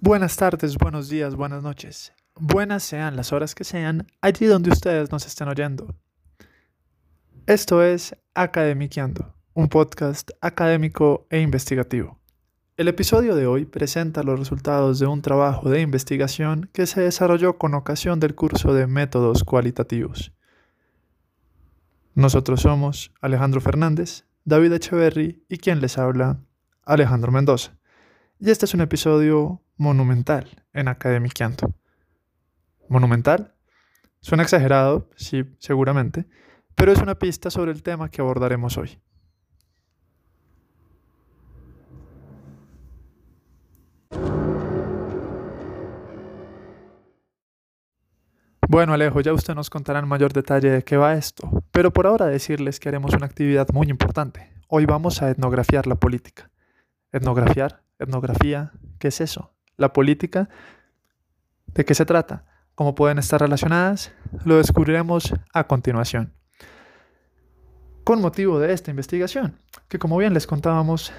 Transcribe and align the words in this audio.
Buenas 0.00 0.36
tardes, 0.36 0.78
buenos 0.78 1.08
días, 1.08 1.34
buenas 1.34 1.64
noches. 1.64 2.12
Buenas 2.36 2.84
sean 2.84 3.16
las 3.16 3.32
horas 3.32 3.56
que 3.56 3.64
sean 3.64 4.06
allí 4.20 4.46
donde 4.46 4.70
ustedes 4.70 5.10
nos 5.10 5.26
estén 5.26 5.48
oyendo. 5.48 5.92
Esto 7.46 7.82
es 7.82 8.14
Academiqueando, 8.32 9.34
un 9.54 9.66
podcast 9.68 10.30
académico 10.40 11.26
e 11.30 11.40
investigativo. 11.40 12.16
El 12.76 12.86
episodio 12.86 13.34
de 13.34 13.48
hoy 13.48 13.64
presenta 13.64 14.22
los 14.22 14.38
resultados 14.38 15.00
de 15.00 15.08
un 15.08 15.20
trabajo 15.20 15.68
de 15.68 15.80
investigación 15.80 16.70
que 16.72 16.86
se 16.86 17.00
desarrolló 17.00 17.58
con 17.58 17.74
ocasión 17.74 18.20
del 18.20 18.36
curso 18.36 18.72
de 18.74 18.86
métodos 18.86 19.42
cualitativos. 19.42 20.32
Nosotros 22.14 22.60
somos 22.60 23.10
Alejandro 23.20 23.60
Fernández, 23.60 24.26
David 24.44 24.74
Echeverry 24.74 25.44
y 25.48 25.58
quien 25.58 25.80
les 25.80 25.98
habla, 25.98 26.38
Alejandro 26.84 27.32
Mendoza. 27.32 27.78
Y 28.40 28.50
este 28.50 28.66
es 28.66 28.74
un 28.74 28.80
episodio 28.80 29.60
monumental 29.76 30.64
en 30.72 30.86
Academiqueando. 30.86 31.74
¿Monumental? 32.88 33.56
Suena 34.20 34.44
exagerado, 34.44 35.10
sí, 35.16 35.44
seguramente, 35.58 36.24
pero 36.76 36.92
es 36.92 37.00
una 37.00 37.18
pista 37.18 37.50
sobre 37.50 37.72
el 37.72 37.82
tema 37.82 38.08
que 38.08 38.20
abordaremos 38.20 38.78
hoy. 38.78 39.00
Bueno, 48.68 48.92
Alejo, 48.92 49.20
ya 49.20 49.32
usted 49.32 49.56
nos 49.56 49.68
contará 49.68 49.98
en 49.98 50.06
mayor 50.06 50.32
detalle 50.32 50.70
de 50.70 50.84
qué 50.84 50.96
va 50.96 51.14
esto, 51.14 51.64
pero 51.72 51.92
por 51.92 52.06
ahora 52.06 52.26
decirles 52.26 52.78
que 52.78 52.88
haremos 52.88 53.14
una 53.14 53.26
actividad 53.26 53.66
muy 53.72 53.88
importante. 53.88 54.52
Hoy 54.68 54.86
vamos 54.86 55.22
a 55.22 55.30
etnografiar 55.30 55.88
la 55.88 55.96
política. 55.96 56.50
¿Etnografiar? 57.10 57.87
¿Etnografía? 57.98 58.72
¿Qué 58.98 59.08
es 59.08 59.20
eso? 59.20 59.52
la 59.78 59.92
política, 59.92 60.50
¿de 61.68 61.86
qué 61.86 61.94
se 61.94 62.04
trata? 62.04 62.44
¿Cómo 62.74 62.94
pueden 62.94 63.18
estar 63.18 63.40
relacionadas? 63.40 64.12
Lo 64.44 64.58
descubriremos 64.58 65.34
a 65.54 65.66
continuación. 65.66 66.34
Con 68.04 68.20
motivo 68.20 68.58
de 68.58 68.72
esta 68.72 68.90
investigación, 68.90 69.58
que 69.88 69.98
como 69.98 70.18
bien 70.18 70.34
les 70.34 70.46
contábamos, 70.46 71.12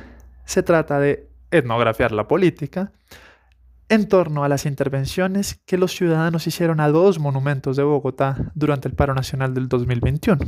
se 0.46 0.62
trata 0.62 1.00
de 1.00 1.28
etnografiar 1.52 2.12
la 2.12 2.28
política 2.28 2.92
en 3.88 4.08
torno 4.08 4.44
a 4.44 4.50
las 4.50 4.66
intervenciones 4.66 5.62
que 5.66 5.78
los 5.78 5.96
ciudadanos 5.96 6.46
hicieron 6.46 6.80
a 6.80 6.90
dos 6.90 7.18
monumentos 7.18 7.78
de 7.78 7.84
Bogotá 7.84 8.52
durante 8.54 8.88
el 8.88 8.94
paro 8.94 9.16
nacional 9.16 9.54
del 9.54 9.68
2021. 9.68 10.40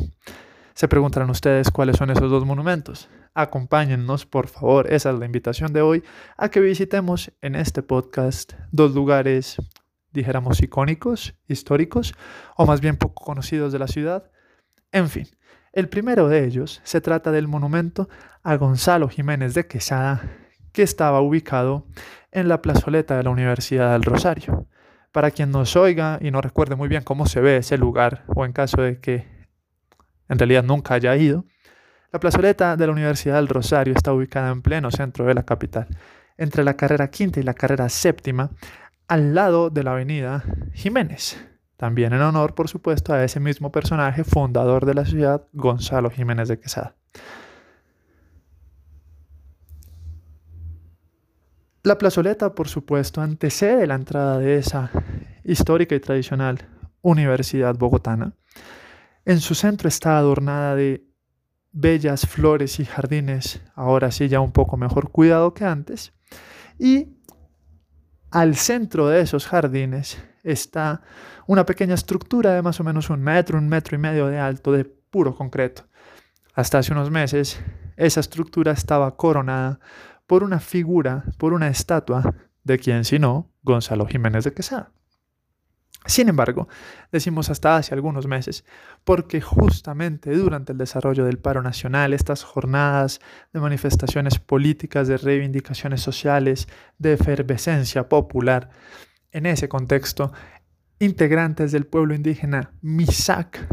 Se 0.73 0.87
preguntarán 0.87 1.29
ustedes 1.29 1.69
cuáles 1.69 1.97
son 1.97 2.11
esos 2.11 2.29
dos 2.31 2.45
monumentos. 2.45 3.09
Acompáñennos, 3.33 4.25
por 4.25 4.47
favor, 4.47 4.91
esa 4.91 5.11
es 5.11 5.19
la 5.19 5.25
invitación 5.25 5.73
de 5.73 5.81
hoy, 5.81 6.03
a 6.37 6.49
que 6.49 6.59
visitemos 6.59 7.31
en 7.41 7.55
este 7.55 7.83
podcast 7.83 8.53
dos 8.71 8.93
lugares, 8.93 9.57
dijéramos, 10.11 10.61
icónicos, 10.61 11.35
históricos, 11.47 12.13
o 12.55 12.65
más 12.65 12.81
bien 12.81 12.97
poco 12.97 13.23
conocidos 13.23 13.71
de 13.71 13.79
la 13.79 13.87
ciudad. 13.87 14.31
En 14.91 15.09
fin, 15.09 15.27
el 15.73 15.87
primero 15.87 16.27
de 16.27 16.45
ellos 16.45 16.81
se 16.83 17.01
trata 17.01 17.31
del 17.31 17.47
monumento 17.47 18.09
a 18.43 18.55
Gonzalo 18.55 19.07
Jiménez 19.09 19.53
de 19.53 19.67
Quesada, 19.67 20.21
que 20.71 20.83
estaba 20.83 21.21
ubicado 21.21 21.85
en 22.31 22.47
la 22.47 22.61
plazoleta 22.61 23.17
de 23.17 23.23
la 23.23 23.29
Universidad 23.29 23.91
del 23.91 24.03
Rosario. 24.03 24.67
Para 25.11 25.31
quien 25.31 25.51
nos 25.51 25.75
oiga 25.75 26.17
y 26.21 26.31
no 26.31 26.39
recuerde 26.39 26.75
muy 26.75 26.87
bien 26.87 27.03
cómo 27.03 27.25
se 27.25 27.41
ve 27.41 27.57
ese 27.57 27.77
lugar, 27.77 28.23
o 28.27 28.45
en 28.45 28.53
caso 28.53 28.81
de 28.81 28.99
que 28.99 29.40
en 30.29 30.39
realidad 30.39 30.63
nunca 30.63 30.95
haya 30.95 31.15
ido, 31.15 31.45
la 32.11 32.19
plazoleta 32.19 32.75
de 32.75 32.85
la 32.85 32.91
Universidad 32.91 33.35
del 33.35 33.47
Rosario 33.47 33.93
está 33.93 34.11
ubicada 34.11 34.51
en 34.51 34.61
pleno 34.61 34.91
centro 34.91 35.25
de 35.25 35.33
la 35.33 35.43
capital, 35.43 35.87
entre 36.37 36.63
la 36.63 36.75
carrera 36.75 37.09
quinta 37.09 37.39
y 37.39 37.43
la 37.43 37.53
carrera 37.53 37.87
séptima, 37.87 38.51
al 39.07 39.33
lado 39.33 39.69
de 39.69 39.83
la 39.83 39.93
avenida 39.93 40.43
Jiménez. 40.73 41.37
También 41.77 42.13
en 42.13 42.21
honor, 42.21 42.53
por 42.53 42.67
supuesto, 42.67 43.13
a 43.13 43.23
ese 43.23 43.39
mismo 43.39 43.71
personaje 43.71 44.23
fundador 44.23 44.85
de 44.85 44.93
la 44.93 45.05
ciudad, 45.05 45.47
Gonzalo 45.53 46.09
Jiménez 46.09 46.49
de 46.49 46.59
Quesada. 46.59 46.95
La 51.83 51.97
plazoleta, 51.97 52.53
por 52.53 52.67
supuesto, 52.67 53.21
antecede 53.21 53.87
la 53.87 53.95
entrada 53.95 54.37
de 54.37 54.57
esa 54.57 54.91
histórica 55.43 55.95
y 55.95 55.99
tradicional 55.99 56.59
universidad 57.01 57.75
bogotana 57.75 58.33
en 59.25 59.39
su 59.39 59.55
centro 59.55 59.87
está 59.87 60.17
adornada 60.17 60.75
de 60.75 61.05
bellas 61.71 62.27
flores 62.27 62.79
y 62.79 62.85
jardines, 62.85 63.61
ahora 63.75 64.11
sí 64.11 64.27
ya 64.27 64.39
un 64.39 64.51
poco 64.51 64.77
mejor 64.77 65.11
cuidado 65.11 65.53
que 65.53 65.65
antes. 65.65 66.13
Y 66.77 67.17
al 68.29 68.55
centro 68.55 69.07
de 69.07 69.21
esos 69.21 69.47
jardines 69.47 70.17
está 70.43 71.01
una 71.47 71.65
pequeña 71.65 71.93
estructura 71.93 72.53
de 72.53 72.61
más 72.61 72.79
o 72.79 72.83
menos 72.83 73.09
un 73.09 73.21
metro, 73.21 73.57
un 73.57 73.67
metro 73.67 73.95
y 73.95 73.99
medio 73.99 74.27
de 74.27 74.39
alto 74.39 74.71
de 74.71 74.85
puro 74.85 75.35
concreto. 75.35 75.83
Hasta 76.53 76.79
hace 76.79 76.93
unos 76.93 77.11
meses 77.11 77.61
esa 77.97 78.19
estructura 78.19 78.71
estaba 78.71 79.15
coronada 79.15 79.79
por 80.27 80.43
una 80.43 80.59
figura, 80.59 81.25
por 81.37 81.53
una 81.53 81.67
estatua 81.67 82.33
de 82.63 82.79
quien 82.79 83.05
sino 83.05 83.51
Gonzalo 83.63 84.07
Jiménez 84.07 84.43
de 84.43 84.53
Quesada. 84.53 84.91
Sin 86.05 86.29
embargo, 86.29 86.67
decimos 87.11 87.49
hasta 87.51 87.77
hace 87.77 87.93
algunos 87.93 88.25
meses, 88.25 88.65
porque 89.03 89.39
justamente 89.39 90.35
durante 90.35 90.71
el 90.71 90.79
desarrollo 90.79 91.25
del 91.25 91.37
paro 91.37 91.61
nacional, 91.61 92.13
estas 92.13 92.43
jornadas 92.43 93.21
de 93.53 93.59
manifestaciones 93.59 94.39
políticas, 94.39 95.07
de 95.07 95.17
reivindicaciones 95.17 96.01
sociales, 96.01 96.67
de 96.97 97.13
efervescencia 97.13 98.09
popular, 98.09 98.71
en 99.31 99.45
ese 99.45 99.69
contexto, 99.69 100.33
integrantes 100.99 101.71
del 101.71 101.85
pueblo 101.85 102.15
indígena 102.15 102.71
Misak 102.81 103.67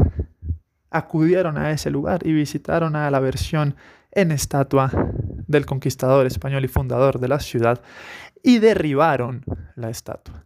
acudieron 0.91 1.57
a 1.57 1.71
ese 1.71 1.89
lugar 1.91 2.25
y 2.25 2.31
visitaron 2.31 2.95
a 2.95 3.09
la 3.11 3.19
versión 3.19 3.75
en 4.11 4.31
estatua 4.31 4.91
del 5.47 5.65
conquistador 5.65 6.25
español 6.25 6.63
y 6.65 6.67
fundador 6.67 7.19
de 7.19 7.27
la 7.27 7.39
ciudad 7.39 7.81
y 8.43 8.59
derribaron 8.59 9.43
la 9.75 9.89
estatua. 9.89 10.45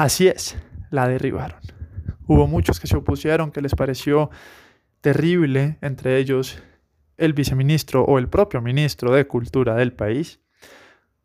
Así 0.00 0.28
es, 0.28 0.56
la 0.88 1.06
derribaron. 1.06 1.60
Hubo 2.26 2.46
muchos 2.46 2.80
que 2.80 2.86
se 2.86 2.96
opusieron, 2.96 3.50
que 3.50 3.60
les 3.60 3.74
pareció 3.74 4.30
terrible, 5.02 5.76
entre 5.82 6.16
ellos 6.16 6.62
el 7.18 7.34
viceministro 7.34 8.04
o 8.04 8.18
el 8.18 8.26
propio 8.30 8.62
ministro 8.62 9.12
de 9.12 9.26
Cultura 9.26 9.74
del 9.74 9.92
país. 9.92 10.40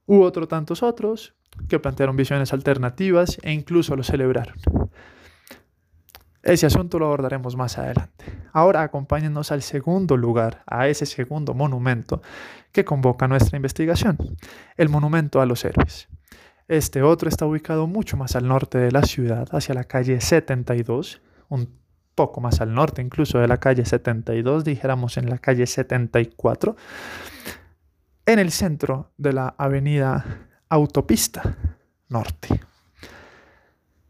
Hubo 0.06 0.26
otros 0.26 0.50
tantos 0.50 0.84
otros 0.84 1.38
que 1.70 1.80
plantearon 1.80 2.18
visiones 2.18 2.52
alternativas 2.52 3.38
e 3.44 3.54
incluso 3.54 3.96
lo 3.96 4.04
celebraron. 4.04 4.58
Ese 6.44 6.66
asunto 6.66 7.00
lo 7.00 7.06
abordaremos 7.06 7.56
más 7.56 7.78
adelante. 7.78 8.26
Ahora 8.52 8.82
acompáñenos 8.82 9.54
al 9.54 9.62
segundo 9.62 10.18
lugar, 10.18 10.64
a 10.68 10.90
ese 10.90 11.06
segundo 11.06 11.54
monumento 11.54 12.22
que 12.74 12.84
convoca 12.84 13.30
nuestra 13.30 13.56
investigación, 13.56 14.18
el 14.76 14.90
monumento 14.90 15.40
a 15.40 15.46
los 15.46 15.64
héroes. 15.64 16.10
Este 16.68 17.04
otro 17.04 17.30
está 17.30 17.46
ubicado 17.46 17.86
mucho 17.86 18.18
más 18.18 18.36
al 18.36 18.48
norte 18.48 18.80
de 18.80 18.92
la 18.92 19.04
ciudad, 19.04 19.48
hacia 19.52 19.76
la 19.76 19.84
calle 19.84 20.20
72, 20.20 21.22
un 21.50 21.70
poco 22.16 22.42
más 22.42 22.60
al 22.60 22.74
norte 22.74 23.04
incluso 23.04 23.38
de 23.38 23.48
la 23.48 23.60
calle 23.60 23.86
72, 23.86 24.64
dijéramos 24.64 25.18
en 25.18 25.30
la 25.30 25.38
calle 25.38 25.68
74, 25.68 26.76
en 28.26 28.40
el 28.40 28.52
centro 28.52 29.12
de 29.18 29.34
la 29.34 29.54
avenida 29.60 30.48
Autopista 30.70 31.56
Norte. 32.10 32.60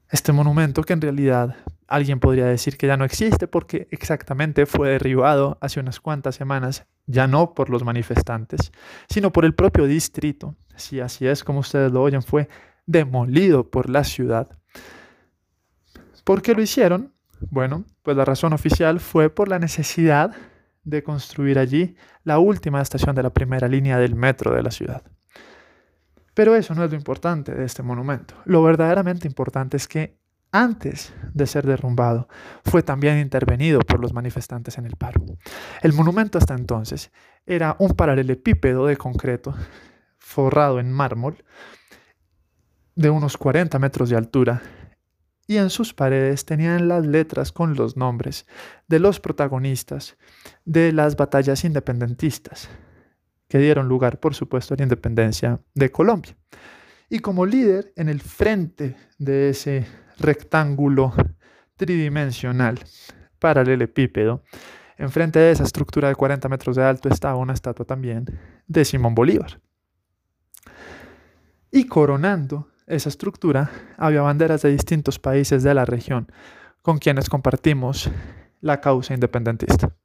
Este 0.10 0.32
monumento 0.32 0.82
que 0.84 0.94
en 0.94 1.02
realidad 1.02 1.58
alguien 1.88 2.20
podría 2.20 2.46
decir 2.46 2.78
que 2.78 2.88
ya 2.88 2.98
no 2.98 3.06
existe 3.06 3.48
porque 3.48 3.88
exactamente 3.92 4.66
fue 4.66 4.90
derribado 4.90 5.58
hace 5.62 5.80
unas 5.80 6.00
cuantas 6.00 6.36
semanas, 6.36 6.86
ya 7.06 7.28
no 7.28 7.54
por 7.54 7.70
los 7.70 7.84
manifestantes, 7.84 8.72
sino 9.08 9.32
por 9.32 9.46
el 9.46 9.54
propio 9.54 9.86
distrito 9.86 10.56
si 10.76 11.00
así 11.00 11.28
es 11.28 11.44
como 11.44 11.60
ustedes 11.60 11.92
lo 11.92 12.02
oyen, 12.02 12.22
fue 12.22 12.50
demolido 12.86 13.70
por 13.70 13.90
la 13.90 14.04
ciudad. 14.04 14.50
¿Por 16.24 16.42
qué 16.42 16.54
lo 16.54 16.62
hicieron? 16.62 17.14
Bueno, 17.50 17.86
pues 18.04 18.18
la 18.18 18.26
razón 18.26 18.54
oficial 18.54 19.00
fue 19.00 19.30
por 19.30 19.48
la 19.48 19.60
necesidad 19.60 20.36
de 20.84 21.04
construir 21.04 21.60
allí 21.60 21.96
la 22.24 22.40
última 22.40 22.82
estación 22.82 23.16
de 23.16 23.24
la 23.24 23.34
primera 23.34 23.68
línea 23.68 23.98
del 23.98 24.16
metro 24.16 24.54
de 24.54 24.64
la 24.64 24.72
ciudad. 24.72 25.04
Pero 26.34 26.56
eso 26.56 26.76
no 26.76 26.84
es 26.84 26.92
lo 26.92 26.98
importante 26.98 27.54
de 27.54 27.64
este 27.64 27.82
monumento. 27.82 28.36
Lo 28.46 28.62
verdaderamente 28.62 29.28
importante 29.28 29.78
es 29.78 29.88
que 29.88 30.18
antes 30.52 31.14
de 31.34 31.48
ser 31.48 31.66
derrumbado, 31.66 32.28
fue 32.64 32.84
también 32.84 33.20
intervenido 33.20 33.80
por 33.80 34.00
los 34.00 34.14
manifestantes 34.14 34.78
en 34.78 34.86
el 34.86 34.96
paro. 34.96 35.22
El 35.82 35.94
monumento 35.94 36.38
hasta 36.38 36.54
entonces 36.54 37.12
era 37.46 37.76
un 37.80 37.92
paralelepípedo 37.92 38.86
de 38.88 38.98
concreto 38.98 39.54
forrado 40.18 40.80
en 40.80 40.92
mármol 40.92 41.44
de 42.96 43.10
unos 43.10 43.38
40 43.38 43.78
metros 43.80 44.10
de 44.10 44.16
altura 44.16 44.62
y 45.48 45.58
en 45.58 45.70
sus 45.70 45.94
paredes 45.94 46.46
tenían 46.46 46.88
las 46.88 47.06
letras 47.06 47.52
con 47.52 47.76
los 47.76 47.98
nombres 47.98 48.48
de 48.88 49.00
los 49.00 49.20
protagonistas 49.20 50.18
de 50.64 50.92
las 50.92 51.16
batallas 51.16 51.64
independentistas 51.64 52.70
que 53.48 53.60
dieron 53.60 53.88
lugar, 53.88 54.20
por 54.20 54.34
supuesto, 54.34 54.74
a 54.74 54.78
la 54.78 54.84
independencia 54.84 55.62
de 55.76 55.92
Colombia. 55.92 56.36
Y 57.10 57.20
como 57.20 57.46
líder, 57.46 57.94
en 57.96 58.10
el 58.10 58.22
frente 58.22 58.96
de 59.20 59.50
ese 59.50 59.86
rectángulo 60.20 61.14
tridimensional 61.76 62.80
paralelepípedo, 63.40 64.44
enfrente 64.98 65.40
de 65.40 65.52
esa 65.52 65.64
estructura 65.64 66.08
de 66.08 66.16
40 66.16 66.48
metros 66.50 66.76
de 66.76 66.84
alto 66.84 67.10
estaba 67.10 67.36
una 67.36 67.54
estatua 67.54 67.86
también 67.86 68.26
de 68.68 68.86
Simón 68.86 69.14
Bolívar. 69.14 69.60
Y 71.72 71.88
coronando 71.88 72.70
esa 72.88 73.10
estructura 73.10 73.70
había 73.98 74.22
banderas 74.22 74.62
de 74.62 74.72
distintos 74.72 75.20
países 75.20 75.64
de 75.64 75.74
la 75.74 75.86
región 75.86 76.32
con 76.82 77.00
quienes 77.00 77.30
compartimos 77.30 78.10
la 78.62 78.80
causa 78.80 79.14
independentista. 79.14 79.96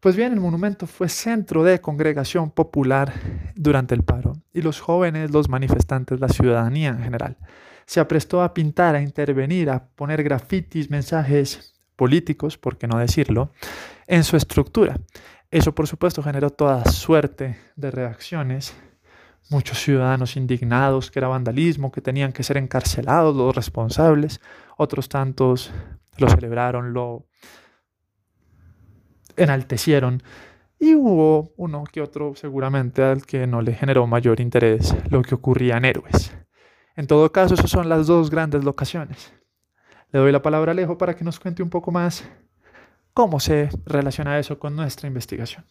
Pues 0.00 0.16
bien, 0.16 0.32
el 0.32 0.40
monumento 0.40 0.86
fue 0.86 1.08
centro 1.08 1.62
de 1.62 1.80
congregación 1.80 2.50
popular 2.50 3.12
durante 3.54 3.94
el 3.94 4.02
paro 4.02 4.32
y 4.52 4.62
los 4.62 4.80
jóvenes, 4.80 5.30
los 5.30 5.48
manifestantes, 5.48 6.20
la 6.20 6.28
ciudadanía 6.28 6.88
en 6.88 7.02
general, 7.02 7.36
se 7.90 7.98
aprestó 7.98 8.40
a 8.40 8.54
pintar, 8.54 8.94
a 8.94 9.02
intervenir, 9.02 9.68
a 9.68 9.84
poner 9.84 10.22
grafitis, 10.22 10.90
mensajes 10.90 11.74
políticos, 11.96 12.56
por 12.56 12.78
qué 12.78 12.86
no 12.86 12.98
decirlo, 12.98 13.50
en 14.06 14.22
su 14.22 14.36
estructura. 14.36 15.00
Eso 15.50 15.74
por 15.74 15.88
supuesto 15.88 16.22
generó 16.22 16.50
toda 16.50 16.84
suerte 16.84 17.58
de 17.74 17.90
reacciones, 17.90 18.76
muchos 19.50 19.82
ciudadanos 19.82 20.36
indignados 20.36 21.10
que 21.10 21.18
era 21.18 21.26
vandalismo, 21.26 21.90
que 21.90 22.00
tenían 22.00 22.30
que 22.32 22.44
ser 22.44 22.58
encarcelados 22.58 23.34
los 23.34 23.56
responsables, 23.56 24.40
otros 24.76 25.08
tantos 25.08 25.72
lo 26.16 26.28
celebraron, 26.28 26.92
lo 26.92 27.26
enaltecieron 29.36 30.22
y 30.78 30.94
hubo 30.94 31.54
uno 31.56 31.82
que 31.90 32.02
otro 32.02 32.36
seguramente 32.36 33.02
al 33.02 33.26
que 33.26 33.48
no 33.48 33.62
le 33.62 33.74
generó 33.74 34.06
mayor 34.06 34.40
interés 34.40 34.94
lo 35.10 35.22
que 35.22 35.34
ocurría 35.34 35.76
en 35.78 35.86
Héroes. 35.86 36.32
En 37.00 37.06
todo 37.06 37.32
caso, 37.32 37.54
esas 37.54 37.70
son 37.70 37.88
las 37.88 38.08
dos 38.08 38.28
grandes 38.28 38.62
locaciones. 38.62 39.32
Le 40.12 40.20
doy 40.20 40.32
la 40.32 40.42
palabra 40.42 40.72
a 40.72 40.74
Alejo 40.74 40.98
para 40.98 41.16
que 41.16 41.24
nos 41.24 41.40
cuente 41.40 41.62
un 41.62 41.70
poco 41.70 41.90
más 41.90 42.24
cómo 43.14 43.40
se 43.40 43.70
relaciona 43.86 44.38
eso 44.38 44.58
con 44.58 44.76
nuestra 44.76 45.08
investigación. 45.08 45.64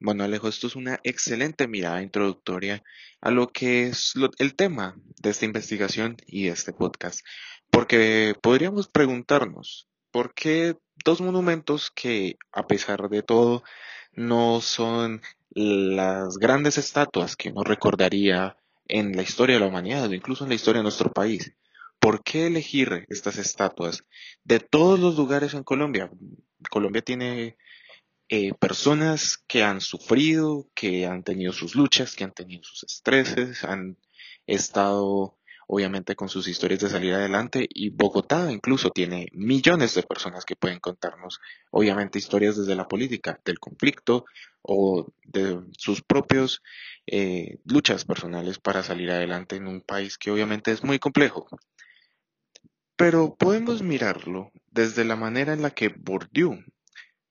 Bueno, 0.00 0.24
Alejo, 0.24 0.48
esto 0.48 0.66
es 0.66 0.76
una 0.76 0.98
excelente 1.02 1.68
mirada 1.68 2.00
introductoria 2.00 2.82
a 3.20 3.30
lo 3.30 3.48
que 3.48 3.88
es 3.88 4.14
el 4.38 4.54
tema 4.54 4.96
de 5.20 5.28
esta 5.28 5.44
investigación 5.44 6.16
y 6.26 6.48
este 6.48 6.72
podcast. 6.72 7.20
Porque 7.68 8.34
podríamos 8.40 8.88
preguntarnos, 8.88 9.90
¿por 10.10 10.32
qué 10.32 10.74
dos 11.04 11.20
monumentos 11.20 11.90
que, 11.90 12.38
a 12.50 12.66
pesar 12.66 13.10
de 13.10 13.22
todo, 13.22 13.62
no 14.16 14.62
son 14.62 15.20
las 15.54 16.36
grandes 16.38 16.78
estatuas 16.78 17.36
que 17.36 17.50
uno 17.50 17.62
recordaría 17.62 18.56
en 18.86 19.16
la 19.16 19.22
historia 19.22 19.56
de 19.56 19.60
la 19.60 19.68
humanidad 19.68 20.08
o 20.08 20.14
incluso 20.14 20.44
en 20.44 20.50
la 20.50 20.56
historia 20.56 20.80
de 20.80 20.84
nuestro 20.84 21.12
país? 21.12 21.54
¿Por 21.98 22.22
qué 22.22 22.46
elegir 22.46 23.06
estas 23.08 23.38
estatuas 23.38 24.04
de 24.44 24.60
todos 24.60 25.00
los 25.00 25.16
lugares 25.16 25.54
en 25.54 25.64
Colombia? 25.64 26.10
Colombia 26.70 27.02
tiene 27.02 27.56
eh, 28.28 28.52
personas 28.54 29.38
que 29.46 29.62
han 29.62 29.80
sufrido, 29.80 30.68
que 30.74 31.06
han 31.06 31.22
tenido 31.22 31.52
sus 31.52 31.74
luchas, 31.74 32.14
que 32.14 32.24
han 32.24 32.32
tenido 32.32 32.62
sus 32.62 32.84
estreses, 32.84 33.64
han 33.64 33.96
estado 34.46 35.38
obviamente 35.66 36.16
con 36.16 36.28
sus 36.28 36.48
historias 36.48 36.80
de 36.80 36.90
salir 36.90 37.14
adelante 37.14 37.66
y 37.68 37.90
Bogotá 37.90 38.50
incluso 38.52 38.90
tiene 38.90 39.28
millones 39.32 39.94
de 39.94 40.02
personas 40.02 40.44
que 40.44 40.56
pueden 40.56 40.80
contarnos 40.80 41.40
obviamente 41.70 42.18
historias 42.18 42.56
desde 42.56 42.74
la 42.74 42.88
política, 42.88 43.40
del 43.44 43.58
conflicto 43.58 44.24
o 44.62 45.12
de 45.24 45.60
sus 45.76 46.02
propios 46.02 46.62
eh, 47.06 47.58
luchas 47.64 48.04
personales 48.04 48.58
para 48.58 48.82
salir 48.82 49.10
adelante 49.10 49.56
en 49.56 49.68
un 49.68 49.80
país 49.80 50.16
que 50.18 50.30
obviamente 50.30 50.70
es 50.72 50.82
muy 50.82 50.98
complejo. 50.98 51.46
Pero 52.96 53.34
podemos 53.34 53.82
mirarlo 53.82 54.52
desde 54.70 55.04
la 55.04 55.16
manera 55.16 55.52
en 55.52 55.62
la 55.62 55.70
que 55.70 55.88
Bourdieu 55.88 56.64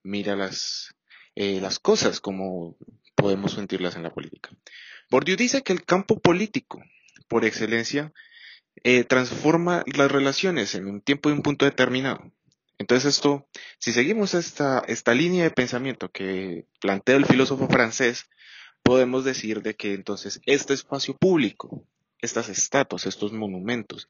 mira 0.02 0.36
las, 0.36 0.94
eh, 1.34 1.60
las 1.60 1.78
cosas 1.78 2.20
como 2.20 2.76
podemos 3.14 3.52
sentirlas 3.52 3.96
en 3.96 4.02
la 4.02 4.12
política. 4.12 4.50
Bourdieu 5.10 5.36
dice 5.36 5.62
que 5.62 5.72
el 5.72 5.84
campo 5.84 6.20
político 6.20 6.82
por 7.28 7.44
excelencia, 7.44 8.12
eh, 8.82 9.04
transforma 9.04 9.84
las 9.86 10.10
relaciones 10.10 10.74
en 10.74 10.86
un 10.86 11.00
tiempo 11.00 11.30
y 11.30 11.32
un 11.32 11.42
punto 11.42 11.64
determinado. 11.64 12.32
Entonces 12.78 13.16
esto, 13.16 13.46
si 13.78 13.92
seguimos 13.92 14.34
esta, 14.34 14.82
esta 14.88 15.14
línea 15.14 15.44
de 15.44 15.50
pensamiento 15.50 16.10
que 16.10 16.66
plantea 16.80 17.16
el 17.16 17.26
filósofo 17.26 17.68
francés, 17.68 18.26
podemos 18.82 19.24
decir 19.24 19.62
de 19.62 19.74
que 19.74 19.94
entonces 19.94 20.40
este 20.44 20.74
espacio 20.74 21.16
público, 21.16 21.84
estas 22.20 22.48
estatuas, 22.48 23.06
estos 23.06 23.32
monumentos, 23.32 24.08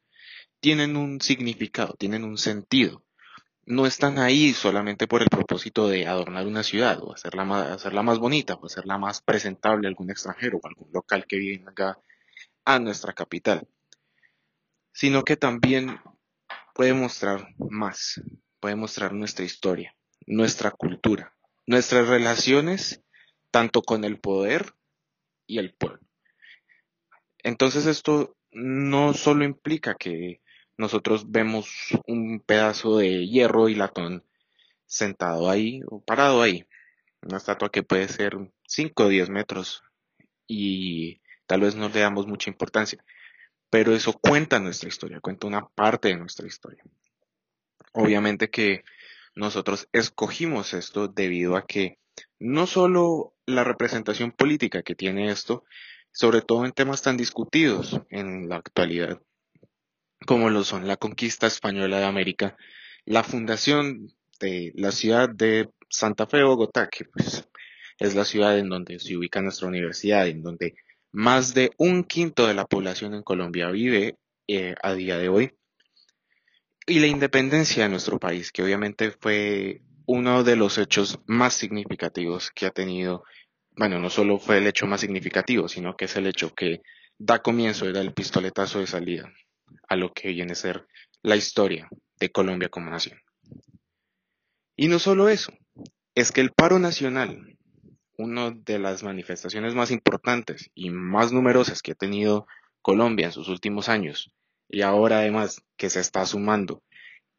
tienen 0.61 0.97
un 0.97 1.21
significado, 1.21 1.95
tienen 1.99 2.25
un 2.25 2.39
sentido. 2.39 3.05
No 3.67 3.87
están 3.87 4.19
ahí 4.19 4.53
solamente 4.53 5.07
por 5.07 5.23
el 5.23 5.29
propósito 5.29 5.89
de 5.89 6.07
adornar 6.07 6.47
una 6.47 6.63
ciudad 6.63 7.03
o 7.03 7.15
hacerla 7.15 7.45
más, 7.45 7.71
hacerla 7.71 8.03
más 8.03 8.19
bonita 8.19 8.55
o 8.55 8.67
hacerla 8.67 8.99
más 8.99 9.21
presentable 9.23 9.87
a 9.87 9.91
algún 9.91 10.11
extranjero 10.11 10.59
o 10.63 10.67
algún 10.67 10.91
local 10.93 11.27
que 11.27 11.39
venga 11.39 11.99
a 12.65 12.79
nuestra 12.79 13.13
capital, 13.13 13.69
sino 14.93 15.23
que 15.23 15.37
también 15.37 16.01
puede 16.75 16.95
mostrar 16.95 17.55
más, 17.59 18.21
puede 18.61 18.77
mostrar 18.77 19.13
nuestra 19.13 19.45
historia, 19.45 19.95
nuestra 20.27 20.71
cultura, 20.71 21.35
nuestras 21.67 22.09
relaciones 22.09 23.03
tanto 23.51 23.83
con 23.83 24.05
el 24.05 24.19
poder 24.19 24.75
y 25.47 25.59
el 25.59 25.75
pueblo. 25.75 26.01
Entonces 27.43 27.87
esto 27.87 28.37
no 28.51 29.15
solo 29.15 29.45
implica 29.45 29.95
que 29.95 30.41
nosotros 30.77 31.31
vemos 31.31 31.69
un 32.07 32.41
pedazo 32.41 32.99
de 32.99 33.27
hierro 33.27 33.69
y 33.69 33.75
latón 33.75 34.25
sentado 34.87 35.51
ahí 35.51 35.83
o 35.87 36.03
parado 36.03 36.43
ahí, 36.43 36.67
una 37.23 37.37
estatua 37.37 37.71
que 37.71 37.83
puede 37.83 38.09
ser 38.09 38.37
5 38.67 39.05
o 39.05 39.09
10 39.09 39.31
metros 39.31 39.83
y 40.47 41.21
tal 41.47 41.61
vez 41.61 41.75
no 41.75 41.89
le 41.89 42.01
damos 42.01 42.27
mucha 42.27 42.51
importancia, 42.51 43.05
pero 43.71 43.95
eso 43.95 44.13
cuenta 44.13 44.61
nuestra 44.61 44.89
historia, 44.89 45.21
cuenta 45.21 45.47
una 45.47 45.67
parte 45.67 46.09
de 46.09 46.17
nuestra 46.17 46.47
historia. 46.47 46.85
Obviamente 47.93 48.51
que 48.51 48.85
nosotros 49.35 49.89
escogimos 49.93 50.75
esto 50.75 51.09
debido 51.09 51.57
a 51.57 51.67
que 51.67 51.99
no 52.39 52.67
solo 52.67 53.35
la 53.47 53.65
representación 53.65 54.33
política 54.33 54.83
que 54.83 54.95
tiene 54.95 55.31
esto, 55.31 55.65
sobre 56.13 56.43
todo 56.43 56.65
en 56.65 56.73
temas 56.73 57.03
tan 57.03 57.17
discutidos 57.17 58.01
en 58.11 58.49
la 58.49 58.57
actualidad, 58.57 59.21
como 60.27 60.51
lo 60.51 60.65
son 60.65 60.87
la 60.87 60.97
conquista 60.97 61.47
española 61.47 61.99
de 61.99 62.07
América, 62.07 62.57
la 63.05 63.25
fundación 63.25 64.13
de 64.41 64.73
la 64.77 64.93
ciudad 64.93 65.29
de 65.29 65.69
Santa 65.89 66.27
Fe, 66.27 66.43
Bogotá, 66.43 66.89
que 66.89 67.05
pues 67.05 67.49
es 67.99 68.15
la 68.15 68.25
ciudad 68.25 68.59
en 68.59 68.69
donde 68.69 68.99
se 68.99 69.17
ubica 69.17 69.43
nuestra 69.43 69.69
universidad, 69.69 70.27
en 70.29 70.43
donde 70.43 70.77
más 71.15 71.55
de 71.55 71.71
un 71.79 72.03
quinto 72.03 72.49
de 72.49 72.55
la 72.55 72.65
población 72.65 73.15
en 73.15 73.23
Colombia 73.23 73.71
vive 73.71 74.19
eh, 74.49 74.75
a 74.83 74.95
día 74.95 75.17
de 75.17 75.29
hoy. 75.29 75.53
Y 76.89 76.99
la 76.99 77.07
independencia 77.07 77.85
de 77.85 77.89
nuestro 77.89 78.19
país, 78.19 78.51
que 78.51 78.65
obviamente 78.65 79.13
fue 79.13 79.81
uno 80.07 80.43
de 80.43 80.57
los 80.57 80.77
hechos 80.77 81.21
más 81.27 81.55
significativos 81.55 82.51
que 82.51 82.67
ha 82.67 82.71
tenido, 82.71 83.23
bueno, 83.77 84.01
no 84.01 84.11
solo 84.11 84.41
fue 84.41 84.59
el 84.59 84.67
hecho 84.67 84.87
más 84.87 85.01
significativo, 85.01 85.69
sino 85.69 85.97
que 85.97 86.07
es 86.07 86.17
el 86.17 86.27
hecho 86.27 86.53
que 86.53 86.83
da 87.17 87.39
comienzo 87.39 87.91
da 87.93 88.01
el 88.01 88.13
pistoletazo 88.13 88.81
de 88.81 88.89
salida 88.89 89.33
a 89.89 89.95
lo 89.95 90.13
que 90.13 90.31
viene 90.31 90.53
a 90.53 90.57
ser 90.57 90.85
la 91.23 91.37
historia 91.37 91.89
de 92.19 92.33
Colombia 92.33 92.69
como 92.69 92.91
nación. 92.91 93.21
Y 94.77 94.89
no 94.89 94.99
solo 94.99 95.29
eso, 95.29 95.53
es 96.17 96.33
que 96.33 96.41
el 96.41 96.51
paro 96.51 96.81
nacional 96.81 97.54
una 98.17 98.51
de 98.51 98.79
las 98.79 99.03
manifestaciones 99.03 99.75
más 99.75 99.91
importantes 99.91 100.71
y 100.75 100.91
más 100.91 101.33
numerosas 101.33 101.83
que 101.83 101.93
ha 101.93 101.97
tenido 101.97 102.47
Colombia 102.83 103.27
en 103.27 103.33
sus 103.33 103.49
últimos 103.49 103.89
años, 103.89 104.31
y 104.69 104.83
ahora 104.83 105.19
además 105.19 105.63
que 105.77 105.91
se 105.91 106.01
está 106.01 106.25
sumando. 106.27 106.83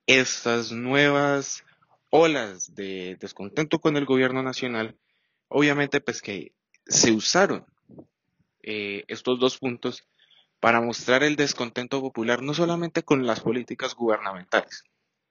Estas 0.08 0.72
nuevas 0.72 1.64
olas 2.10 2.74
de 2.76 3.18
descontento 3.20 3.80
con 3.80 3.98
el 3.98 4.06
gobierno 4.06 4.44
nacional, 4.44 4.98
obviamente 5.48 6.02
pues 6.02 6.22
que 6.22 6.54
se 6.86 7.12
usaron 7.12 7.66
eh, 8.64 9.04
estos 9.08 9.40
dos 9.40 9.58
puntos 9.58 10.08
para 10.60 10.82
mostrar 10.82 11.24
el 11.24 11.36
descontento 11.36 12.02
popular 12.02 12.42
no 12.42 12.54
solamente 12.54 13.04
con 13.04 13.26
las 13.26 13.42
políticas 13.42 13.96
gubernamentales, 13.96 14.84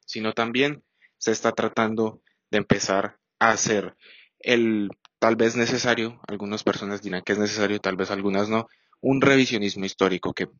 sino 0.04 0.32
también 0.32 0.84
se 1.18 1.32
está 1.32 1.52
tratando 1.52 2.20
de 2.50 2.58
empezar 2.58 3.18
a 3.38 3.50
hacer 3.50 3.96
el 4.38 4.90
tal 5.24 5.36
vez 5.36 5.56
necesario, 5.56 6.20
algunas 6.28 6.64
personas 6.64 7.00
dirán 7.00 7.22
que 7.22 7.32
es 7.32 7.38
necesario, 7.38 7.80
tal 7.80 7.96
vez 7.96 8.10
algunas 8.10 8.50
no, 8.50 8.68
un 9.00 9.22
revisionismo 9.22 9.86
histórico 9.86 10.34
que 10.34 10.50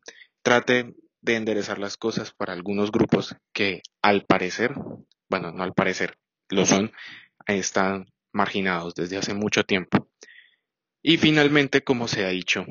trate 0.41 0.95
de 1.21 1.37
enderezar 1.37 1.79
las 1.79 1.99
cosas 1.99 2.33
para 2.33 2.55
algunos 2.55 2.91
grupos 2.91 3.37
que 3.53 3.83
al 4.01 4.25
parecer, 4.25 4.75
bueno, 5.29 5.53
no 5.53 5.65
al 5.65 5.75
parecer, 5.75 6.17
lo 6.49 6.65
son, 6.65 6.93
están 7.47 8.07
marginados 8.33 8.95
desde 8.95 9.19
hace 9.19 9.35
mucho 9.35 9.65
tiempo. 9.65 10.09
Y 11.03 11.19
finalmente, 11.19 11.85
como 11.85 12.09
se 12.09 12.25
ha 12.25 12.31
dicho, 12.31 12.65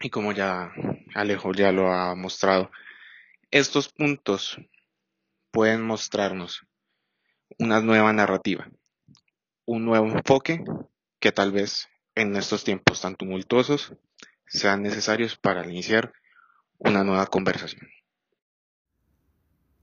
y 0.00 0.10
como 0.10 0.32
ya 0.32 0.72
Alejo 1.14 1.52
ya 1.52 1.70
lo 1.70 1.92
ha 1.92 2.16
mostrado, 2.16 2.72
estos 3.52 3.88
puntos 3.88 4.58
pueden 5.52 5.82
mostrarnos 5.82 6.66
una 7.60 7.80
nueva 7.80 8.12
narrativa, 8.12 8.68
un 9.64 9.84
nuevo 9.84 10.06
enfoque 10.06 10.64
que 11.20 11.32
tal 11.32 11.52
vez 11.52 11.88
en 12.14 12.36
estos 12.36 12.64
tiempos 12.64 13.00
tan 13.00 13.16
tumultuosos 13.16 13.94
sean 14.46 14.82
necesarios 14.82 15.36
para 15.36 15.66
iniciar 15.66 16.12
una 16.78 17.04
nueva 17.04 17.26
conversación. 17.26 17.88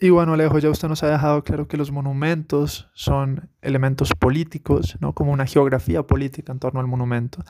Y 0.01 0.11
bueno, 0.11 0.33
Alejo, 0.33 0.59
ya 0.59 0.69
usted 0.69 0.87
nos 0.87 1.03
ha 1.03 1.09
dejado 1.09 1.43
claro 1.43 1.67
que 1.67 1.75
los 1.75 1.91
monumentos 1.91 2.89
son 2.93 3.49
elementos 3.61 4.13
políticos, 4.17 4.97
¿no? 5.01 5.13
Como 5.13 5.33
una 5.33 5.45
geografía 5.45 6.03
política 6.03 6.53
en 6.53 6.59
torno 6.59 6.79
al 6.79 6.87
monumento. 6.87 7.43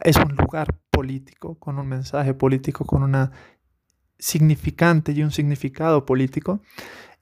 Es 0.00 0.16
un 0.16 0.36
lugar 0.36 0.78
político, 0.90 1.58
con 1.58 1.78
un 1.80 1.88
mensaje 1.88 2.32
político, 2.32 2.84
con 2.84 3.02
una 3.02 3.32
significante 4.18 5.12
y 5.12 5.22
un 5.24 5.32
significado 5.32 6.06
político, 6.06 6.60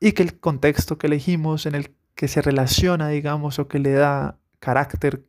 y 0.00 0.12
que 0.12 0.23
el 0.23 0.38
contexto 0.38 0.99
que 0.99 1.06
elegimos, 1.06 1.64
en 1.64 1.76
el 1.76 1.94
que 2.14 2.28
se 2.28 2.42
relaciona, 2.42 3.09
digamos, 3.09 3.59
o 3.59 3.68
que 3.68 3.78
le 3.78 3.92
da 3.92 4.38
carácter, 4.64 5.26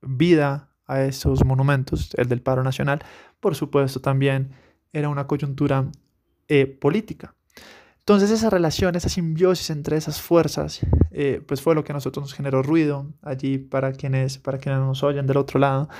vida 0.00 0.70
a 0.86 1.02
esos 1.02 1.44
monumentos, 1.44 2.10
el 2.16 2.28
del 2.28 2.40
paro 2.40 2.62
nacional, 2.64 3.00
por 3.40 3.54
supuesto 3.54 4.00
también 4.00 4.52
era 4.92 5.10
una 5.10 5.26
coyuntura 5.26 5.90
eh, 6.48 6.66
política. 6.66 7.34
Entonces 7.98 8.30
esa 8.30 8.48
relación, 8.48 8.96
esa 8.96 9.10
simbiosis 9.10 9.68
entre 9.68 9.98
esas 9.98 10.22
fuerzas, 10.22 10.80
eh, 11.10 11.42
pues 11.46 11.60
fue 11.60 11.74
lo 11.74 11.84
que 11.84 11.92
a 11.92 11.94
nosotros 11.94 12.22
nos 12.22 12.32
generó 12.32 12.62
ruido 12.62 13.06
allí 13.20 13.58
para 13.58 13.92
quienes, 13.92 14.38
para 14.38 14.56
quienes 14.56 14.80
nos 14.80 15.02
oyen 15.02 15.26
del 15.26 15.36
otro 15.36 15.60
lado. 15.60 15.90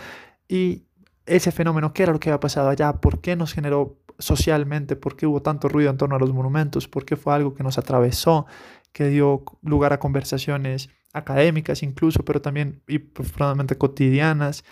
Y 0.48 0.86
ese 1.26 1.52
fenómeno, 1.52 1.92
¿qué 1.92 2.04
era 2.04 2.12
lo 2.12 2.18
que 2.18 2.30
había 2.30 2.40
pasado 2.40 2.70
allá? 2.70 2.94
¿Por 2.94 3.20
qué 3.20 3.36
nos 3.36 3.52
generó 3.52 3.98
socialmente? 4.18 4.96
¿Por 4.96 5.16
qué 5.16 5.26
hubo 5.26 5.42
tanto 5.42 5.68
ruido 5.68 5.90
en 5.90 5.98
torno 5.98 6.16
a 6.16 6.18
los 6.18 6.32
monumentos? 6.32 6.88
¿Por 6.88 7.04
qué 7.04 7.16
fue 7.16 7.34
algo 7.34 7.54
que 7.54 7.62
nos 7.62 7.76
atravesó, 7.76 8.46
que 8.92 9.08
dio 9.08 9.44
lugar 9.60 9.92
a 9.92 10.00
conversaciones 10.00 10.88
académicas 11.12 11.82
incluso, 11.82 12.24
pero 12.24 12.40
también 12.42 12.82
y 12.86 12.98
probablemente 12.98 13.76
cotidianas 13.76 14.64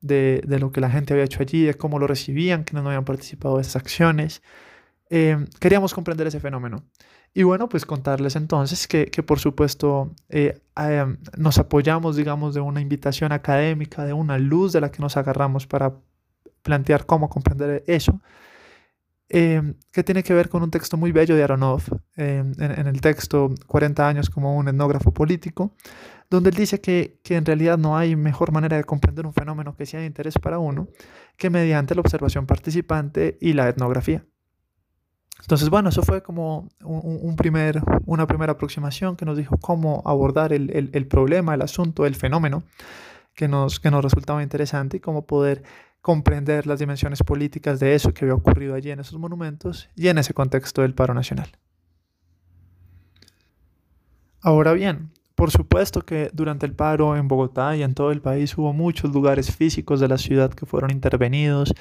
de, 0.00 0.42
de, 0.46 0.58
lo 0.58 0.72
que 0.72 0.80
la 0.80 0.90
gente 0.90 1.12
había 1.12 1.24
hecho 1.24 1.42
allí, 1.42 1.64
de 1.64 1.74
cómo 1.74 1.98
lo 1.98 2.06
recibían, 2.06 2.64
que 2.64 2.74
no 2.74 2.86
habían 2.86 3.04
participado 3.04 3.56
de 3.56 3.62
esas 3.62 3.76
acciones. 3.76 4.42
Eh, 5.10 5.44
queríamos 5.58 5.92
comprender 5.94 6.26
ese 6.26 6.40
fenómeno. 6.40 6.84
Y 7.32 7.44
bueno, 7.44 7.68
pues 7.68 7.86
contarles 7.86 8.34
entonces 8.36 8.88
que, 8.88 9.06
que 9.06 9.22
por 9.22 9.38
supuesto 9.38 10.12
eh, 10.28 10.60
eh, 10.76 11.16
nos 11.36 11.58
apoyamos, 11.58 12.16
digamos, 12.16 12.54
de 12.54 12.60
una 12.60 12.80
invitación 12.80 13.32
académica, 13.32 14.04
de 14.04 14.12
una 14.12 14.38
luz 14.38 14.72
de 14.72 14.80
la 14.80 14.90
que 14.90 15.00
nos 15.00 15.16
agarramos 15.16 15.66
para 15.66 15.94
plantear 16.62 17.06
cómo 17.06 17.28
comprender 17.28 17.84
eso, 17.86 18.20
que 19.30 20.04
tiene 20.04 20.24
que 20.24 20.34
ver 20.34 20.48
con 20.48 20.62
un 20.64 20.70
texto 20.70 20.96
muy 20.96 21.12
bello 21.12 21.36
de 21.36 21.44
Aronov, 21.44 21.82
en, 22.16 22.52
en, 22.58 22.86
el 22.88 23.00
texto 23.00 23.54
40 23.68 24.08
años 24.08 24.28
como 24.28 24.56
un 24.56 24.66
etnógrafo 24.66 25.12
político, 25.12 25.76
donde 26.28 26.50
él 26.50 26.56
dice 26.56 26.80
que, 26.80 27.20
que 27.22 27.36
en 27.36 27.46
realidad 27.46 27.78
no 27.78 27.96
hay 27.96 28.16
mejor 28.16 28.50
manera 28.50 28.76
de 28.76 28.82
comprender 28.82 29.26
un 29.26 29.32
fenómeno 29.32 29.76
que 29.76 29.86
sea 29.86 30.00
de 30.00 30.06
interés 30.06 30.36
para 30.38 30.58
uno 30.58 30.88
que 31.36 31.48
mediante 31.48 31.94
la 31.94 32.00
observación 32.00 32.46
participante 32.46 33.38
y 33.40 33.52
la 33.52 33.68
etnografía. 33.68 34.24
Entonces, 35.40 35.70
bueno, 35.70 35.88
eso 35.88 36.02
fue 36.02 36.22
como 36.22 36.68
un, 36.82 37.34
primer, 37.36 37.80
una 38.06 38.26
primera 38.26 38.52
aproximación 38.52 39.16
que 39.16 39.24
nos 39.24 39.36
dijo 39.36 39.56
cómo 39.58 40.02
abordar 40.04 40.52
el, 40.52 40.90
el, 40.92 41.06
problema, 41.06 41.54
el 41.54 41.62
asunto, 41.62 42.04
el 42.04 42.14
fenómeno 42.14 42.62
que 43.34 43.48
nos, 43.48 43.80
que 43.80 43.90
nos 43.90 44.04
resultaba 44.04 44.42
interesante 44.42 44.98
y 44.98 45.00
cómo 45.00 45.26
poder 45.26 45.62
comprender 46.00 46.66
las 46.66 46.78
dimensiones 46.78 47.22
políticas 47.22 47.80
de 47.80 47.94
eso 47.94 48.12
que 48.12 48.24
había 48.24 48.34
ocurrido 48.34 48.74
allí 48.74 48.90
en 48.90 49.00
esos 49.00 49.18
monumentos 49.18 49.88
y 49.94 50.08
en 50.08 50.18
ese 50.18 50.34
contexto 50.34 50.82
del 50.82 50.94
paro 50.94 51.14
nacional. 51.14 51.50
Ahora 54.42 54.72
bien, 54.72 55.10
por 55.34 55.50
supuesto 55.50 56.02
que 56.02 56.30
durante 56.32 56.64
el 56.64 56.74
paro 56.74 57.16
en 57.16 57.28
Bogotá 57.28 57.76
y 57.76 57.82
en 57.82 57.94
todo 57.94 58.10
el 58.10 58.22
país 58.22 58.56
hubo 58.56 58.72
muchos 58.72 59.12
lugares 59.12 59.54
físicos 59.54 60.00
de 60.00 60.08
la 60.08 60.18
ciudad 60.18 60.52
que 60.52 60.66
fueron 60.66 60.90
intervenidos, 60.90 61.74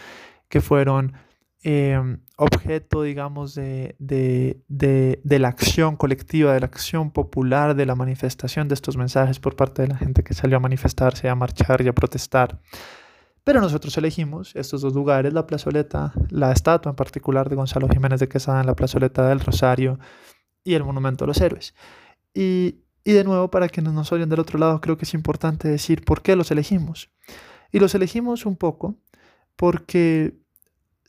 que 0.49 0.59
fueron 0.59 1.13
Em, 1.61 2.21
objeto, 2.37 3.03
digamos, 3.03 3.53
de, 3.53 3.95
de, 3.99 4.61
de, 4.69 5.19
de, 5.25 5.39
la 5.39 5.49
acción 5.49 5.97
colectiva, 5.97 6.53
de 6.53 6.61
la 6.61 6.67
acción 6.67 7.11
popular, 7.11 7.75
de 7.75 7.85
la 7.85 7.95
manifestación 7.95 8.69
de 8.69 8.75
estos 8.75 8.95
mensajes 8.95 9.39
por 9.41 9.57
parte 9.57 9.81
de 9.81 9.89
la 9.89 9.97
gente 9.97 10.23
que 10.23 10.33
salió 10.33 10.55
a 10.55 10.61
manifestarse, 10.61 11.27
a 11.27 11.35
marchar 11.35 11.81
y 11.81 11.89
a 11.89 11.93
protestar. 11.93 12.61
Pero 13.43 13.61
nosotros 13.61 13.97
elegimos 13.97 14.55
estos 14.55 14.81
dos 14.81 14.93
lugares, 14.93 15.33
la 15.33 15.47
plazoleta, 15.47 16.13
la 16.29 16.51
estatua 16.51 16.91
en 16.91 16.95
particular 16.95 17.49
de 17.49 17.55
Gonzalo 17.55 17.87
Jiménez 17.87 18.19
de 18.19 18.27
Quesada 18.27 18.61
en 18.61 18.67
la 18.67 18.75
plazoleta 18.75 19.27
del 19.27 19.39
Rosario 19.39 19.99
y 20.63 20.73
el 20.73 20.83
Monumento 20.83 21.23
a 21.23 21.27
los 21.27 21.39
Héroes. 21.41 21.73
Y, 22.33 22.81
y 23.03 23.13
de 23.13 23.23
nuevo, 23.23 23.49
para 23.49 23.69
quienes 23.69 23.93
nos 23.93 24.11
oyen 24.11 24.29
del 24.29 24.39
otro 24.39 24.59
lado, 24.59 24.81
creo 24.81 24.97
que 24.97 25.05
es 25.05 25.13
importante 25.13 25.67
decir 25.67 26.03
por 26.03 26.21
qué 26.21 26.35
los 26.35 26.51
elegimos. 26.51 27.09
Y 27.71 27.79
los 27.79 27.95
elegimos 27.95 28.45
un 28.45 28.55
poco 28.55 28.95
porque 29.55 30.39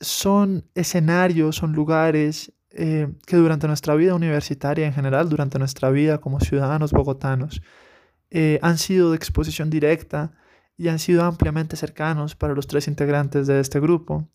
son 0.01 0.65
escenarios, 0.75 1.57
son 1.57 1.73
lugares 1.73 2.53
eh, 2.71 3.09
que 3.27 3.37
durante 3.37 3.67
nuestra 3.67 3.95
vida 3.95 4.15
universitaria 4.15 4.87
en 4.87 4.93
general, 4.93 5.29
durante 5.29 5.59
nuestra 5.59 5.91
vida 5.91 6.19
como 6.19 6.41
ciudadanos 6.41 6.93
bogotanos, 6.93 7.63
eh, 8.31 8.59
han 8.63 8.79
sido 8.79 9.11
de 9.11 9.17
exposición 9.17 9.71
directa 9.71 10.33
y 10.81 10.89
han 10.89 10.99
sido 10.99 11.25
ampliamente 11.25 11.77
cercanos 11.77 12.35
para 12.35 12.55
los 12.55 12.67
tres 12.67 12.89
integrantes 12.89 13.47
de 13.47 13.61
este 13.61 13.81
grupo. 13.81 14.27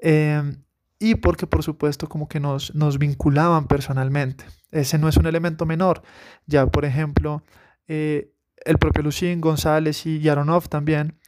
Em, 0.00 0.64
y 0.98 1.14
porque 1.14 1.46
por 1.46 1.62
supuesto 1.62 2.08
como 2.08 2.28
que 2.28 2.40
nos, 2.40 2.74
nos 2.74 2.98
vinculaban 2.98 3.68
personalmente. 3.68 4.44
Ese 4.72 4.98
no 4.98 5.08
es 5.08 5.16
un 5.16 5.26
elemento 5.26 5.66
menor. 5.66 6.02
Ya, 6.44 6.66
por 6.66 6.84
ejemplo, 6.84 7.44
eh, 7.86 8.32
el 8.64 8.78
propio 8.78 9.04
Lucín, 9.04 9.40
González 9.40 10.06
y 10.06 10.18
Yaronov 10.18 10.68
también 10.68 11.20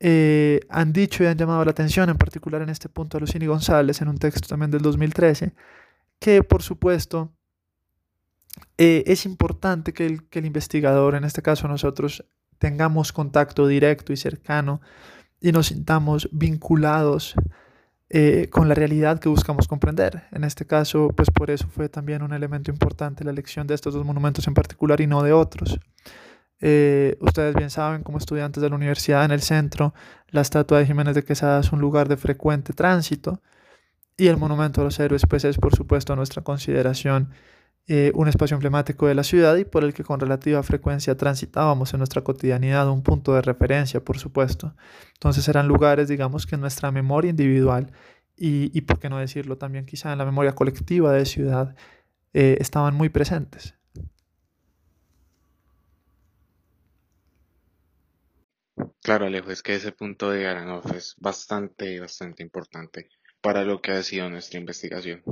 eh, 0.00 0.60
han 0.70 0.94
dicho 0.94 1.22
y 1.22 1.26
han 1.26 1.36
llamado 1.36 1.62
la 1.62 1.72
atención, 1.72 2.08
en 2.08 2.16
particular 2.16 2.62
en 2.62 2.70
este 2.70 2.88
punto 2.88 3.18
a 3.18 3.20
Lucini 3.20 3.44
González, 3.44 4.00
en 4.00 4.08
un 4.08 4.16
texto 4.16 4.48
también 4.48 4.70
del 4.70 4.80
2013, 4.80 5.52
que 6.18 6.42
por 6.42 6.62
supuesto 6.62 7.30
eh, 8.78 9.04
es 9.06 9.26
importante 9.26 9.92
que 9.92 10.06
el, 10.06 10.24
que 10.30 10.38
el 10.38 10.46
investigador, 10.46 11.14
en 11.14 11.24
este 11.24 11.42
caso 11.42 11.68
nosotros, 11.68 12.24
tengamos 12.62 13.12
contacto 13.12 13.66
directo 13.66 14.12
y 14.12 14.16
cercano 14.16 14.80
y 15.40 15.50
nos 15.50 15.66
sintamos 15.66 16.28
vinculados 16.30 17.34
eh, 18.08 18.50
con 18.52 18.68
la 18.68 18.76
realidad 18.76 19.18
que 19.18 19.28
buscamos 19.28 19.66
comprender. 19.66 20.22
En 20.30 20.44
este 20.44 20.64
caso, 20.64 21.08
pues 21.08 21.28
por 21.32 21.50
eso 21.50 21.66
fue 21.66 21.88
también 21.88 22.22
un 22.22 22.32
elemento 22.32 22.70
importante 22.70 23.24
la 23.24 23.32
elección 23.32 23.66
de 23.66 23.74
estos 23.74 23.94
dos 23.94 24.06
monumentos 24.06 24.46
en 24.46 24.54
particular 24.54 25.00
y 25.00 25.08
no 25.08 25.24
de 25.24 25.32
otros. 25.32 25.80
Eh, 26.60 27.16
ustedes 27.18 27.56
bien 27.56 27.70
saben, 27.70 28.04
como 28.04 28.18
estudiantes 28.18 28.62
de 28.62 28.70
la 28.70 28.76
universidad 28.76 29.24
en 29.24 29.32
el 29.32 29.42
centro, 29.42 29.92
la 30.28 30.42
estatua 30.42 30.78
de 30.78 30.86
Jiménez 30.86 31.16
de 31.16 31.24
Quesada 31.24 31.58
es 31.58 31.72
un 31.72 31.80
lugar 31.80 32.06
de 32.06 32.16
frecuente 32.16 32.72
tránsito 32.74 33.42
y 34.16 34.28
el 34.28 34.36
Monumento 34.36 34.82
a 34.82 34.84
los 34.84 35.00
Héroes 35.00 35.22
pues 35.28 35.44
es 35.44 35.58
por 35.58 35.74
supuesto 35.74 36.14
nuestra 36.14 36.42
consideración 36.42 37.30
eh, 37.88 38.12
un 38.14 38.28
espacio 38.28 38.54
emblemático 38.54 39.06
de 39.06 39.14
la 39.14 39.24
ciudad 39.24 39.56
y 39.56 39.64
por 39.64 39.84
el 39.84 39.92
que 39.92 40.04
con 40.04 40.20
relativa 40.20 40.62
frecuencia 40.62 41.16
transitábamos 41.16 41.92
en 41.92 41.98
nuestra 41.98 42.22
cotidianidad, 42.22 42.88
un 42.90 43.02
punto 43.02 43.34
de 43.34 43.42
referencia 43.42 44.00
por 44.04 44.18
supuesto. 44.18 44.74
Entonces 45.14 45.48
eran 45.48 45.68
lugares 45.68 46.08
digamos 46.08 46.46
que 46.46 46.54
en 46.54 46.60
nuestra 46.60 46.90
memoria 46.92 47.30
individual 47.30 47.92
y, 48.36 48.76
y 48.76 48.82
por 48.82 48.98
qué 48.98 49.08
no 49.08 49.18
decirlo 49.18 49.58
también 49.58 49.86
quizá 49.86 50.12
en 50.12 50.18
la 50.18 50.24
memoria 50.24 50.54
colectiva 50.54 51.12
de 51.12 51.26
ciudad 51.26 51.74
eh, 52.34 52.56
estaban 52.60 52.94
muy 52.94 53.08
presentes. 53.10 53.74
Claro, 59.02 59.26
Alejo, 59.26 59.50
es 59.50 59.62
que 59.62 59.74
ese 59.74 59.92
punto 59.92 60.30
de 60.30 60.46
Aranov 60.46 60.94
es 60.94 61.14
bastante, 61.18 62.00
bastante 62.00 62.42
importante 62.42 63.08
para 63.40 63.64
lo 63.64 63.82
que 63.82 63.92
ha 63.92 64.02
sido 64.02 64.30
nuestra 64.30 64.60
investigación. 64.60 65.22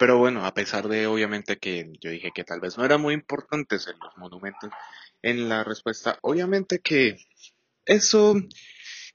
Pero 0.00 0.16
bueno, 0.16 0.46
a 0.46 0.54
pesar 0.54 0.88
de 0.88 1.06
obviamente 1.06 1.58
que 1.58 1.92
yo 2.00 2.10
dije 2.10 2.30
que 2.34 2.42
tal 2.42 2.58
vez 2.58 2.78
no 2.78 2.86
eran 2.86 3.02
muy 3.02 3.12
importantes 3.12 3.86
en 3.86 3.98
los 3.98 4.16
monumentos, 4.16 4.70
en 5.20 5.50
la 5.50 5.62
respuesta, 5.62 6.18
obviamente 6.22 6.78
que 6.78 7.18
eso, 7.84 8.34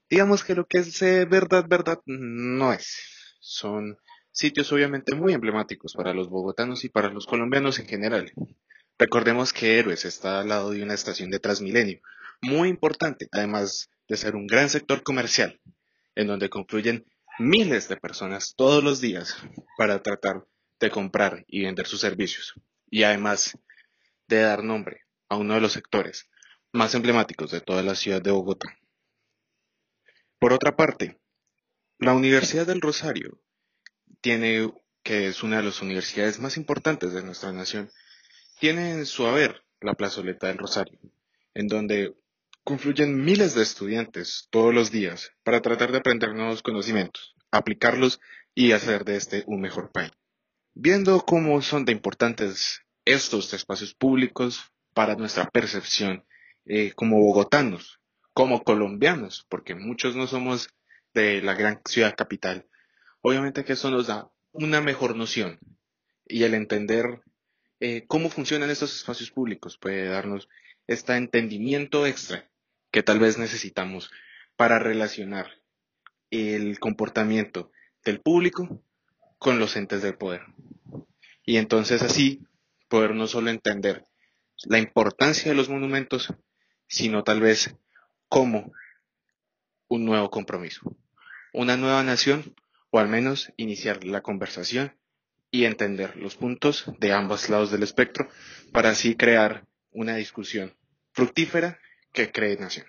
digamos 0.08 0.44
que 0.44 0.54
lo 0.54 0.64
que 0.68 0.78
es 0.78 1.02
eh, 1.02 1.24
verdad, 1.24 1.64
verdad, 1.68 1.98
no 2.06 2.72
es. 2.72 3.36
Son 3.40 3.98
sitios 4.30 4.70
obviamente 4.70 5.16
muy 5.16 5.32
emblemáticos 5.32 5.92
para 5.94 6.14
los 6.14 6.28
bogotanos 6.28 6.84
y 6.84 6.88
para 6.88 7.10
los 7.10 7.26
colombianos 7.26 7.80
en 7.80 7.88
general. 7.88 8.32
Recordemos 8.96 9.52
que 9.52 9.80
Héroes 9.80 10.04
está 10.04 10.38
al 10.38 10.50
lado 10.50 10.70
de 10.70 10.84
una 10.84 10.94
estación 10.94 11.30
de 11.30 11.40
Transmilenio, 11.40 11.98
muy 12.42 12.68
importante, 12.68 13.26
además 13.32 13.90
de 14.06 14.16
ser 14.16 14.36
un 14.36 14.46
gran 14.46 14.70
sector 14.70 15.02
comercial, 15.02 15.60
en 16.14 16.28
donde 16.28 16.48
confluyen 16.48 17.04
miles 17.40 17.88
de 17.88 17.96
personas 17.96 18.54
todos 18.56 18.84
los 18.84 19.00
días 19.00 19.36
para 19.76 20.00
tratar 20.00 20.44
de 20.80 20.90
comprar 20.90 21.44
y 21.48 21.64
vender 21.64 21.86
sus 21.86 22.00
servicios, 22.00 22.54
y 22.90 23.02
además 23.02 23.58
de 24.28 24.40
dar 24.40 24.62
nombre 24.62 25.02
a 25.28 25.36
uno 25.36 25.54
de 25.54 25.60
los 25.60 25.72
sectores 25.72 26.28
más 26.72 26.94
emblemáticos 26.94 27.50
de 27.50 27.60
toda 27.60 27.82
la 27.82 27.94
ciudad 27.94 28.20
de 28.20 28.30
Bogotá. 28.30 28.78
Por 30.38 30.52
otra 30.52 30.76
parte, 30.76 31.18
la 31.98 32.12
Universidad 32.12 32.66
del 32.66 32.82
Rosario 32.82 33.40
tiene, 34.20 34.70
que 35.02 35.28
es 35.28 35.42
una 35.42 35.58
de 35.58 35.62
las 35.62 35.80
universidades 35.80 36.38
más 36.38 36.56
importantes 36.56 37.12
de 37.12 37.22
nuestra 37.22 37.52
nación, 37.52 37.90
tiene 38.60 38.92
en 38.92 39.06
su 39.06 39.26
haber 39.26 39.64
la 39.80 39.94
plazoleta 39.94 40.48
del 40.48 40.58
Rosario, 40.58 40.98
en 41.54 41.68
donde 41.68 42.14
confluyen 42.64 43.24
miles 43.24 43.54
de 43.54 43.62
estudiantes 43.62 44.48
todos 44.50 44.74
los 44.74 44.90
días 44.90 45.32
para 45.42 45.62
tratar 45.62 45.92
de 45.92 45.98
aprender 45.98 46.34
nuevos 46.34 46.62
conocimientos, 46.62 47.34
aplicarlos 47.50 48.20
y 48.54 48.72
hacer 48.72 49.04
de 49.04 49.16
este 49.16 49.44
un 49.46 49.60
mejor 49.60 49.92
país. 49.92 50.10
Viendo 50.78 51.24
cómo 51.24 51.62
son 51.62 51.86
de 51.86 51.92
importantes 51.92 52.82
estos 53.06 53.54
espacios 53.54 53.94
públicos 53.94 54.74
para 54.92 55.14
nuestra 55.14 55.48
percepción 55.48 56.26
eh, 56.66 56.92
como 56.92 57.18
bogotanos, 57.18 57.98
como 58.34 58.62
colombianos, 58.62 59.46
porque 59.48 59.74
muchos 59.74 60.16
no 60.16 60.26
somos 60.26 60.68
de 61.14 61.40
la 61.40 61.54
gran 61.54 61.80
ciudad 61.86 62.14
capital, 62.14 62.66
obviamente 63.22 63.64
que 63.64 63.72
eso 63.72 63.90
nos 63.90 64.08
da 64.08 64.30
una 64.52 64.82
mejor 64.82 65.16
noción 65.16 65.58
y 66.26 66.42
el 66.42 66.52
entender 66.52 67.22
eh, 67.80 68.04
cómo 68.06 68.28
funcionan 68.28 68.68
estos 68.68 68.94
espacios 68.94 69.30
públicos 69.30 69.78
puede 69.78 70.06
darnos 70.08 70.46
este 70.86 71.16
entendimiento 71.16 72.06
extra 72.06 72.50
que 72.90 73.02
tal 73.02 73.18
vez 73.18 73.38
necesitamos 73.38 74.10
para 74.56 74.78
relacionar 74.78 75.46
el 76.30 76.78
comportamiento 76.80 77.72
del 78.04 78.20
público 78.20 78.82
con 79.38 79.58
los 79.58 79.74
entes 79.76 80.02
del 80.02 80.18
poder. 80.18 80.42
Y 81.46 81.56
entonces 81.56 82.02
así 82.02 82.42
poder 82.88 83.14
no 83.14 83.26
solo 83.26 83.50
entender 83.50 84.04
la 84.64 84.78
importancia 84.78 85.50
de 85.50 85.56
los 85.56 85.68
monumentos, 85.68 86.34
sino 86.88 87.24
tal 87.24 87.40
vez 87.40 87.74
como 88.28 88.72
un 89.88 90.04
nuevo 90.04 90.28
compromiso, 90.30 90.96
una 91.52 91.76
nueva 91.76 92.02
nación, 92.02 92.54
o 92.90 92.98
al 92.98 93.08
menos 93.08 93.52
iniciar 93.56 94.04
la 94.04 94.22
conversación 94.22 94.96
y 95.50 95.64
entender 95.64 96.16
los 96.16 96.36
puntos 96.36 96.84
de 96.98 97.12
ambos 97.12 97.48
lados 97.48 97.70
del 97.70 97.82
espectro 97.82 98.28
para 98.72 98.90
así 98.90 99.14
crear 99.14 99.64
una 99.92 100.16
discusión 100.16 100.74
fructífera 101.12 101.78
que 102.12 102.32
cree 102.32 102.56
nación. 102.56 102.86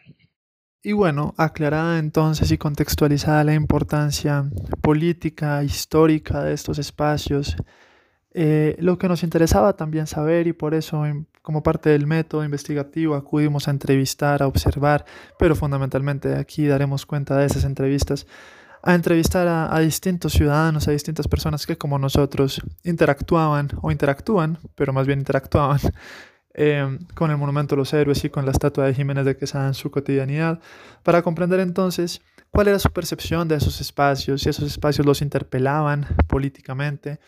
Y 0.82 0.94
bueno, 0.94 1.34
aclarada 1.38 2.00
entonces 2.00 2.52
y 2.52 2.58
contextualizada 2.58 3.44
la 3.44 3.54
importancia 3.54 4.46
política, 4.82 5.64
histórica 5.64 6.44
de 6.44 6.54
estos 6.54 6.80
espacios, 6.80 7.56
eh, 8.40 8.76
lo 8.78 9.00
que 9.00 9.08
nos 9.08 9.24
interesaba 9.24 9.76
también 9.76 10.06
saber 10.06 10.46
y 10.46 10.54
por 10.54 10.76
eso 10.76 11.02
como 11.42 11.64
parte 11.64 11.90
del 11.90 12.06
método 12.06 12.46
investigativo 12.46 13.16
acudimos 13.16 13.68
a 13.68 13.72
entrevistar, 13.72 14.44
a 14.44 14.48
observar, 14.48 15.06
pero 15.40 15.56
fundamentalmente 15.56 16.36
aquí 16.36 16.68
daremos 16.68 17.08
cuenta 17.08 17.36
de 17.36 17.48
esas 17.48 17.64
entrevistas, 17.64 18.28
a 18.84 18.94
entrevistar 18.94 19.48
a, 19.48 19.80
distintos 19.80 20.34
ciudadanos, 20.34 20.88
a 20.88 20.92
distintas 20.92 21.28
personas 21.28 21.66
que 21.66 21.80
como 21.80 21.98
nosotros 21.98 22.62
interactuaban 22.84 23.70
o 23.82 23.90
interactúan, 23.90 24.60
pero 24.76 24.94
más 24.94 25.08
bien 25.08 25.18
interactuaban 25.18 25.80
eh, 26.54 27.00
con 27.16 27.32
el 27.32 27.38
Monumento 27.38 27.74
de 27.74 27.80
los 27.80 27.92
Héroes 27.92 28.24
y 28.24 28.30
con 28.30 28.46
la 28.46 28.52
estatua 28.52 28.86
de 28.86 28.94
Jiménez 28.94 29.26
de 29.26 29.36
Quesada 29.36 29.66
en 29.66 29.74
su 29.74 29.90
cotidianidad, 29.90 30.60
para 31.02 31.24
comprender 31.24 31.60
entonces 31.60 32.22
cuál 32.52 32.68
era 32.68 32.78
su 32.78 32.92
percepción 32.92 33.48
de 33.48 33.56
esos 33.56 33.82
espacios, 33.82 34.44
si 34.44 34.50
esos 34.50 34.66
espacios 34.66 35.08
los 35.08 35.24
interpelaban 35.24 36.06
políticamente, 36.28 37.20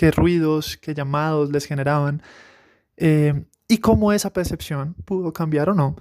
qué 0.00 0.10
ruidos, 0.10 0.78
qué 0.78 0.94
llamados 0.94 1.50
les 1.50 1.66
generaban 1.66 2.22
eh, 2.96 3.44
y 3.68 3.78
cómo 3.78 4.14
esa 4.14 4.32
percepción 4.32 4.94
pudo 5.04 5.34
cambiar 5.34 5.68
o 5.68 5.74
no 5.74 5.94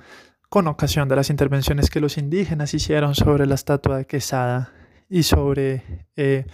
con 0.47 0.67
ocasión 0.67 1.09
de 1.09 1.17
las 1.17 1.29
intervenciones 1.29 1.89
que 1.89 1.99
los 1.99 2.17
indígenas 2.17 2.73
hicieron 2.73 3.13
sobre 3.13 3.45
la 3.45 3.55
estatua 3.55 3.97
de 3.97 4.05
Quesada 4.05 4.71
y 5.09 5.23
sobre 5.23 6.07
eh, 6.15 6.45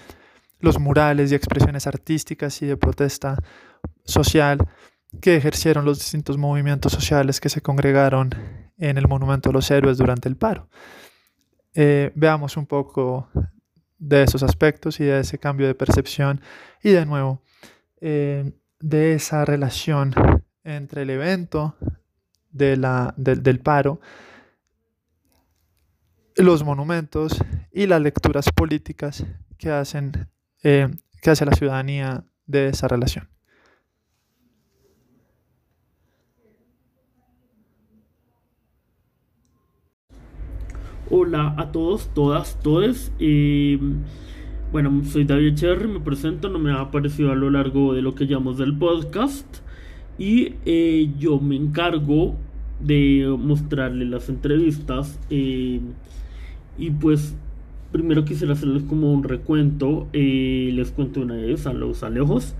los 0.59 0.79
murales 0.79 1.31
y 1.31 1.35
expresiones 1.35 1.85
artísticas 1.85 2.63
y 2.63 2.65
de 2.65 2.77
protesta 2.77 3.37
social 4.05 4.67
que 5.21 5.35
ejercieron 5.35 5.85
los 5.85 5.99
distintos 5.99 6.39
movimientos 6.39 6.93
sociales 6.93 7.39
que 7.39 7.49
se 7.49 7.61
congregaron 7.61 8.31
en 8.79 8.97
el 8.97 9.07
Monumento 9.07 9.49
de 9.49 9.53
los 9.53 9.69
Héroes 9.69 9.99
durante 9.99 10.27
el 10.27 10.35
paro. 10.35 10.67
Eh, 11.75 12.11
veamos 12.15 12.57
un 12.57 12.65
poco 12.65 13.29
de 13.99 14.23
esos 14.23 14.41
aspectos 14.41 14.99
y 14.99 15.03
de 15.03 15.19
ese 15.19 15.37
cambio 15.37 15.67
de 15.67 15.75
percepción 15.75 16.41
y 16.85 16.91
de 16.91 17.03
nuevo 17.07 17.41
eh, 17.99 18.53
de 18.79 19.15
esa 19.15 19.43
relación 19.43 20.13
entre 20.63 21.01
el 21.01 21.09
evento 21.09 21.75
de 22.51 22.77
la, 22.77 23.11
del 23.17 23.59
paro, 23.59 23.99
los 26.35 26.63
monumentos 26.63 27.43
y 27.71 27.87
las 27.87 27.99
lecturas 28.01 28.51
políticas 28.51 29.25
que, 29.57 29.71
hacen, 29.71 30.29
eh, 30.61 30.95
que 31.23 31.31
hace 31.31 31.43
la 31.47 31.53
ciudadanía 31.53 32.23
de 32.45 32.67
esa 32.67 32.87
relación. 32.87 33.27
Hola 41.09 41.55
a 41.57 41.71
todos, 41.71 42.13
todas, 42.13 42.59
todes. 42.59 43.11
Bueno, 44.75 44.91
soy 45.05 45.23
David 45.23 45.55
Cherry, 45.55 45.87
me 45.87 46.01
presento, 46.01 46.49
no 46.49 46.59
me 46.59 46.73
ha 46.73 46.81
aparecido 46.81 47.31
a 47.31 47.35
lo 47.35 47.49
largo 47.49 47.93
de 47.93 48.01
lo 48.01 48.13
que 48.13 48.27
llamamos 48.27 48.57
del 48.57 48.77
podcast. 48.77 49.45
Y 50.17 50.55
eh, 50.65 51.13
yo 51.17 51.39
me 51.39 51.55
encargo 51.55 52.35
de 52.81 53.33
mostrarles 53.39 54.09
las 54.09 54.27
entrevistas. 54.27 55.17
Eh, 55.29 55.79
y 56.77 56.91
pues 56.91 57.37
primero 57.93 58.25
quisiera 58.25 58.51
hacerles 58.51 58.83
como 58.83 59.13
un 59.13 59.23
recuento. 59.23 60.09
les 60.11 60.91
cuento 60.91 61.21
una 61.21 61.35
vez 61.35 61.65
a 61.67 61.71
los 61.71 62.03
alejos. 62.03 62.53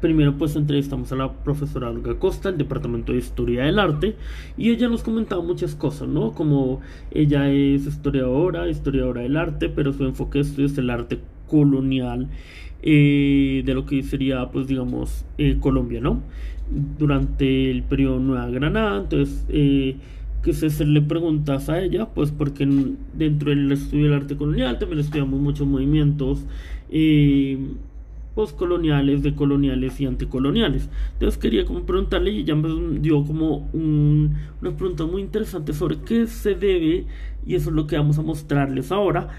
Primero 0.00 0.36
pues 0.36 0.56
entrevistamos 0.56 1.10
a 1.12 1.16
la 1.16 1.32
profesora 1.32 1.90
Olga 1.90 2.18
Costa, 2.18 2.50
del 2.50 2.58
Departamento 2.58 3.12
de 3.12 3.18
Historia 3.18 3.64
del 3.64 3.78
Arte, 3.78 4.16
y 4.56 4.70
ella 4.70 4.88
nos 4.88 5.02
comentaba 5.02 5.42
muchas 5.42 5.74
cosas, 5.74 6.08
¿no? 6.08 6.32
Como 6.32 6.80
ella 7.10 7.50
es 7.50 7.86
historiadora, 7.86 8.68
historiadora 8.68 9.22
del 9.22 9.36
arte, 9.36 9.68
pero 9.68 9.92
su 9.92 10.04
enfoque 10.04 10.40
es 10.40 10.78
el 10.78 10.90
arte 10.90 11.20
colonial 11.48 12.28
eh, 12.82 13.62
de 13.64 13.74
lo 13.74 13.86
que 13.86 14.02
sería, 14.02 14.48
pues 14.50 14.66
digamos, 14.66 15.24
eh, 15.38 15.56
Colombia, 15.60 16.00
¿no? 16.00 16.20
Durante 16.98 17.70
el 17.70 17.82
periodo 17.82 18.20
Nueva 18.20 18.48
Granada, 18.48 19.00
entonces... 19.00 19.44
Eh, 19.48 19.96
que 20.42 20.52
se 20.52 20.66
hacerle 20.66 21.02
preguntas 21.02 21.68
a 21.68 21.82
ella, 21.82 22.06
pues 22.06 22.30
porque 22.30 22.68
dentro 23.14 23.50
del 23.50 23.72
estudio 23.72 24.04
del 24.04 24.14
arte 24.14 24.36
colonial 24.36 24.78
también 24.78 25.00
estudiamos 25.00 25.40
muchos 25.40 25.66
movimientos 25.66 26.44
eh, 26.88 27.58
postcoloniales, 28.36 29.22
decoloniales 29.22 29.98
y 29.98 30.04
anticoloniales. 30.06 30.90
Entonces 31.14 31.38
quería 31.38 31.64
como 31.64 31.86
preguntarle 31.86 32.32
y 32.32 32.40
ella 32.40 32.54
me 32.54 33.00
dio 33.00 33.24
como 33.24 33.70
una 33.72 34.76
pregunta 34.76 35.06
muy 35.06 35.22
interesante 35.22 35.72
sobre 35.72 35.96
qué 36.00 36.26
se 36.26 36.54
debe, 36.54 37.06
y 37.46 37.54
eso 37.54 37.70
es 37.70 37.74
lo 37.74 37.86
que 37.86 37.96
vamos 37.96 38.18
a 38.18 38.22
mostrarles 38.22 38.92
ahora, 38.92 39.30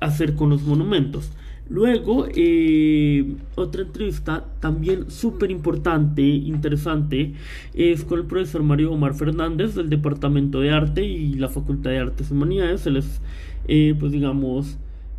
hacer 0.00 0.34
con 0.34 0.48
los 0.48 0.62
monumentos. 0.62 1.30
Luego, 1.68 2.26
eh, 2.34 3.36
otra 3.54 3.82
entrevista 3.82 4.46
también 4.58 5.10
súper 5.10 5.50
importante, 5.50 6.22
interesante, 6.22 7.34
es 7.74 8.04
con 8.04 8.20
el 8.20 8.24
profesor 8.24 8.62
Mario 8.62 8.92
Omar 8.92 9.12
Fernández 9.12 9.74
del 9.74 9.90
Departamento 9.90 10.60
de 10.60 10.70
Arte 10.70 11.04
y 11.04 11.34
la 11.34 11.50
Facultad 11.50 11.90
de 11.90 11.98
Artes 11.98 12.30
y 12.30 12.32
Humanidades. 12.32 12.86
Él 12.86 12.96
es, 12.96 13.20
eh, 13.66 13.94
pues 14.00 14.12
digamos, 14.12 14.78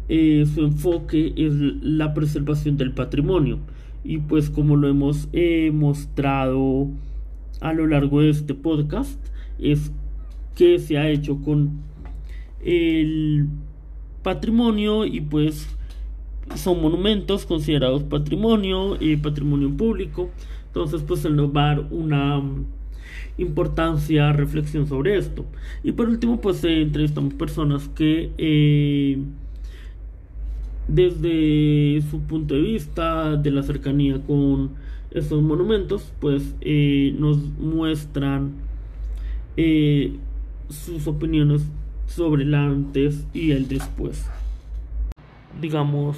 eh, 0.09 0.43
su 0.51 0.61
enfoque 0.61 1.33
es 1.37 1.53
la 1.53 2.15
preservación 2.15 2.77
del 2.77 2.93
patrimonio. 2.93 3.59
Y 4.03 4.17
pues 4.17 4.49
como 4.49 4.75
lo 4.75 4.89
hemos 4.89 5.29
eh, 5.33 5.71
mostrado 5.71 6.87
a 7.61 7.73
lo 7.73 7.85
largo 7.85 8.21
de 8.21 8.31
este 8.31 8.55
podcast, 8.55 9.19
es 9.59 9.91
que 10.55 10.79
se 10.79 10.97
ha 10.97 11.09
hecho 11.09 11.41
con 11.41 11.81
el 12.65 13.47
patrimonio 14.23 15.05
y 15.05 15.21
pues 15.21 15.67
son 16.55 16.81
monumentos 16.81 17.45
considerados 17.45 18.03
patrimonio 18.03 18.97
y 18.99 19.15
patrimonio 19.15 19.69
público. 19.77 20.31
Entonces 20.67 21.03
pues 21.03 21.23
él 21.25 21.35
nos 21.35 21.55
va 21.55 21.71
a 21.71 21.75
dar 21.75 21.87
una 21.91 22.41
importancia, 23.37 24.33
reflexión 24.33 24.87
sobre 24.87 25.17
esto. 25.17 25.45
Y 25.83 25.91
por 25.91 26.09
último 26.09 26.41
pues 26.41 26.63
eh, 26.63 26.81
entrevistamos 26.81 27.35
personas 27.35 27.87
que 27.89 28.31
desde 30.89 32.01
su 32.09 32.21
punto 32.21 32.55
de 32.55 32.61
vista, 32.61 33.35
de 33.35 33.51
la 33.51 33.61
cercanía 33.63 34.19
con 34.25 34.71
estos 35.11 35.41
monumentos, 35.41 36.11
pues 36.19 36.55
eh, 36.61 37.15
nos 37.17 37.37
muestran 37.37 38.53
eh, 39.55 40.17
sus 40.67 41.07
opiniones 41.07 41.63
sobre 42.07 42.43
el 42.43 42.55
antes 42.55 43.27
y 43.33 43.51
el 43.51 43.67
después. 43.67 44.29
Digamos, 45.61 46.17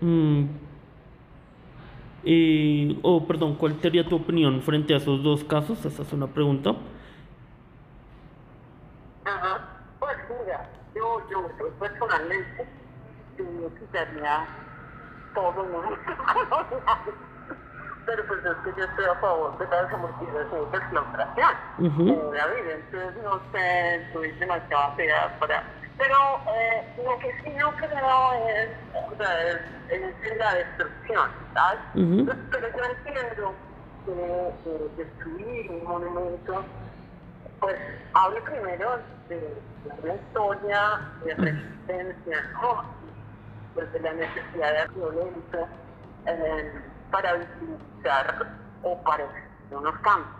mm, 0.00 0.44
eh, 2.24 2.98
o 3.02 3.16
oh, 3.16 3.26
perdón, 3.26 3.54
¿cuál 3.54 3.80
sería 3.80 4.06
tu 4.06 4.16
opinión 4.16 4.60
frente 4.60 4.92
a 4.92 4.98
esos 4.98 5.22
dos 5.22 5.44
casos? 5.44 5.82
Esa 5.84 6.02
es 6.02 6.12
una 6.12 6.26
pregunta. 6.26 6.74
Ajá, 9.24 9.80
pues 9.98 10.16
mira, 10.44 10.70
yo, 10.94 11.22
yo 11.30 11.48
personalmente 11.78 12.66
realidad 13.92 14.44
todo 15.34 15.62
el 15.62 15.68
mundo 15.70 15.98
pero 18.06 18.24
pues 18.26 18.40
es 18.44 18.56
que 18.64 18.80
yo 18.80 18.86
estoy 18.86 19.04
a 19.04 19.14
favor 19.16 19.58
de 19.58 19.66
la 19.66 19.82
desamortización 19.82 20.68
y 20.72 20.76
explotación. 20.76 21.50
Uh 21.78 22.32
David, 22.32 22.70
entonces 22.70 23.22
no 23.22 23.40
sé, 23.52 24.06
soy 24.12 24.30
demasiado 24.38 24.94
fea 24.94 25.36
para... 25.40 25.64
Pero 25.98 26.14
eh, 26.54 26.94
lo 27.04 27.18
que 27.18 27.34
sí 27.42 27.50
no 27.58 27.72
creo 27.76 28.32
es, 28.48 28.70
o 28.94 29.16
sea, 29.16 29.50
es, 29.88 30.02
es 30.22 30.36
la 30.38 30.54
destrucción, 30.54 31.30
¿sabes? 31.54 31.80
Pero 31.94 32.68
yo 32.76 32.84
entiendo 32.84 33.54
que 34.04 35.02
destruir 35.02 35.70
un 35.70 35.84
monumento, 35.84 36.64
pues 37.60 37.76
hablo 38.12 38.44
primero 38.44 38.98
de 39.28 39.56
la 40.04 40.14
historia 40.14 41.00
de 41.24 41.34
resistencia, 41.34 42.50
¿no? 42.60 42.95
Pues 43.76 43.92
de 43.92 44.00
la 44.00 44.12
necesidad 44.14 44.88
de 44.88 44.94
violencia. 44.94 45.68
Eh, 46.26 46.72
para 47.10 47.34
visibilizar 47.34 48.58
o 48.82 49.02
para 49.02 49.26
unos 49.70 49.98
campos. 50.00 50.32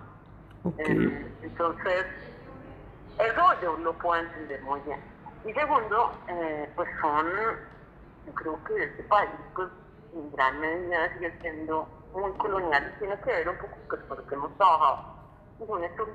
Eh, 0.78 1.32
entonces, 1.42 2.06
eso 3.18 3.60
yo 3.62 3.76
lo 3.78 3.92
puedo 3.94 4.20
entender 4.20 4.60
muy 4.62 4.80
bien. 4.80 5.00
Y 5.44 5.52
segundo, 5.52 6.12
eh, 6.28 6.68
pues 6.74 6.88
son, 7.00 7.26
yo 8.26 8.34
creo 8.34 8.64
que 8.64 8.84
este 8.84 9.02
país, 9.04 9.30
pues 9.54 9.68
en 10.12 10.32
gran 10.32 10.60
medida 10.60 11.12
sigue 11.14 11.38
siendo 11.40 11.88
muy 12.12 12.32
colonial 12.32 12.92
y 12.96 12.98
tiene 12.98 13.20
que 13.20 13.30
ver 13.30 13.48
un 13.48 13.58
poco 13.58 13.76
pues, 13.88 14.02
con 14.02 14.18
lo 14.18 14.26
que 14.26 14.34
hemos 14.34 14.56
trabajado 14.56 15.16
con 15.66 15.82
estos 15.82 16.08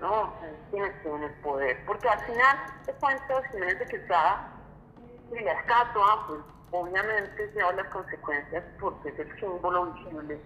¿no? 0.00 0.32
Quienes 0.70 1.02
tienen 1.02 1.22
el 1.22 1.34
poder. 1.34 1.84
Porque 1.86 2.08
al 2.08 2.18
final 2.20 2.58
de 2.84 2.92
cuentas, 2.94 3.44
Jiménez 3.52 3.78
de 3.78 3.86
Quesada 3.86 4.48
y 5.32 5.44
la 5.44 5.52
estatua, 5.52 6.26
pues 6.28 6.40
obviamente 6.70 7.52
lleva 7.54 7.72
las 7.72 7.86
consecuencias 7.88 8.64
porque 8.80 9.08
es 9.10 9.18
el 9.18 9.40
símbolo 9.40 9.86
visible 9.86 10.40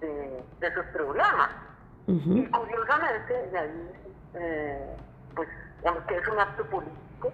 de, 0.00 0.44
de 0.60 0.66
esos 0.66 0.86
problemas. 0.86 1.50
Y 2.06 2.46
curiosamente, 2.46 3.48
y 3.50 3.56
ahí, 3.56 3.90
eh, 4.34 4.96
pues, 5.34 5.48
digamos 5.78 6.04
que 6.04 6.16
es 6.16 6.28
un 6.28 6.38
acto 6.38 6.64
político 6.66 7.32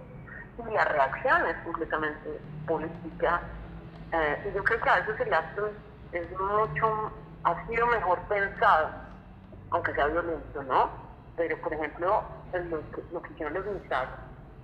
y 0.59 0.75
la 0.75 0.85
reacción 0.85 1.47
es 1.47 1.57
completamente 1.65 2.41
política. 2.69 3.41
Eh, 4.13 4.49
y 4.49 4.57
yo 4.57 4.63
creo 4.63 4.81
que 4.81 4.91
a 4.91 5.01
veces 5.01 5.27
el 5.27 5.35
acto 5.35 5.71
es 6.13 6.31
mucho, 6.39 7.13
ha 7.45 7.67
sido 7.67 7.87
mejor 7.89 8.19
pensado, 8.29 8.91
aunque 9.71 9.93
sea 9.95 10.07
violento, 10.07 10.63
¿no? 10.63 10.91
Pero, 11.37 11.61
por 11.63 11.73
ejemplo, 11.73 12.23
lo 12.53 12.91
que, 12.93 13.03
lo 13.13 13.23
que 13.23 13.33
hicieron 13.33 13.55
los 13.55 13.67
militares, 13.67 14.11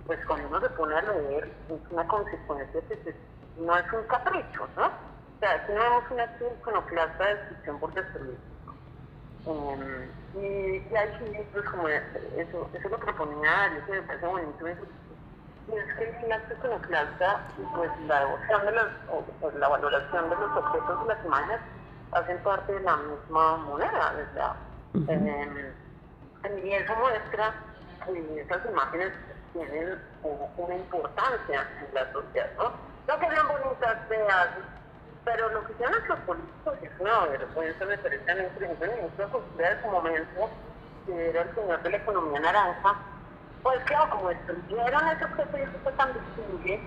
pues 0.07 0.19
cuando 0.25 0.47
uno 0.47 0.61
se 0.61 0.69
pone 0.69 0.95
a 0.95 1.01
leer, 1.01 1.51
es 1.69 1.91
una 1.91 2.07
consecuencia 2.07 2.81
que 2.87 2.95
se 3.03 3.15
no 3.59 3.75
es 3.75 3.91
un 3.91 4.03
capricho, 4.03 4.67
¿no? 4.75 4.85
O 4.85 5.39
sea, 5.39 5.53
aquí 5.53 5.71
no 5.73 5.81
vemos 5.81 6.03
una 6.11 6.25
iconoclasta 6.59 7.25
de 7.25 7.35
destrucción 7.35 7.79
por 7.79 7.93
destruir. 7.93 8.37
Um, 9.45 9.81
y, 10.35 10.77
y 10.77 10.95
hay 10.95 11.31
libros 11.31 11.65
como 11.71 11.87
eso, 11.87 12.69
eso 12.73 12.89
lo 12.89 12.99
proponía 12.99 13.73
yo 13.75 13.85
que 13.85 13.91
me 13.93 14.01
parece 14.03 14.25
bonito. 14.25 14.67
Y 14.67 15.75
es 15.75 15.93
que 15.95 16.25
el 16.25 16.31
acto 16.31 16.53
iconoclasta, 16.53 17.41
pues 17.75 17.91
la 18.07 18.19
devoción 18.19 18.65
de 18.65 18.71
los, 18.71 18.85
o, 19.11 19.21
pues, 19.41 19.55
la 19.55 19.67
valoración 19.67 20.29
de 20.29 20.35
los 20.35 20.57
objetos 20.57 21.01
de 21.01 21.13
las 21.13 21.25
imágenes 21.25 21.59
hacen 22.11 22.37
parte 22.39 22.73
de 22.73 22.79
la 22.81 22.97
misma 22.97 23.57
moneda, 23.57 24.13
¿verdad? 24.13 24.55
Uh 24.93 24.99
-huh. 24.99 26.63
y 26.63 26.71
eso 26.71 26.95
muestra 26.95 27.53
que 28.05 28.41
esas 28.41 28.65
imágenes 28.65 29.11
tienen 29.65 29.99
una 30.57 30.75
importancia 30.75 31.67
en 31.79 31.93
la 31.93 32.11
sociedad, 32.11 32.49
¿no? 32.57 32.71
no 33.07 33.19
que 33.19 33.29
sean 33.29 33.47
bonitas, 33.47 33.97
feas, 34.07 34.49
pero 35.23 35.49
lo 35.49 35.65
que 35.65 35.73
hicieron 35.73 35.93
nuestros 35.93 36.19
políticos 36.21 36.73
es 36.81 36.91
una 36.99 37.25
vergüenza, 37.25 37.85
me 37.85 37.97
parece 37.97 38.31
a 38.31 38.35
mí, 38.35 38.41
por 38.53 38.63
ejemplo, 38.63 38.87
ministro 38.95 39.25
de 39.25 39.31
Cultura 39.31 39.75
de 39.75 39.81
su 39.81 39.87
momento, 39.87 40.49
que 41.05 41.29
era 41.29 41.41
el 41.41 41.55
señor 41.55 41.83
de 41.83 41.89
la 41.89 41.97
economía 41.97 42.39
naranja, 42.39 42.95
pues 43.63 43.79
claro, 43.85 44.09
como 44.11 44.29
destruyeron 44.29 45.07
ese 45.09 45.25
objeto 45.25 45.57
y 45.57 45.61
eso 45.61 45.79
fue 45.83 45.91
tan 45.93 46.13
visible, 46.13 46.79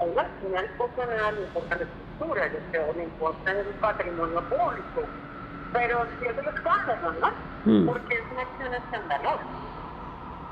ahí 0.00 0.14
al 0.16 0.30
final 0.40 0.70
poco 0.78 1.04
nada 1.04 1.32
le 1.32 1.42
importa 1.42 1.76
la 1.76 1.82
estructura, 1.82 2.52
yo 2.52 2.58
creo, 2.70 2.92
le 2.94 3.04
importa 3.04 3.50
el 3.50 3.66
patrimonio 3.80 4.40
público, 4.48 5.02
pero 5.72 6.06
sí 6.18 6.26
es 6.26 6.38
el 6.38 6.48
escándalo, 6.48 7.12
¿no? 7.20 7.30
Mm. 7.64 7.86
Porque 7.86 8.14
es 8.14 8.32
una 8.32 8.42
acción 8.42 8.74
escandalosa. 8.74 9.61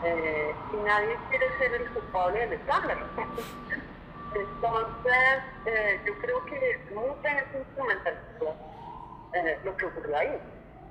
Eh, 0.02 0.54
y 0.72 0.76
nadie 0.76 1.16
quiere 1.28 1.58
ser 1.58 1.74
el 1.74 1.90
culpable 1.90 2.40
del 2.40 2.52
escándalo. 2.54 3.06
Entonces, 4.34 5.42
eh, 5.66 6.00
yo 6.06 6.14
creo 6.20 6.44
que 6.46 6.80
mucha 6.94 7.28
gente 7.28 7.58
instrumentalizó 7.58 8.54
eh, 9.34 9.58
lo 9.64 9.76
que 9.76 9.86
ocurrió 9.86 10.16
ahí. 10.16 10.40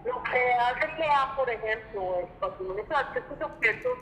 Lo 0.06 0.22
que 0.24 0.54
hace 0.54 0.96
que, 0.96 1.06
por 1.36 1.50
ejemplo, 1.50 2.20
el 2.20 2.28
patrimonio 2.40 2.86
que 3.14 3.20
estos 3.20 3.42
objetos 3.42 3.98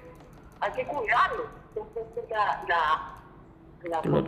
hay 0.61 0.71
que 0.71 0.85
cuidarlos. 0.87 1.47
Entonces, 1.75 2.29
la, 2.29 2.63
la, 2.67 3.15
la 3.83 4.01
claro. 4.01 4.23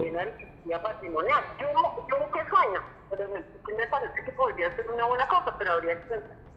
patrimonial. 0.84 1.44
Yo, 1.60 1.68
yo 2.10 2.32
que 2.32 2.50
sueño, 2.50 2.82
pero 3.10 3.28
me 3.30 3.88
parece 3.88 4.24
que 4.24 4.32
podría 4.32 4.76
ser 4.76 4.90
una 4.90 5.06
buena 5.06 5.28
cosa, 5.28 5.56
pero 5.58 5.74
habría 5.74 5.96
que 5.96 6.06
pensar. 6.08 6.49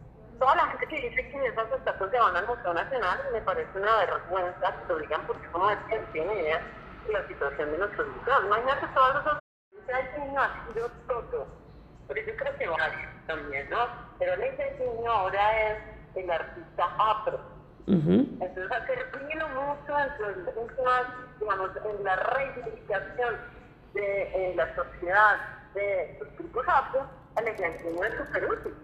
Toda 0.43 0.55
la 0.55 0.67
gente 0.67 0.87
que 0.87 1.09
dice 1.09 1.29
que 1.29 1.47
esas 1.47 1.71
estatuas 1.71 2.11
se 2.11 2.19
van 2.19 2.35
al 2.35 2.45
Museo 2.45 2.73
Nacional 2.73 3.17
me 3.31 3.39
parece 3.43 3.79
una 3.79 3.95
vergüenza 3.99 4.75
que 4.75 4.93
lo 4.93 4.99
digan 4.99 5.21
porque 5.25 5.47
no 5.53 5.71
es 5.71 5.77
que 5.87 5.99
tiene 6.11 6.33
idea 6.33 6.61
la 7.07 7.25
situación 7.29 7.71
de 7.71 7.77
nuestros 7.77 8.07
museos. 8.09 8.43
Imagínate 8.47 8.87
todos 8.93 9.23
los 9.23 9.39
niño 10.19 10.41
ha 10.41 10.67
sido 10.67 10.89
todo, 11.07 11.47
pero 12.09 12.27
yo 12.27 12.35
creo 12.35 12.57
que 12.57 12.67
varios 12.67 13.11
también, 13.25 13.69
¿no? 13.69 13.87
Pero 14.19 14.33
el 14.33 14.95
niño 14.95 15.11
ahora 15.13 15.71
es 15.71 15.77
el 16.15 16.29
artista 16.29 16.89
afro. 16.99 17.39
Entonces 17.87 18.69
hacer 18.69 18.99
mucho 19.47 19.95
de 19.95 20.09
digamos, 21.39 21.69
en 21.85 22.03
la 22.03 22.15
reivindicación 22.17 23.37
de 23.93 24.53
la 24.57 24.75
sociedad 24.75 25.37
de 25.73 26.17
los 26.19 26.37
grupos 26.37 26.65
afro, 26.67 27.07
el 27.37 27.45
niño 27.45 28.03
es 28.03 28.17
súper 28.17 28.43
útil. 28.49 28.75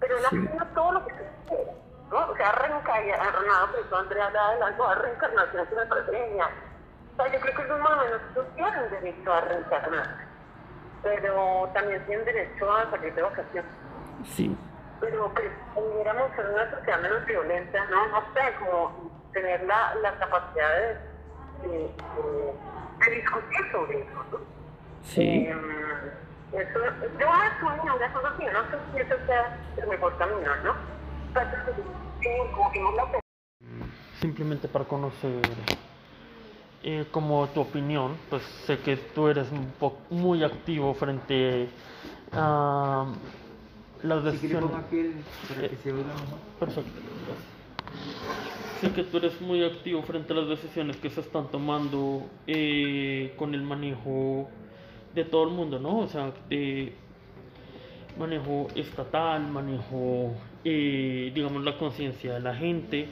Pero 0.00 0.18
él 0.18 0.24
sí. 0.30 0.48
ha 0.60 0.64
todo 0.74 0.92
lo 0.92 1.06
que 1.06 1.14
se 1.14 1.24
quiera. 1.48 1.72
¿no? 2.10 2.30
O 2.30 2.36
sea, 2.36 2.52
reencarnado, 2.52 3.68
por 3.90 3.98
Andrea 3.98 4.26
habla 4.26 4.70
de 4.70 4.78
la 4.78 4.94
reencarnación, 4.94 5.66
que 5.66 5.74
me 5.74 5.86
parece 5.86 6.12
genial 6.12 6.50
yo 7.24 7.40
creo 7.40 7.54
que 7.54 7.62
esos 7.62 7.80
monumentos 7.80 8.46
tienen 8.54 8.90
derecho 8.90 9.32
a 9.32 9.40
reencarnar, 9.40 10.16
pero 11.02 11.70
también 11.72 12.04
tienen 12.06 12.24
derecho 12.24 12.70
a 12.70 12.90
salir 12.90 13.14
de 13.14 13.22
vacaciones. 13.22 13.70
Sí. 14.24 14.56
Pero 15.00 15.32
que 15.34 15.50
pudiéramos 15.74 16.30
ser 16.36 16.46
una 16.46 16.70
sociedad 16.70 17.00
menos 17.00 17.26
violenta, 17.26 17.84
¿no? 17.86 18.08
No 18.08 18.20
sé, 18.34 18.54
como 18.58 19.10
tener 19.32 19.62
la, 19.64 19.94
la 19.96 20.12
capacidad 20.18 20.70
de, 21.62 21.68
de, 21.68 21.94
de, 23.04 23.10
discutir 23.14 23.72
sobre 23.72 24.00
eso, 24.00 24.24
¿no? 24.32 24.38
Sí. 25.02 25.46
Eh, 25.48 26.12
eso, 26.52 26.78
yo 27.18 27.26
me 27.26 27.60
sueño 27.60 27.96
una 27.96 28.12
cosa 28.12 28.28
así, 28.28 28.44
no 28.44 28.62
sé 28.70 28.78
si 28.92 29.00
eso 29.00 29.14
sea 29.26 29.58
el 29.82 29.88
mejor 29.88 30.16
camino, 30.16 30.50
¿no? 30.64 30.74
Simplemente 34.20 34.68
para 34.68 34.84
conocer 34.84 35.42
eh, 36.82 37.04
como 37.10 37.46
tu 37.48 37.60
opinión, 37.60 38.16
pues 38.30 38.42
sé 38.64 38.78
que 38.78 38.96
tú 38.96 39.28
eres 39.28 39.48
muy 40.10 40.44
activo 40.44 40.94
frente 40.94 41.68
a 42.32 43.06
las 44.02 44.24
decisiones. 44.24 44.70
perfecto. 46.58 46.90
Sé 48.80 48.92
que 48.92 49.04
tú 49.04 49.16
eres 49.16 49.40
muy 49.40 49.64
activo 49.64 50.02
frente 50.02 50.32
a 50.32 50.36
las 50.36 50.48
decisiones 50.48 50.96
que 50.98 51.10
se 51.10 51.20
están 51.20 51.48
tomando 51.48 52.22
eh, 52.46 53.34
con 53.36 53.54
el 53.54 53.62
manejo 53.62 54.48
de 55.16 55.24
todo 55.24 55.44
el 55.44 55.50
mundo, 55.50 55.80
¿no? 55.80 56.00
O 56.00 56.06
sea, 56.06 56.30
de 56.48 56.92
manejo 58.18 58.68
estatal, 58.74 59.48
manejo, 59.48 60.34
eh, 60.64 61.32
digamos, 61.34 61.64
la 61.64 61.76
conciencia 61.76 62.34
de 62.34 62.40
la 62.40 62.54
gente 62.54 63.08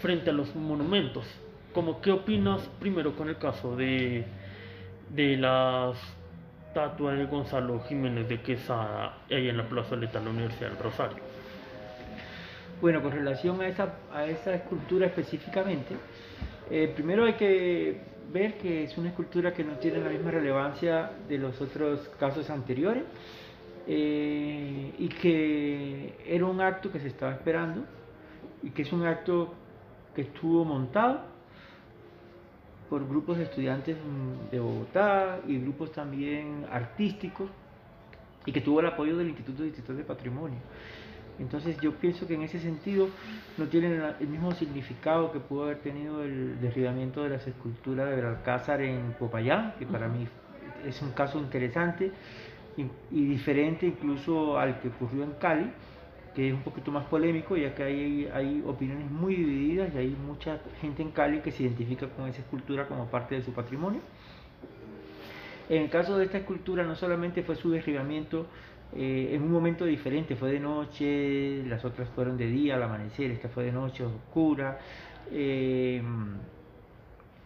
frente 0.00 0.30
a 0.30 0.32
los 0.32 0.56
monumentos 0.56 1.24
como 1.72 2.00
qué 2.00 2.10
opinas 2.12 2.60
primero 2.80 3.14
con 3.14 3.28
el 3.28 3.38
caso 3.38 3.76
de, 3.76 4.24
de 5.10 5.36
la 5.36 5.92
estatua 6.68 7.12
de 7.12 7.26
Gonzalo 7.26 7.80
Jiménez 7.84 8.28
de 8.28 8.40
Quesada 8.40 9.18
ahí 9.30 9.48
en 9.48 9.56
la 9.56 9.64
plazoleta 9.64 10.18
de 10.18 10.24
la 10.24 10.30
Universidad 10.30 10.70
del 10.70 10.78
Rosario. 10.78 11.18
Bueno, 12.80 13.00
con 13.00 13.12
relación 13.12 13.60
a 13.60 13.68
esa, 13.68 13.94
a 14.12 14.26
esa 14.26 14.54
escultura 14.54 15.06
específicamente, 15.06 15.94
eh, 16.70 16.92
primero 16.94 17.24
hay 17.24 17.34
que 17.34 18.11
ver 18.32 18.58
que 18.58 18.84
es 18.84 18.96
una 18.98 19.08
escultura 19.08 19.52
que 19.52 19.64
no 19.64 19.74
tiene 19.74 19.98
la 19.98 20.10
misma 20.10 20.30
relevancia 20.30 21.12
de 21.28 21.38
los 21.38 21.60
otros 21.60 22.08
casos 22.18 22.48
anteriores 22.50 23.04
eh, 23.86 24.94
y 24.98 25.08
que 25.08 26.14
era 26.26 26.46
un 26.46 26.60
acto 26.60 26.92
que 26.92 27.00
se 27.00 27.08
estaba 27.08 27.32
esperando 27.32 27.84
y 28.62 28.70
que 28.70 28.82
es 28.82 28.92
un 28.92 29.04
acto 29.06 29.54
que 30.14 30.22
estuvo 30.22 30.64
montado 30.64 31.32
por 32.88 33.08
grupos 33.08 33.38
de 33.38 33.44
estudiantes 33.44 33.96
de 34.50 34.60
Bogotá 34.60 35.40
y 35.46 35.58
grupos 35.58 35.92
también 35.92 36.66
artísticos 36.70 37.48
y 38.44 38.52
que 38.52 38.60
tuvo 38.60 38.80
el 38.80 38.86
apoyo 38.86 39.16
del 39.16 39.28
Instituto 39.28 39.62
Distrital 39.62 39.96
de 39.96 40.04
Patrimonio. 40.04 40.58
Entonces 41.42 41.76
yo 41.80 41.92
pienso 41.92 42.26
que 42.26 42.34
en 42.34 42.42
ese 42.42 42.60
sentido 42.60 43.08
no 43.58 43.66
tiene 43.66 44.00
el 44.20 44.28
mismo 44.28 44.52
significado 44.52 45.32
que 45.32 45.40
pudo 45.40 45.64
haber 45.64 45.78
tenido 45.78 46.22
el 46.22 46.60
derribamiento 46.60 47.22
de 47.22 47.30
las 47.30 47.46
esculturas 47.46 48.14
de 48.16 48.22
Alcázar 48.26 48.80
en 48.80 49.12
Popayán, 49.18 49.74
que 49.78 49.84
para 49.84 50.08
mí 50.08 50.26
es 50.86 51.02
un 51.02 51.10
caso 51.10 51.38
interesante 51.38 52.12
y, 52.76 52.86
y 53.10 53.24
diferente 53.26 53.86
incluso 53.86 54.58
al 54.58 54.80
que 54.80 54.88
ocurrió 54.88 55.24
en 55.24 55.32
Cali, 55.32 55.70
que 56.34 56.48
es 56.48 56.54
un 56.54 56.62
poquito 56.62 56.90
más 56.90 57.04
polémico, 57.06 57.56
ya 57.56 57.74
que 57.74 57.82
hay, 57.82 58.30
hay 58.32 58.62
opiniones 58.64 59.10
muy 59.10 59.34
divididas 59.34 59.92
y 59.94 59.98
hay 59.98 60.16
mucha 60.26 60.60
gente 60.80 61.02
en 61.02 61.10
Cali 61.10 61.40
que 61.40 61.50
se 61.50 61.64
identifica 61.64 62.08
con 62.08 62.28
esa 62.28 62.40
escultura 62.40 62.86
como 62.86 63.06
parte 63.06 63.34
de 63.34 63.42
su 63.42 63.52
patrimonio. 63.52 64.00
En 65.68 65.82
el 65.82 65.90
caso 65.90 66.18
de 66.18 66.26
esta 66.26 66.38
escultura 66.38 66.84
no 66.84 66.94
solamente 66.94 67.42
fue 67.42 67.56
su 67.56 67.70
derribamiento 67.70 68.46
eh, 68.94 69.30
en 69.34 69.42
un 69.42 69.50
momento 69.50 69.84
diferente, 69.84 70.36
fue 70.36 70.52
de 70.52 70.60
noche, 70.60 71.64
las 71.64 71.84
otras 71.84 72.08
fueron 72.10 72.36
de 72.36 72.46
día, 72.46 72.74
al 72.74 72.82
amanecer, 72.82 73.30
esta 73.30 73.48
fue 73.48 73.64
de 73.64 73.72
noche, 73.72 74.04
oscura. 74.04 74.78
Eh, 75.30 76.02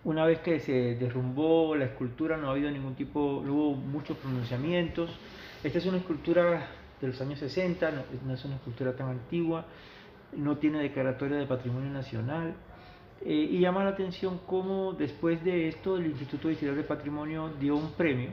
una 0.04 0.24
vez 0.24 0.40
que 0.40 0.60
se 0.60 0.94
derrumbó 0.96 1.74
la 1.74 1.86
escultura 1.86 2.36
no 2.36 2.48
ha 2.48 2.52
habido 2.52 2.70
ningún 2.70 2.94
tipo, 2.94 3.42
no 3.44 3.54
hubo 3.54 3.74
muchos 3.74 4.16
pronunciamientos. 4.18 5.10
Esta 5.62 5.78
es 5.78 5.86
una 5.86 5.98
escultura 5.98 6.68
de 7.00 7.08
los 7.08 7.20
años 7.20 7.38
60, 7.38 7.90
no, 7.90 8.32
es 8.32 8.44
una 8.44 8.56
escultura 8.56 8.94
tan 8.94 9.08
antigua, 9.08 9.66
no 10.36 10.58
tiene 10.58 10.80
declaratoria 10.80 11.36
de 11.36 11.46
patrimonio 11.46 11.90
nacional. 11.90 12.54
Eh, 13.24 13.48
y 13.50 13.60
llama 13.60 13.82
la 13.82 13.90
atención 13.90 14.40
cómo 14.46 14.92
después 14.92 15.42
de 15.42 15.68
esto 15.68 15.96
el 15.96 16.06
Instituto 16.06 16.48
Digital 16.48 16.76
de 16.76 16.82
Patrimonio 16.82 17.50
dio 17.58 17.74
un 17.74 17.92
premio 17.92 18.30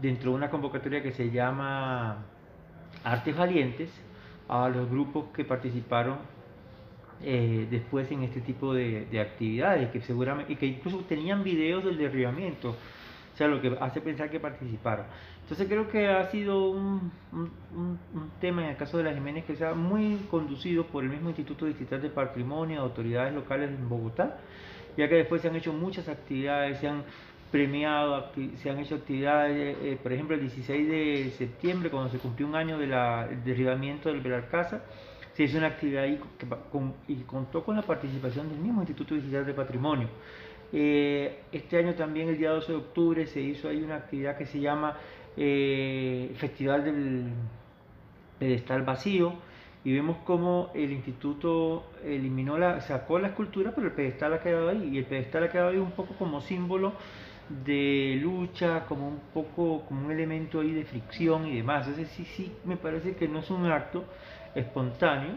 dentro 0.00 0.30
de 0.30 0.36
una 0.36 0.50
convocatoria 0.50 1.02
que 1.02 1.12
se 1.12 1.30
llama 1.30 2.24
Artes 3.04 3.36
Valientes 3.36 3.90
a 4.48 4.68
los 4.68 4.88
grupos 4.88 5.26
que 5.34 5.44
participaron 5.44 6.18
eh, 7.22 7.66
después 7.70 8.10
en 8.10 8.22
este 8.22 8.40
tipo 8.40 8.72
de, 8.72 9.06
de, 9.06 9.20
actividades 9.20 9.90
que 9.90 10.00
seguramente 10.00 10.52
y 10.52 10.56
que 10.56 10.66
incluso 10.66 10.98
tenían 11.08 11.42
videos 11.42 11.84
del 11.84 11.98
derribamiento 11.98 12.76
o 13.34 13.36
sea 13.38 13.46
lo 13.46 13.60
que 13.60 13.76
hace 13.80 14.00
pensar 14.00 14.28
que 14.30 14.40
participaron. 14.40 15.06
Entonces 15.42 15.68
creo 15.68 15.88
que 15.88 16.08
ha 16.08 16.28
sido 16.30 16.70
un, 16.70 17.12
tema 18.40 18.64
en 18.64 18.70
el 18.70 18.76
caso 18.76 18.98
de 18.98 19.04
las 19.04 19.14
Jiménez 19.14 19.44
que 19.44 19.54
sea 19.54 19.74
muy 19.74 20.16
conducido 20.28 20.84
por 20.86 21.04
el 21.04 21.10
mismo 21.10 21.28
Instituto 21.28 21.64
Distrital 21.64 22.02
de 22.02 22.10
Patrimonio, 22.10 22.80
autoridades 22.80 23.32
locales 23.32 23.70
en 23.70 23.88
Bogotá, 23.88 24.38
ya 24.96 25.08
que 25.08 25.14
después 25.14 25.40
se 25.40 25.46
han 25.46 25.54
hecho 25.54 25.72
muchas 25.72 26.08
actividades, 26.08 26.80
se 26.80 26.88
han 26.88 27.04
premiado, 27.50 28.30
se 28.56 28.70
han 28.70 28.78
hecho 28.78 28.96
actividades, 28.96 29.76
eh, 29.82 29.98
por 30.02 30.12
ejemplo 30.12 30.34
el 30.34 30.42
16 30.42 30.88
de 30.88 31.30
septiembre, 31.36 31.90
cuando 31.90 32.10
se 32.10 32.18
cumplió 32.18 32.46
un 32.46 32.54
año 32.54 32.78
del 32.78 32.90
derribamiento 33.44 34.08
del 34.08 34.20
Belalcázar, 34.20 34.82
se 35.32 35.44
hizo 35.44 35.58
una 35.58 35.68
actividad 35.68 36.04
ahí 36.04 36.20
y 37.06 37.14
contó 37.22 37.64
con 37.64 37.76
la 37.76 37.82
participación 37.82 38.48
del 38.48 38.58
mismo 38.58 38.80
Instituto 38.80 39.14
Distrital 39.14 39.46
de 39.46 39.54
Patrimonio. 39.54 40.08
Eh, 40.72 41.42
este 41.52 41.78
año 41.78 41.94
también, 41.94 42.28
el 42.28 42.36
día 42.36 42.50
12 42.50 42.72
de 42.72 42.78
octubre, 42.78 43.26
se 43.26 43.40
hizo 43.40 43.68
ahí 43.68 43.82
una 43.82 43.96
actividad 43.96 44.36
que 44.36 44.46
se 44.46 44.60
llama 44.60 44.96
eh, 45.36 46.32
Festival 46.36 46.84
del 46.84 47.30
Pedestal 48.38 48.82
Vacío 48.82 49.34
y 49.84 49.92
vemos 49.94 50.18
cómo 50.24 50.70
el 50.74 50.90
instituto 50.92 51.84
eliminó 52.04 52.58
la, 52.58 52.80
sacó 52.80 53.18
la 53.18 53.28
escultura, 53.28 53.72
pero 53.74 53.86
el 53.86 53.92
pedestal 53.92 54.34
ha 54.34 54.40
quedado 54.40 54.68
ahí 54.68 54.90
y 54.92 54.98
el 54.98 55.04
pedestal 55.04 55.44
ha 55.44 55.48
quedado 55.48 55.70
ahí 55.70 55.78
un 55.78 55.92
poco 55.92 56.14
como 56.14 56.40
símbolo 56.40 56.92
de 57.48 58.18
lucha, 58.22 58.84
como 58.86 59.08
un 59.08 59.20
poco 59.32 59.84
como 59.86 60.06
un 60.06 60.12
elemento 60.12 60.60
ahí 60.60 60.72
de 60.72 60.84
fricción 60.84 61.46
y 61.46 61.56
demás. 61.56 61.86
Entonces 61.86 62.12
sí, 62.16 62.24
sí, 62.24 62.52
me 62.64 62.76
parece 62.76 63.14
que 63.16 63.28
no 63.28 63.40
es 63.40 63.50
un 63.50 63.66
acto 63.66 64.04
espontáneo 64.54 65.34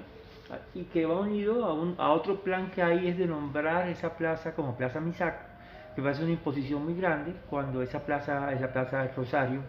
y 0.74 0.84
que 0.86 1.06
va 1.06 1.19
unido 1.19 1.65
a, 1.65 1.74
un, 1.74 1.95
a 1.97 2.12
otro 2.12 2.41
plan 2.41 2.71
que 2.71 2.82
hay 2.82 3.08
es 3.08 3.17
de 3.17 3.26
nombrar 3.26 3.88
esa 3.89 4.17
plaza 4.17 4.54
como 4.54 4.76
Plaza 4.76 5.00
Misac, 5.00 5.52
que 5.95 6.02
ser 6.13 6.24
una 6.24 6.34
imposición 6.34 6.84
muy 6.84 6.95
grande 6.95 7.34
cuando 7.50 7.82
esa 7.82 8.00
plaza, 8.06 8.52
esa 8.54 8.71
plaza 8.71 9.04
de 9.04 9.10
Rosario, 9.10 9.62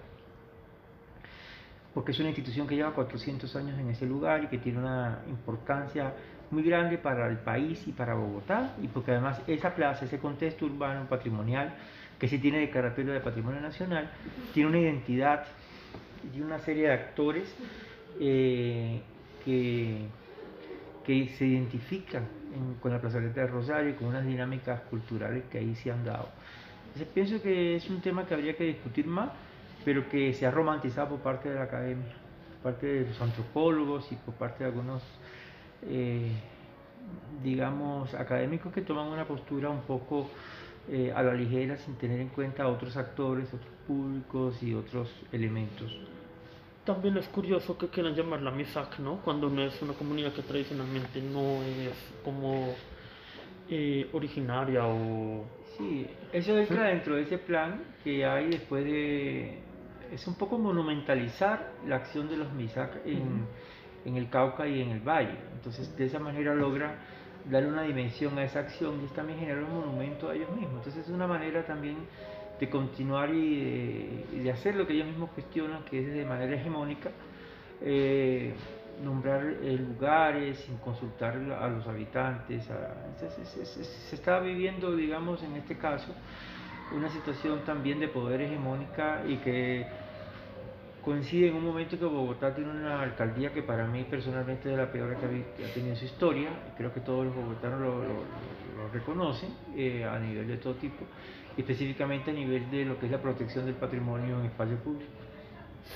porque 1.94 2.12
es 2.12 2.18
una 2.20 2.28
institución 2.28 2.66
que 2.66 2.74
lleva 2.74 2.92
400 2.92 3.54
años 3.56 3.78
en 3.78 3.90
ese 3.90 4.06
lugar 4.06 4.44
y 4.44 4.46
que 4.46 4.58
tiene 4.58 4.78
una 4.78 5.20
importancia 5.28 6.14
muy 6.50 6.62
grande 6.62 6.98
para 6.98 7.28
el 7.28 7.38
país 7.38 7.86
y 7.86 7.92
para 7.92 8.14
Bogotá, 8.14 8.74
y 8.80 8.88
porque 8.88 9.12
además 9.12 9.40
esa 9.46 9.74
plaza, 9.74 10.04
ese 10.04 10.18
contexto 10.18 10.66
urbano 10.66 11.08
patrimonial, 11.08 11.74
que 12.22 12.28
sí 12.28 12.38
tiene 12.38 12.60
declaratorio 12.60 13.12
de 13.12 13.18
patrimonio 13.18 13.60
nacional, 13.60 14.08
tiene 14.54 14.68
una 14.68 14.78
identidad 14.78 15.44
y 16.32 16.40
una 16.40 16.60
serie 16.60 16.84
de 16.84 16.92
actores 16.92 17.52
eh, 18.20 19.00
que, 19.44 20.06
que 21.04 21.28
se 21.30 21.46
identifican 21.46 22.28
con 22.80 22.92
la 22.92 23.00
plazoleta 23.00 23.40
de 23.40 23.48
Rosario 23.48 23.90
y 23.90 23.94
con 23.94 24.06
unas 24.06 24.24
dinámicas 24.24 24.82
culturales 24.82 25.42
que 25.50 25.58
ahí 25.58 25.74
se 25.74 25.90
han 25.90 26.04
dado. 26.04 26.28
Entonces 26.84 27.08
pienso 27.12 27.42
que 27.42 27.74
es 27.74 27.90
un 27.90 28.00
tema 28.00 28.24
que 28.24 28.34
habría 28.34 28.54
que 28.54 28.66
discutir 28.66 29.04
más 29.04 29.30
pero 29.84 30.08
que 30.08 30.32
se 30.32 30.46
ha 30.46 30.52
romantizado 30.52 31.08
por 31.08 31.18
parte 31.22 31.48
de 31.48 31.56
la 31.56 31.64
academia, 31.64 32.14
por 32.62 32.72
parte 32.72 32.86
de 32.86 33.08
los 33.08 33.20
antropólogos 33.20 34.12
y 34.12 34.14
por 34.14 34.34
parte 34.34 34.62
de 34.62 34.70
algunos, 34.70 35.02
eh, 35.88 36.30
digamos, 37.42 38.14
académicos 38.14 38.72
que 38.72 38.82
toman 38.82 39.08
una 39.08 39.24
postura 39.24 39.70
un 39.70 39.80
poco 39.80 40.28
eh, 40.88 41.12
a 41.14 41.22
la 41.22 41.34
ligera 41.34 41.76
sin 41.76 41.94
tener 41.94 42.20
en 42.20 42.28
cuenta 42.28 42.66
otros 42.68 42.96
actores, 42.96 43.52
otros 43.52 43.72
públicos 43.86 44.62
y 44.62 44.74
otros 44.74 45.08
elementos. 45.30 45.96
También 46.84 47.16
es 47.16 47.28
curioso 47.28 47.78
que 47.78 47.88
quieran 47.88 48.14
llamarla 48.14 48.50
MISAC, 48.50 48.98
¿no? 48.98 49.20
Cuando 49.22 49.48
no 49.48 49.62
es 49.62 49.80
una 49.82 49.92
comunidad 49.92 50.32
que 50.32 50.42
tradicionalmente 50.42 51.22
no 51.22 51.62
es 51.62 51.94
como 52.24 52.74
eh, 53.70 54.08
originaria 54.12 54.84
o... 54.86 55.44
Sí, 55.78 56.06
eso 56.32 56.58
entra 56.58 56.88
dentro 56.88 57.14
de 57.14 57.22
ese 57.22 57.38
plan 57.38 57.82
que 58.02 58.26
hay 58.26 58.50
después 58.50 58.84
de 58.84 59.62
es 60.12 60.26
un 60.26 60.34
poco 60.34 60.58
monumentalizar 60.58 61.72
la 61.86 61.96
acción 61.96 62.28
de 62.28 62.36
los 62.36 62.52
MISAC 62.52 63.06
en, 63.06 63.46
en, 64.04 64.16
el 64.16 64.28
Cauca 64.28 64.66
y 64.68 64.82
en 64.82 64.90
el 64.90 65.00
Valle. 65.00 65.38
Entonces, 65.54 65.96
de 65.96 66.04
esa 66.04 66.18
manera 66.18 66.54
logra 66.54 66.96
darle 67.50 67.68
una 67.68 67.82
dimensión 67.82 68.38
a 68.38 68.44
esa 68.44 68.60
acción 68.60 69.00
y 69.04 69.14
también 69.14 69.38
generar 69.38 69.64
un 69.64 69.74
monumento 69.74 70.28
a 70.28 70.34
ellos 70.34 70.50
mismos. 70.50 70.78
Entonces, 70.78 71.04
es 71.04 71.10
una 71.10 71.26
manera 71.26 71.64
también 71.64 71.96
de 72.58 72.70
continuar 72.70 73.34
y 73.34 74.24
de, 74.42 74.50
hacer 74.50 74.76
lo 74.76 74.86
que 74.86 74.92
ellos 74.94 75.06
mismos 75.06 75.30
cuestionan, 75.30 75.84
que 75.84 76.00
es 76.00 76.14
de 76.14 76.24
manera 76.24 76.54
hegemónica, 76.54 77.10
eh, 77.80 78.54
nombrar 79.02 79.44
eh, 79.44 79.76
lugares 79.78 80.58
sin 80.60 80.76
consultar 80.76 81.36
a 81.36 81.68
los 81.68 81.86
habitantes. 81.86 82.68
entonces, 83.14 83.68
se 84.08 84.14
está 84.14 84.38
viviendo, 84.38 84.94
digamos, 84.94 85.42
en 85.42 85.56
este 85.56 85.76
caso, 85.76 86.14
una 86.94 87.08
situación 87.08 87.64
también 87.64 87.98
de 88.00 88.08
poder 88.08 88.42
hegemónica 88.42 89.22
y 89.26 89.36
que 89.38 89.86
coincide 91.04 91.48
en 91.48 91.56
un 91.56 91.64
momento 91.64 91.98
que 91.98 92.04
Bogotá 92.04 92.54
tiene 92.54 92.70
una 92.70 93.02
alcaldía 93.02 93.52
que 93.52 93.62
para 93.62 93.86
mí 93.86 94.04
personalmente 94.04 94.70
es 94.70 94.76
la 94.76 94.90
peor 94.90 95.16
que 95.16 95.64
ha 95.64 95.74
tenido 95.74 95.92
en 95.92 95.96
su 95.96 96.04
historia, 96.04 96.48
creo 96.76 96.92
que 96.92 97.00
todos 97.00 97.26
los 97.26 97.34
bogotanos 97.34 97.80
lo, 97.80 98.42
reconocen 98.92 99.50
eh, 99.76 100.04
a 100.04 100.18
nivel 100.18 100.48
de 100.48 100.56
todo 100.56 100.74
tipo, 100.74 101.04
específicamente 101.56 102.30
a 102.30 102.34
nivel 102.34 102.70
de 102.70 102.84
lo 102.84 102.98
que 102.98 103.06
es 103.06 103.12
la 103.12 103.20
protección 103.20 103.64
del 103.64 103.74
patrimonio 103.74 104.38
en 104.40 104.46
espacio 104.46 104.76
público. 104.78 105.10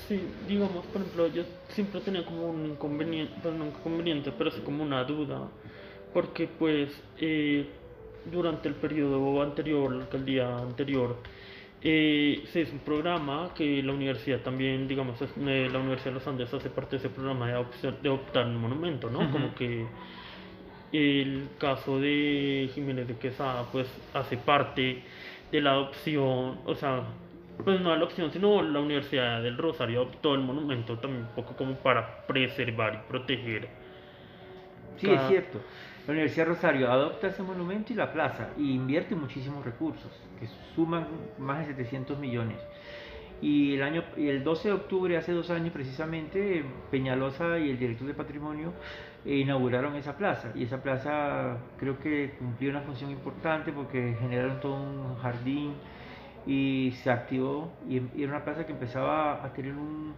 Sí, 0.07 0.21
digamos, 0.47 0.85
por 0.87 1.01
ejemplo, 1.01 1.27
yo 1.27 1.43
siempre 1.69 2.01
tenía 2.01 2.25
como 2.25 2.49
un 2.49 2.65
inconveniente, 2.65 3.33
pues 3.41 3.53
no 3.53 3.65
inconveniente, 3.65 4.33
pero 4.37 4.51
sí 4.51 4.61
como 4.61 4.83
una 4.83 5.03
duda, 5.03 5.47
porque 6.13 6.47
pues 6.47 6.91
eh, 7.19 7.67
durante 8.31 8.67
el 8.67 8.75
periodo 8.75 9.41
anterior, 9.41 9.91
la 9.93 10.03
alcaldía 10.03 10.57
anterior, 10.57 11.17
eh, 11.89 12.43
se 12.51 12.59
hizo 12.59 12.73
un 12.73 12.79
programa 12.79 13.51
que 13.55 13.81
la 13.81 13.93
universidad 13.93 14.41
también, 14.41 14.89
digamos, 14.89 15.21
eh, 15.21 15.69
la 15.71 15.79
Universidad 15.79 16.11
de 16.11 16.15
los 16.15 16.27
Andes 16.27 16.53
hace 16.53 16.69
parte 16.69 16.97
de 16.97 16.97
ese 16.97 17.09
programa 17.09 17.47
de, 17.47 17.53
adopción, 17.53 17.95
de 18.03 18.09
optar 18.09 18.45
un 18.45 18.57
monumento, 18.57 19.09
¿no? 19.09 19.31
Como 19.31 19.55
que 19.55 19.85
el 20.91 21.47
caso 21.57 21.97
de 21.97 22.69
Jiménez 22.75 23.07
de 23.07 23.15
Quesada, 23.15 23.63
pues 23.71 23.87
hace 24.13 24.35
parte 24.35 25.01
de 25.49 25.61
la 25.61 25.71
adopción, 25.71 26.59
o 26.65 26.75
sea, 26.75 27.03
pues 27.63 27.79
no 27.79 27.95
la 27.95 28.03
opción, 28.03 28.33
sino 28.33 28.61
la 28.61 28.81
Universidad 28.81 29.41
del 29.41 29.57
Rosario 29.57 30.01
adoptó 30.01 30.35
el 30.35 30.41
monumento 30.41 30.97
también 30.97 31.23
un 31.23 31.35
poco 31.35 31.55
como 31.55 31.75
para 31.75 32.27
preservar 32.27 32.95
y 32.95 33.09
proteger. 33.09 33.69
Sí, 34.97 35.09
es 35.09 35.21
cierto. 35.29 35.61
La 36.07 36.13
Universidad 36.13 36.47
Rosario 36.47 36.89
adopta 36.89 37.27
ese 37.27 37.43
monumento 37.43 37.91
y 37.91 37.95
la 37.97 38.13
plaza 38.13 38.47
y 38.57 38.71
invierte 38.71 39.13
muchísimos 39.13 39.65
recursos, 39.65 40.09
que 40.39 40.47
suman 40.73 41.05
más 41.37 41.59
de 41.59 41.75
700 41.75 42.17
millones. 42.17 42.57
Y 43.41 43.75
el, 43.75 43.83
año, 43.83 44.03
el 44.15 44.41
12 44.41 44.69
de 44.69 44.73
octubre, 44.73 45.17
hace 45.17 45.33
dos 45.33 45.49
años 45.49 45.73
precisamente, 45.73 46.63
Peñalosa 46.89 47.59
y 47.59 47.69
el 47.71 47.77
director 47.77 48.07
de 48.07 48.13
patrimonio 48.13 48.71
eh, 49.25 49.35
inauguraron 49.35 49.97
esa 49.97 50.15
plaza. 50.15 50.53
Y 50.55 50.63
esa 50.63 50.81
plaza 50.81 51.57
creo 51.77 51.99
que 51.99 52.35
cumplió 52.39 52.69
una 52.69 52.81
función 52.81 53.11
importante 53.11 53.73
porque 53.73 54.15
generaron 54.17 54.61
todo 54.61 54.75
un 54.75 55.17
jardín 55.17 55.73
y 56.47 56.93
se 57.03 57.11
activó. 57.11 57.69
Y, 57.87 57.97
era 58.17 58.31
una 58.31 58.45
plaza 58.45 58.65
que 58.65 58.71
empezaba 58.71 59.43
a 59.43 59.51
tener 59.51 59.73
un, 59.73 60.15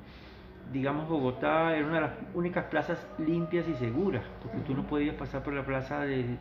digamos, 0.72 1.08
Bogotá 1.08 1.76
era 1.76 1.86
una 1.86 1.96
de 1.96 2.02
las 2.02 2.12
únicas 2.34 2.66
plazas 2.66 3.06
limpias 3.18 3.68
y 3.68 3.76
seguras, 3.76 4.24
porque 4.42 4.60
tú 4.60 4.74
no 4.76 4.84
podías 4.84 5.16
pasar 5.16 5.44
por 5.44 5.54
la 5.54 5.64
plaza 5.64 6.02
de, 6.02 6.38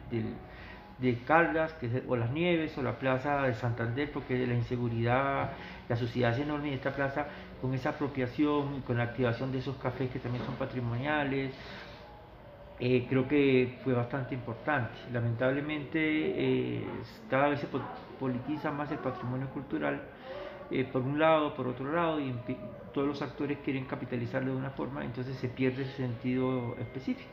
de 0.99 1.19
Caldas, 1.25 1.73
que 1.75 2.03
o 2.09 2.17
las 2.17 2.31
Nieves, 2.31 2.77
o 2.77 2.83
la 2.83 2.99
plaza 2.99 3.43
de 3.43 3.55
Santander, 3.55 4.11
porque 4.13 4.47
la 4.47 4.55
inseguridad, 4.55 5.53
la 5.89 5.97
suciedad 5.97 6.33
es 6.33 6.41
enorme, 6.41 6.71
y 6.71 6.75
esta 6.75 6.95
plaza 6.95 7.27
con 7.61 7.75
esa 7.75 7.91
apropiación, 7.91 8.83
con 8.83 8.99
la 8.99 9.05
activación 9.05 9.53
de 9.53 9.59
esos 9.59 9.77
cafés 9.77 10.11
que 10.11 10.19
también 10.19 10.45
son 10.45 10.57
patrimoniales, 10.57 11.53
eh, 12.81 13.07
creo 13.09 13.27
que 13.27 13.79
fue 13.83 13.93
bastante 13.93 14.35
importante. 14.35 14.95
Lamentablemente 15.13 15.99
eh, 16.01 16.85
cada 17.29 17.49
vez 17.49 17.61
se 17.61 17.67
politiza 18.21 18.71
más 18.71 18.91
el 18.93 18.99
patrimonio 18.99 19.49
cultural, 19.49 20.01
eh, 20.71 20.85
por 20.85 21.03
un 21.03 21.19
lado, 21.19 21.55
por 21.55 21.67
otro 21.67 21.93
lado, 21.93 22.21
y 22.21 22.35
todos 22.99 23.11
los 23.11 23.23
actores 23.23 23.59
quieren 23.65 23.85
capitalizarlo 23.85 24.51
de 24.51 24.57
una 24.57 24.71
forma, 24.71 25.05
entonces 25.05 25.37
se 25.37 25.49
pierde 25.49 25.85
ese 25.85 25.99
sentido 25.99 26.75
específico. 26.81 27.31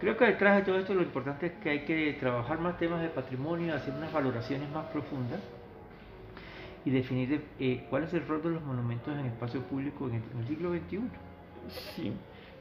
Creo 0.00 0.16
que 0.16 0.24
detrás 0.24 0.56
de 0.56 0.62
todo 0.62 0.80
esto 0.80 0.94
lo 0.94 1.02
importante 1.02 1.46
es 1.46 1.52
que 1.62 1.70
hay 1.70 1.84
que 1.84 2.16
trabajar 2.18 2.58
más 2.58 2.76
temas 2.76 3.00
de 3.00 3.08
patrimonio, 3.08 3.72
hacer 3.72 3.94
unas 3.94 4.12
valoraciones 4.12 4.68
más 4.70 4.86
profundas 4.86 5.38
y 6.84 6.90
definir 6.90 7.40
eh, 7.60 7.86
cuál 7.88 8.02
es 8.02 8.14
el 8.14 8.26
rol 8.26 8.42
de 8.42 8.50
los 8.50 8.64
monumentos 8.64 9.14
en 9.14 9.20
el 9.20 9.26
espacio 9.26 9.60
público 9.62 10.08
en 10.08 10.24
el, 10.40 10.48
siglo 10.48 10.72
XXI. 10.72 11.00
Sí. 11.94 12.12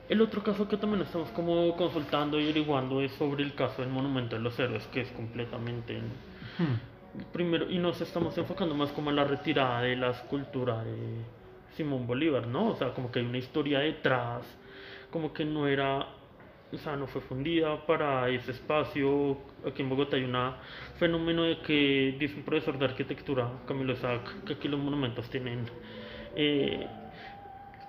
El 0.08 0.22
otro 0.22 0.44
caso 0.44 0.68
que 0.68 0.78
también 0.78 1.02
estamos 1.02 1.30
como 1.30 1.76
consultando 1.76 2.40
y 2.40 2.44
averiguando 2.44 3.02
es 3.02 3.12
sobre 3.14 3.42
el 3.42 3.56
caso 3.56 3.82
del 3.82 3.90
monumento 3.90 4.36
de 4.36 4.44
los 4.44 4.60
héroes, 4.60 4.86
que 4.94 5.02
es 5.02 5.10
completamente 5.14 5.98
hmm. 5.98 7.32
primero 7.34 7.68
y 7.72 7.80
nos 7.80 8.00
estamos 8.02 8.38
enfocando 8.38 8.76
más 8.76 8.92
como 8.92 9.10
en 9.10 9.16
la 9.16 9.24
retirada 9.24 9.82
de 9.82 9.96
la 9.96 10.12
escultura 10.12 10.84
de 10.84 11.39
Simón 11.80 12.06
Bolívar, 12.06 12.46
¿no? 12.46 12.72
O 12.72 12.76
sea, 12.76 12.94
como 12.94 13.10
que 13.10 13.20
hay 13.20 13.26
una 13.26 13.38
historia 13.38 13.80
detrás, 13.80 14.44
como 15.10 15.32
que 15.32 15.46
no 15.46 15.66
era 15.66 16.08
o 16.72 16.78
sea, 16.78 16.96
no 16.96 17.08
fue 17.08 17.22
fundida 17.22 17.86
para 17.88 18.30
ese 18.30 18.52
espacio. 18.52 19.38
Aquí 19.66 19.82
en 19.82 19.90
Bogotá 19.90 20.18
hay 20.18 20.26
un 20.26 20.36
fenómeno 20.98 21.44
de 21.44 21.60
que 21.62 22.16
dice 22.20 22.36
un 22.36 22.44
profesor 22.44 22.78
de 22.78 22.86
arquitectura, 22.86 23.50
Camilo 23.66 23.94
Isaac, 23.94 24.44
que 24.46 24.54
aquí 24.54 24.68
los 24.68 24.80
monumentos 24.80 25.30
tienen 25.30 25.66
eh, 26.36 26.86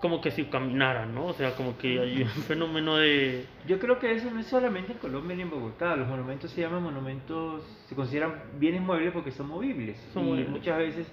como 0.01 0.21
que 0.21 0.31
si 0.31 0.45
caminaran, 0.45 1.15
¿no? 1.15 1.27
O 1.27 1.33
sea, 1.35 1.55
como 1.57 1.77
que 1.77 2.01
hay 2.01 2.23
un 2.23 2.29
fenómeno 2.49 2.97
de... 2.97 3.45
Yo 3.67 3.79
creo 3.79 3.99
que 3.99 4.13
eso 4.13 4.31
no 4.31 4.41
es 4.41 4.47
solamente 4.47 4.93
en 4.93 4.99
Colombia 4.99 5.37
ni 5.37 5.43
en 5.43 5.51
Bogotá. 5.51 5.95
Los 5.97 6.09
monumentos 6.09 6.51
se 6.53 6.63
llaman 6.63 6.83
monumentos, 6.83 7.63
se 7.87 7.95
consideran 7.95 8.45
bienes 8.59 8.81
muebles 8.81 9.13
porque 9.13 9.31
son 9.31 9.49
movibles. 9.49 9.99
Son 10.15 10.39
y 10.39 10.45
muchas 10.45 10.79
veces 10.79 11.07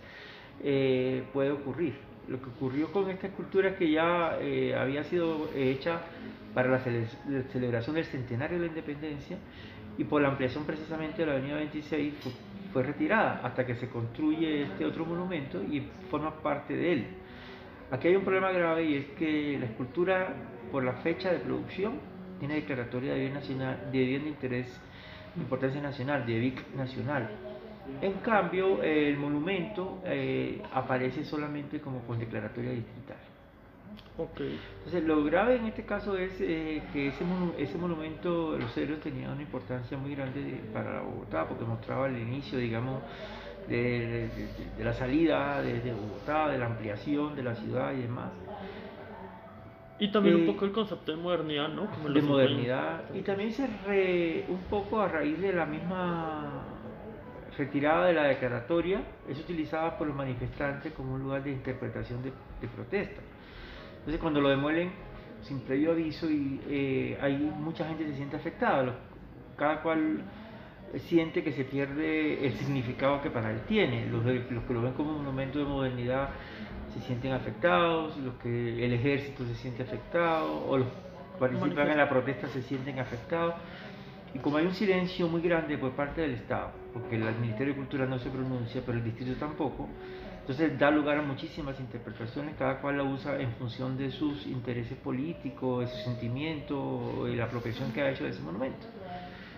eh, 0.64 1.24
puede 1.34 1.52
ocurrir. 1.52 2.07
Lo 2.28 2.42
que 2.42 2.50
ocurrió 2.50 2.92
con 2.92 3.10
esta 3.10 3.28
escultura 3.28 3.70
es 3.70 3.76
que 3.78 3.90
ya 3.90 4.38
eh, 4.42 4.76
había 4.76 5.04
sido 5.06 5.50
hecha 5.56 6.02
para 6.54 6.70
la, 6.70 6.80
celebración 6.80 7.96
del 7.96 8.06
centenario 8.06 8.58
de 8.58 8.66
la 8.66 8.68
independencia 8.68 9.38
y 9.98 10.04
por 10.04 10.22
la 10.22 10.30
ampliación 10.30 10.66
precisamente 10.66 11.22
de 11.22 11.28
la 11.28 11.34
avenida 11.34 11.56
26 11.56 12.14
fue, 12.74 12.84
retirada 12.84 13.42
hasta 13.44 13.66
que 13.66 13.76
se 13.76 13.90
construye 13.90 14.64
este 14.64 14.86
otro 14.86 15.06
monumento 15.06 15.64
y 15.64 15.82
forma 16.12 16.32
parte 16.42 16.76
de 16.76 16.94
él. 16.94 17.08
Aquí 17.90 18.10
hay 18.10 18.16
un 18.16 18.24
problema 18.24 18.52
grave 18.52 18.84
y 18.84 18.96
es 18.96 19.06
que 19.18 19.58
la 19.60 19.66
escultura 19.66 20.34
por 20.72 20.84
la 20.84 20.94
fecha 20.94 21.32
de 21.32 21.40
producción 21.40 21.94
tiene 22.40 22.56
declaratoria 22.56 23.14
de 23.14 23.20
bien, 23.22 23.34
nacional, 23.34 23.90
de 23.92 24.04
bien 24.04 24.24
de 24.24 24.30
interés, 24.30 24.68
de 25.34 25.42
importancia 25.42 25.82
nacional, 25.82 26.26
de 26.26 26.40
BIC 26.40 26.76
nacional. 26.76 27.30
En 28.02 28.14
cambio, 28.14 28.82
el 28.84 29.18
monumento 29.18 30.02
eh, 30.06 30.62
aparece 30.74 31.24
solamente 31.26 31.80
como 31.80 32.02
con 32.02 32.20
declaratoria 32.20 32.72
distrital. 32.72 33.18
Entonces, 34.20 35.04
lo 35.04 35.24
grave 35.24 35.58
en 35.58 35.66
este 35.66 35.84
caso 35.84 36.18
es 36.18 36.32
eh, 36.40 36.82
que 36.92 37.10
ese, 37.10 37.24
ese 37.58 37.78
monumento 37.78 38.54
de 38.54 38.60
los 38.60 38.76
héroes 38.76 39.00
tenía 39.02 39.30
una 39.30 39.42
importancia 39.42 39.98
muy 39.98 40.16
grande 40.16 40.60
para 40.74 41.02
Bogotá, 41.02 41.48
porque 41.48 41.66
mostraba 41.66 42.08
el 42.08 42.18
inicio, 42.18 42.58
digamos, 42.58 43.04
de, 43.68 44.30
la 44.80 44.94
salida 44.94 45.62
desde 45.62 45.94
Bogotá, 45.94 46.50
de 46.50 46.58
la 46.58 46.66
ampliación 46.66 47.36
de 47.36 47.44
la 47.44 47.56
ciudad 47.56 47.94
y 47.94 48.02
demás. 48.02 48.32
Y 50.00 50.12
también 50.12 50.36
un 50.36 50.42
eh, 50.44 50.48
poco 50.48 50.66
el 50.66 50.72
concepto 50.72 51.12
de 51.12 51.18
modernidad, 51.18 51.70
¿no? 51.70 51.88
de 52.12 52.22
modernidad. 52.22 53.04
Y 53.16 53.22
también 53.22 53.52
se 53.52 53.68
re, 53.86 54.46
un 54.48 54.62
poco 54.70 55.00
a 55.02 55.08
raíz 55.08 55.40
de 55.40 55.54
la 55.54 55.66
misma 55.66 56.77
retirada 57.58 58.08
de 58.08 58.14
la 58.14 58.24
declaratoria, 58.24 59.02
es 59.28 59.40
utilizada 59.40 59.98
por 59.98 60.08
los 60.08 60.16
manifestantes 60.16 60.94
como 60.94 61.16
un 61.16 61.24
lugar 61.24 61.44
de 61.44 61.52
interpretación 61.52 62.22
de, 62.24 62.32
protesta. 62.68 63.22
Entonces 64.00 64.22
cuando 64.22 64.42
lo 64.42 64.50
demuelen 64.50 64.92
sin 65.42 65.62
previo 65.62 65.92
aviso 65.92 66.30
y 66.30 66.60
eh, 66.68 67.18
hay 67.22 67.38
mucha 67.38 67.88
gente 67.88 68.06
se 68.08 68.16
siente 68.16 68.36
afectada, 68.36 68.96
cada 69.58 69.82
cual 69.82 70.22
siente 71.08 71.44
que 71.44 71.52
se 71.52 71.66
pierde 71.66 72.46
el 72.46 72.54
significado 72.54 73.22
que 73.22 73.30
para 73.30 73.52
él 73.52 73.62
tiene. 73.68 74.08
Los, 74.08 74.24
los 74.24 74.64
que 74.64 74.74
lo 74.74 74.82
ven 74.82 74.94
como 74.94 75.12
un 75.12 75.18
monumento 75.18 75.60
de 75.60 75.66
modernidad 75.66 76.30
se 76.94 77.02
sienten 77.02 77.34
afectados, 77.34 78.18
los 78.18 78.36
que 78.36 78.86
el 78.86 78.94
ejército 78.94 79.46
se 79.46 79.56
siente 79.56 79.84
afectado 79.84 80.66
o 80.68 80.78
los 80.78 80.88
que 80.88 81.40
participan 81.40 81.90
en 81.90 81.98
la 81.98 82.10
protesta 82.10 82.48
se 82.48 82.62
sienten 82.64 83.00
afectados. 83.00 83.56
Y 84.34 84.40
como 84.40 84.58
hay 84.58 84.66
un 84.66 84.74
silencio 84.74 85.28
muy 85.28 85.42
grande 85.42 85.78
por 85.78 85.92
parte 85.92 86.22
del 86.22 86.32
Estado, 86.32 86.72
porque 87.00 87.16
el 87.16 87.36
Ministerio 87.40 87.74
de 87.74 87.80
Cultura 87.80 88.06
no 88.06 88.20
se 88.20 88.30
pronuncia, 88.30 88.82
pero 88.86 88.98
el 88.98 89.04
distrito 89.04 89.34
tampoco, 89.40 89.88
entonces 90.48 90.80
da 90.80 90.90
lugar 90.90 91.18
a 91.18 91.22
muchísimas 91.22 91.78
interpretaciones, 91.80 92.56
cada 92.58 92.80
cual 92.80 92.98
la 92.98 93.04
usa 93.04 93.38
en 93.38 93.52
función 93.56 93.98
de 93.98 94.12
sus 94.12 94.48
intereses 94.48 94.98
políticos, 94.98 95.82
de 95.82 95.88
su 95.88 96.04
sentimiento, 96.06 97.26
de 97.26 97.36
la 97.36 97.46
apropiación 97.46 97.92
que 97.92 98.02
ha 98.02 98.12
hecho 98.12 98.24
de 98.24 98.30
ese 98.30 98.40
monumento. 98.42 98.88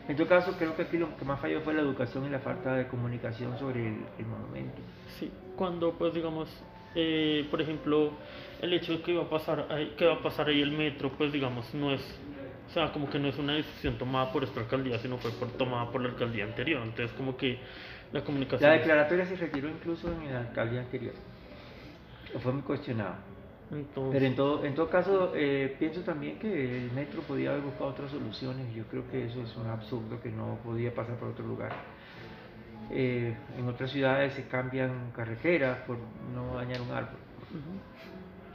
En 0.08 0.16
todo 0.16 0.28
caso, 0.28 0.56
creo 0.58 0.76
que 0.76 0.82
aquí 0.82 0.98
lo 0.98 1.16
que 1.16 1.24
más 1.24 1.40
falló 1.40 1.62
fue 1.62 1.76
la 1.76 1.82
educación 1.82 2.26
y 2.26 2.30
la 2.30 2.40
falta 2.40 2.74
de 2.74 2.88
comunicación 2.88 3.60
sobre 3.60 3.88
el, 3.88 4.26
monumento. 4.26 4.82
Sí, 5.20 5.32
cuando 5.56 5.94
pues 5.94 6.12
digamos, 6.16 6.50
eh, 6.96 7.48
por 7.52 7.62
ejemplo, 7.62 8.14
el 8.60 8.74
hecho 8.74 8.94
de 8.94 9.02
que 9.04 9.14
va 9.14 9.26
a 9.26 9.30
pasar 9.30 9.68
que 9.96 10.08
va 10.08 10.16
a 10.16 10.24
pasar 10.24 10.48
ahí 10.48 10.60
el 10.60 10.72
metro, 10.72 11.12
pues 11.16 11.32
digamos, 11.32 11.72
no 11.76 11.92
es, 11.94 12.02
o 12.70 12.72
sea, 12.72 12.92
como 12.92 13.10
que 13.10 13.18
no 13.18 13.28
es 13.30 13.38
una 13.40 13.54
decisión 13.54 13.98
tomada 13.98 14.32
por 14.32 14.44
esta 14.44 14.60
alcaldía, 14.60 15.00
sino 15.00 15.18
fue 15.18 15.32
por, 15.32 15.50
tomada 15.54 15.90
por 15.92 16.02
la 16.02 16.10
alcaldía 16.10 16.44
anterior. 16.44 16.84
Entonces, 16.84 17.16
como 17.18 17.36
que 17.36 17.58
la 18.12 18.24
comunicación. 18.24 18.70
La 18.70 18.78
declaratoria 18.78 19.26
se 19.26 19.36
retiró 19.38 19.70
incluso 19.70 20.12
en 20.12 20.32
la 20.32 20.42
alcaldía 20.42 20.82
anterior. 20.82 21.14
Fue 22.42 22.54
muy 22.54 22.62
cuestionado. 22.62 23.16
Pero 23.70 24.26
en 24.26 24.36
todo, 24.36 24.66
en 24.66 24.76
todo 24.76 24.90
caso, 24.90 25.32
eh, 25.36 25.76
pienso 25.78 26.02
también 26.02 26.38
que 26.40 26.78
el 26.78 26.92
metro 26.92 27.22
podía 27.22 27.52
haber 27.52 27.62
buscado 27.62 27.90
otras 27.92 28.12
soluciones. 28.12 28.74
Yo 28.76 28.84
creo 28.86 29.10
que 29.10 29.26
eso 29.26 29.42
es 29.42 29.56
un 29.56 29.68
absurdo 29.68 30.20
que 30.22 30.30
no 30.30 30.58
podía 30.64 30.94
pasar 30.94 31.16
por 31.18 31.30
otro 31.30 31.46
lugar. 31.46 31.72
Eh, 32.92 33.36
en 33.58 33.68
otras 33.68 33.92
ciudades 33.92 34.34
se 34.34 34.48
cambian 34.48 35.12
carreteras 35.16 35.80
por 35.88 35.98
no 36.34 36.56
dañar 36.56 36.82
un 36.82 36.92
árbol. 36.92 37.20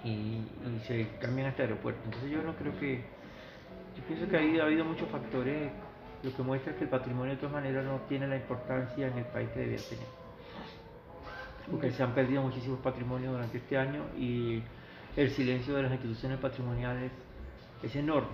y, 0.05 0.09
y, 0.09 0.83
se 0.87 1.09
cambian 1.21 1.49
hasta 1.49 1.63
aeropuertos. 1.63 2.05
Entonces 2.05 2.31
yo 2.31 2.43
no 2.43 2.55
creo 2.55 2.79
que... 2.79 3.14
Yo 3.97 4.03
pienso 4.07 4.29
que 4.29 4.37
ha 4.37 4.65
habido 4.65 4.85
muchos 4.85 5.09
factores 5.09 5.71
lo 6.23 6.35
que 6.35 6.43
muestra 6.43 6.75
que 6.75 6.85
el 6.85 6.91
patrimonio 6.91 7.33
de 7.33 7.37
todas 7.37 7.53
maneras 7.53 7.85
no 7.85 8.01
tiene 8.09 8.27
la 8.27 8.37
importancia 8.37 9.09
en 9.09 9.19
el 9.19 9.25
país 9.27 9.49
que 9.51 9.61
debía 9.61 9.79
tener. 9.79 10.07
Porque 11.71 11.91
se 11.91 12.03
han 12.03 12.15
perdido 12.15 12.43
muchísimos 12.43 12.79
patrimonios 12.81 13.33
durante 13.33 13.59
este 13.59 13.77
año 13.77 14.05
y 14.19 14.63
el 15.17 15.31
silencio 15.31 15.75
de 15.75 15.83
las 15.83 15.93
instituciones 15.93 16.39
patrimoniales 16.39 17.13
es 17.83 17.95
enorme. 17.97 18.29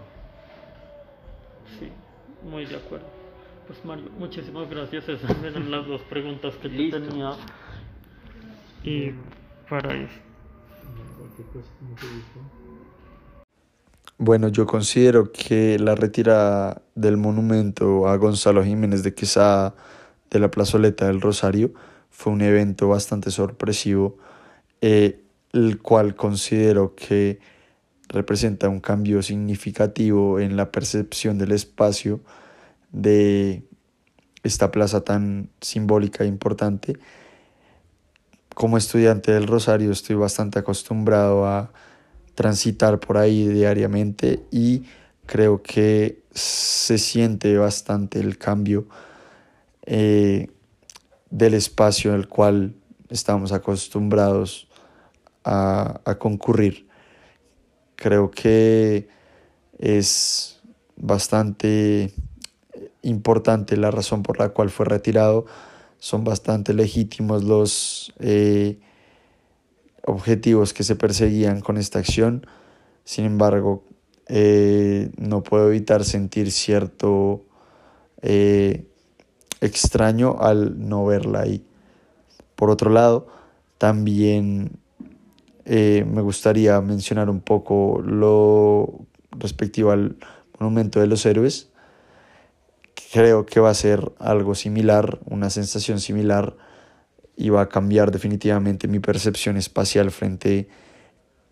Sí, 1.78 1.90
muy 2.48 2.64
de 2.66 2.76
acuerdo. 2.76 3.06
Pues 3.66 3.84
Mario, 3.84 4.10
muchísimas 4.18 4.68
gracias. 4.68 5.08
Esas 5.08 5.30
eran 5.44 5.70
las 5.70 5.86
dos 5.86 6.02
preguntas 6.02 6.54
que 6.56 6.68
yo 6.68 7.00
tenía. 7.00 7.32
Y 8.82 9.12
para 9.68 9.94
eso. 9.94 10.20
Bueno, 14.22 14.48
yo 14.48 14.66
considero 14.66 15.32
que 15.32 15.78
la 15.78 15.94
retirada 15.94 16.82
del 16.94 17.16
monumento 17.16 18.06
a 18.06 18.18
Gonzalo 18.18 18.62
Jiménez 18.62 19.02
de 19.02 19.14
Quesada 19.14 19.74
de 20.30 20.38
la 20.38 20.50
plazoleta 20.50 21.06
del 21.06 21.22
Rosario 21.22 21.72
fue 22.10 22.34
un 22.34 22.42
evento 22.42 22.86
bastante 22.86 23.30
sorpresivo, 23.30 24.18
eh, 24.82 25.22
el 25.54 25.80
cual 25.80 26.16
considero 26.16 26.94
que 26.94 27.38
representa 28.08 28.68
un 28.68 28.80
cambio 28.80 29.22
significativo 29.22 30.38
en 30.38 30.54
la 30.54 30.70
percepción 30.70 31.38
del 31.38 31.52
espacio 31.52 32.20
de 32.92 33.62
esta 34.42 34.70
plaza 34.70 35.00
tan 35.00 35.48
simbólica 35.62 36.24
e 36.24 36.26
importante. 36.26 36.98
Como 38.54 38.76
estudiante 38.76 39.32
del 39.32 39.46
Rosario 39.46 39.90
estoy 39.90 40.16
bastante 40.16 40.58
acostumbrado 40.58 41.46
a 41.46 41.72
transitar 42.34 43.00
por 43.00 43.18
ahí 43.18 43.46
diariamente 43.48 44.42
y 44.50 44.84
creo 45.26 45.62
que 45.62 46.22
se 46.32 46.98
siente 46.98 47.56
bastante 47.56 48.20
el 48.20 48.38
cambio 48.38 48.86
eh, 49.86 50.48
del 51.30 51.54
espacio 51.54 52.14
al 52.14 52.28
cual 52.28 52.74
estamos 53.08 53.52
acostumbrados 53.52 54.68
a, 55.44 56.00
a 56.04 56.18
concurrir. 56.18 56.86
Creo 57.96 58.30
que 58.30 59.08
es 59.78 60.60
bastante 60.96 62.12
importante 63.02 63.76
la 63.76 63.90
razón 63.90 64.22
por 64.22 64.38
la 64.38 64.50
cual 64.50 64.70
fue 64.70 64.86
retirado. 64.86 65.46
Son 65.98 66.24
bastante 66.24 66.74
legítimos 66.74 67.44
los 67.44 68.12
eh, 68.18 68.78
objetivos 70.04 70.72
que 70.72 70.84
se 70.84 70.96
perseguían 70.96 71.60
con 71.60 71.76
esta 71.76 71.98
acción. 71.98 72.46
Sin 73.04 73.24
embargo, 73.24 73.84
eh, 74.26 75.10
no 75.16 75.42
puedo 75.42 75.68
evitar 75.68 76.04
sentir 76.04 76.52
cierto 76.52 77.44
eh, 78.22 78.86
extraño 79.60 80.36
al 80.40 80.88
no 80.88 81.04
verla 81.04 81.40
ahí. 81.40 81.64
Por 82.54 82.70
otro 82.70 82.90
lado, 82.90 83.26
también 83.78 84.78
me 85.66 86.20
gustaría 86.20 86.80
mencionar 86.80 87.30
un 87.30 87.40
poco 87.40 88.02
lo 88.04 89.06
respectivo 89.30 89.92
al 89.92 90.16
monumento 90.58 90.98
de 90.98 91.06
los 91.06 91.24
héroes 91.24 91.70
creo 93.10 93.44
que 93.46 93.60
va 93.60 93.70
a 93.70 93.74
ser 93.74 94.12
algo 94.18 94.54
similar, 94.54 95.18
una 95.26 95.50
sensación 95.50 96.00
similar 96.00 96.56
va 97.50 97.62
a 97.62 97.68
cambiar 97.68 98.10
definitivamente 98.10 98.88
mi 98.88 98.98
percepción 98.98 99.56
espacial 99.56 100.10
frente 100.10 100.68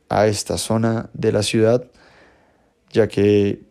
a 0.08 0.26
esta 0.26 0.58
zona 0.58 1.10
de 1.14 1.32
la 1.32 1.42
ciudad, 1.42 1.84
ya 2.90 3.08
que 3.08 3.62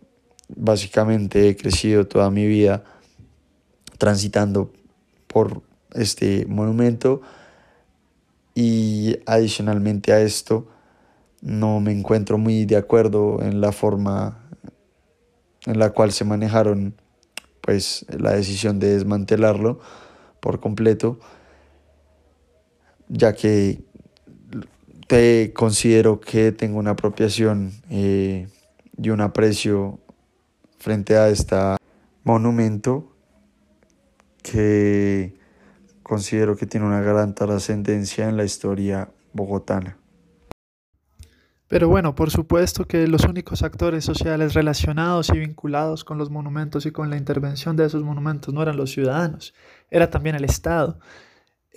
básicamente 0.50 1.50
he 1.50 1.56
crecido 1.56 2.08
toda 2.08 2.30
mi 2.32 2.48
vida 2.48 2.84
transitando 3.98 4.72
por 5.28 5.62
este 5.94 6.46
monumento 6.48 7.22
y 8.56 9.18
adicionalmente 9.26 10.14
a 10.14 10.22
esto 10.22 10.68
no 11.42 11.80
me 11.80 11.92
encuentro 11.92 12.38
muy 12.38 12.66
de 12.66 12.78
acuerdo 12.78 13.42
en 13.42 13.62
la 13.62 13.72
forma 13.72 14.48
en 15.66 15.80
la 15.80 15.92
cual 15.92 16.12
se 16.12 16.24
manejaron 16.24 16.96
pues 17.62 18.06
la 18.10 18.32
decisión 18.32 18.80
de 18.80 18.94
desmantelarlo 18.94 19.80
por 20.40 20.60
completo, 20.60 21.20
ya 23.10 23.34
que 23.34 23.82
te 25.08 25.54
considero 25.54 26.20
que 26.20 26.52
tengo 26.52 26.80
una 26.80 26.92
apropiación 26.92 27.72
eh, 27.90 28.48
y 28.98 29.10
un 29.10 29.22
aprecio 29.22 30.00
frente 30.78 31.18
a 31.18 31.30
este 31.30 31.56
monumento 32.24 33.16
que 34.44 35.34
considero 36.04 36.56
que 36.56 36.66
tiene 36.66 36.86
una 36.86 37.02
gran 37.02 37.36
trascendencia 37.36 38.30
en 38.30 38.38
la 38.38 38.44
historia 38.44 39.10
bogotana. 39.34 39.98
Pero 41.70 41.90
bueno, 41.90 42.16
por 42.16 42.32
supuesto 42.32 42.86
que 42.86 43.08
los 43.08 43.26
únicos 43.26 43.62
actores 43.62 44.06
sociales 44.06 44.54
relacionados 44.54 45.30
y 45.30 45.40
vinculados 45.40 46.06
con 46.06 46.18
los 46.18 46.30
monumentos 46.30 46.86
y 46.86 46.92
con 46.92 47.10
la 47.10 47.18
intervención 47.18 47.76
de 47.76 47.86
esos 47.86 48.04
monumentos 48.04 48.54
no 48.54 48.62
eran 48.62 48.78
los 48.78 48.92
ciudadanos, 48.92 49.54
era 49.90 50.10
también 50.10 50.36
el 50.36 50.46
Estado 50.46 50.98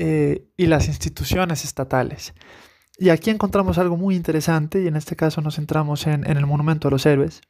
eh, 0.03 0.47
y 0.57 0.65
las 0.65 0.89
instituciones 0.89 1.67
estatales. 1.67 2.33
Y 2.97 3.11
aquí 3.11 3.29
encontramos 3.29 3.77
algo 3.77 3.99
muy 3.99 4.17
interesante, 4.17 4.83
y 4.83 4.87
en 4.87 4.97
este 4.97 5.15
caso 5.15 5.43
nos 5.43 5.57
centramos 5.57 6.07
en, 6.07 6.25
el 6.25 6.47
monumento 6.47 6.89
a 6.89 6.91
los 6.91 7.05
héroes, 7.05 7.43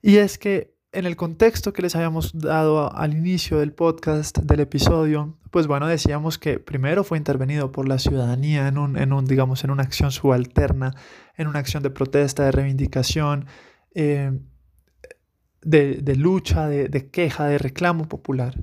y 0.00 0.16
es 0.16 0.38
que 0.38 0.74
en 0.92 1.04
el 1.04 1.14
contexto 1.14 1.74
que 1.74 1.82
les 1.82 1.94
habíamos 1.94 2.32
dado 2.32 2.90
al 2.96 3.12
inicio 3.12 3.58
del 3.58 3.74
podcast, 3.74 4.38
del 4.38 4.60
episodio, 4.60 5.36
pues 5.50 5.66
bueno, 5.66 5.86
decíamos 5.86 6.38
que 6.38 6.58
primero 6.58 7.04
fue 7.04 7.18
intervenido 7.18 7.70
por 7.70 7.86
la 7.86 7.98
ciudadanía 7.98 8.66
en 8.66 8.78
un, 8.78 8.96
en 8.96 9.12
un 9.12 9.26
digamos, 9.26 9.62
en 9.62 9.70
una 9.70 9.82
acción 9.82 10.12
subalterna, 10.12 10.94
en 11.36 11.48
una 11.48 11.58
acción 11.58 11.82
de 11.82 11.90
protesta, 11.90 12.46
de 12.46 12.52
reivindicación, 12.52 13.44
eh, 13.94 14.32
de, 15.60 16.16
lucha, 16.16 16.66
de, 16.66 16.88
de 16.88 17.10
queja, 17.10 17.44
de 17.44 17.58
reclamo 17.58 18.08
popular. 18.08 18.54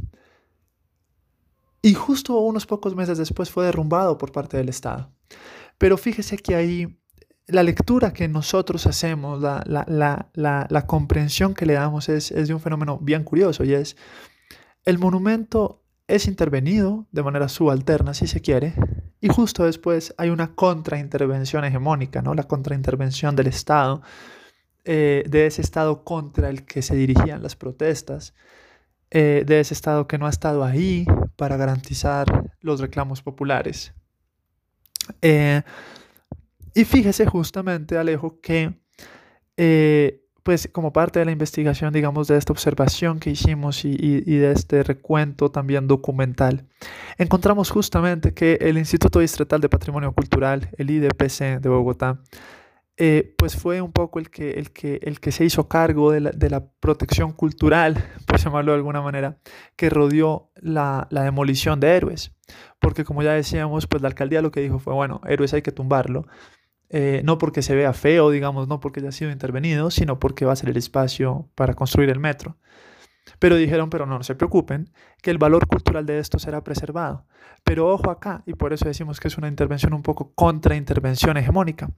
Y 1.86 1.96
justo 1.96 2.40
unos 2.40 2.66
pocos 2.66 2.96
meses 2.96 3.18
después 3.18 3.52
fue 3.52 3.66
derrumbado 3.66 4.18
por 4.18 4.32
parte 4.32 4.56
del 4.56 4.70
Estado. 4.70 5.12
Pero 5.78 5.98
fíjese 5.98 6.38
que 6.38 6.56
ahí 6.56 6.98
la 7.46 7.62
lectura 7.62 8.14
que 8.14 8.30
nosotros 8.30 8.88
hacemos, 8.88 9.42
la, 9.42 10.86
comprensión 10.88 11.54
que 11.54 11.66
le 11.66 11.74
damos 11.74 12.08
es, 12.08 12.30
de 12.30 12.54
un 12.54 12.62
fenómeno 12.62 13.00
bien 13.00 13.26
curioso 13.26 13.66
y 13.66 13.74
es 13.74 13.98
el 14.86 14.98
monumento 14.98 15.82
es 16.08 16.28
intervenido 16.28 17.06
de 17.12 17.24
manera 17.24 17.50
subalterna, 17.50 18.14
si 18.14 18.28
se 18.28 18.42
quiere, 18.42 18.76
y 19.20 19.28
justo 19.28 19.66
después 19.66 20.14
hay 20.18 20.30
una 20.30 20.56
contraintervención 20.56 21.66
hegemónica, 21.66 22.22
¿no? 22.22 22.34
la 22.34 22.44
contraintervención 22.44 23.36
del 23.36 23.48
Estado, 23.48 24.02
eh, 24.86 25.24
de 25.28 25.48
ese 25.48 25.62
Estado 25.62 26.04
contra 26.06 26.50
el 26.50 26.66
que 26.66 26.82
se 26.82 26.96
dirigían 26.96 27.44
las 27.44 27.56
protestas, 27.56 28.34
eh, 29.16 29.44
de 29.46 29.60
ese 29.60 29.76
Estado 29.76 30.08
que 30.08 30.18
no 30.18 30.26
ha 30.26 30.32
estado 30.32 30.64
ahí 30.64 31.06
para 31.36 31.56
garantizar 31.56 32.26
los 32.62 32.80
reclamos 32.80 33.22
populares. 33.22 33.94
Eh, 35.22 35.62
y 36.74 36.84
fíjese 36.84 37.28
justamente, 37.28 37.96
Alejo, 37.96 38.40
que 38.42 38.74
eh, 39.56 40.24
pues 40.42 40.68
como 40.72 40.92
parte 40.92 41.20
de 41.20 41.26
la 41.26 41.32
investigación, 41.32 41.94
digamos, 41.94 42.28
de 42.28 42.38
esta 42.38 42.54
observación 42.54 43.20
que 43.20 43.30
hicimos 43.30 43.86
y, 43.86 43.96
de 43.98 44.52
este 44.52 44.82
recuento 44.82 45.52
también 45.52 45.88
documental, 45.88 46.66
encontramos 47.20 47.70
justamente 47.70 48.34
que 48.34 48.58
el 48.62 48.80
Instituto 48.80 49.20
Distrital 49.20 49.62
de 49.62 49.70
Patrimonio 49.70 50.12
Cultural, 50.12 50.70
el 50.78 50.90
IDPC 50.90 51.62
de 51.62 51.70
Bogotá, 51.70 52.20
eh, 52.98 53.34
pues 53.38 53.56
fue 53.56 53.82
un 53.82 53.92
poco 53.92 54.20
el 54.20 54.30
que, 54.30 54.52
el 54.52 54.72
que, 54.72 55.00
el 55.04 55.20
que 55.20 55.32
se 55.32 55.46
hizo 55.46 55.68
cargo 55.68 56.12
de 56.12 56.20
la, 56.22 56.32
de 56.32 56.50
la 56.50 56.66
protección 56.80 57.32
cultural, 57.32 57.96
por 58.28 58.40
llamarlo 58.40 58.72
de 58.72 58.78
alguna 58.78 59.02
manera, 59.02 59.38
que 59.76 59.90
rodeó 59.90 60.52
la, 60.56 61.08
la, 61.10 61.24
demolición 61.24 61.80
de 61.80 61.96
héroes. 61.96 62.36
Porque 62.80 63.04
como 63.04 63.24
ya 63.24 63.34
decíamos, 63.34 63.88
pues 63.88 64.02
la 64.02 64.10
alcaldía 64.10 64.42
lo 64.42 64.52
que 64.52 64.62
dijo 64.62 64.80
fue, 64.80 64.94
bueno, 64.94 65.22
héroes 65.26 65.54
hay 65.54 65.62
que 65.62 65.72
tumbarlo, 65.72 66.28
eh, 66.96 67.22
no 67.24 67.40
porque 67.40 67.64
se 67.64 67.76
vea 67.76 67.92
feo, 67.92 68.30
digamos, 68.30 68.68
no 68.68 68.80
porque 68.80 69.00
haya 69.00 69.12
sido 69.12 69.32
intervenido, 69.32 69.90
sino 69.90 70.20
porque 70.20 70.46
va 70.46 70.54
a 70.54 70.56
ser 70.56 70.70
el 70.70 70.78
espacio 70.78 71.50
para 71.56 71.74
construir 71.74 72.12
el 72.12 72.20
metro. 72.20 72.58
Pero 73.40 73.56
dijeron, 73.56 73.90
pero 73.90 74.06
no, 74.06 74.18
no 74.18 74.24
se 74.24 74.36
preocupen, 74.36 74.90
que 75.22 75.32
el 75.32 75.38
valor 75.38 75.68
cultural 75.68 76.06
de 76.06 76.20
esto 76.20 76.40
será 76.40 76.64
preservado. 76.64 77.26
Pero 77.64 77.88
ojo 77.88 78.10
acá, 78.10 78.44
y 78.46 78.54
por 78.54 78.74
eso 78.74 78.86
decimos 78.86 79.20
que 79.20 79.30
es 79.30 79.38
una 79.38 79.48
intervención 79.48 79.94
un 79.94 80.04
poco 80.04 80.34
contra 80.34 80.76
intervención 80.76 81.38
hegemónica, 81.38 81.90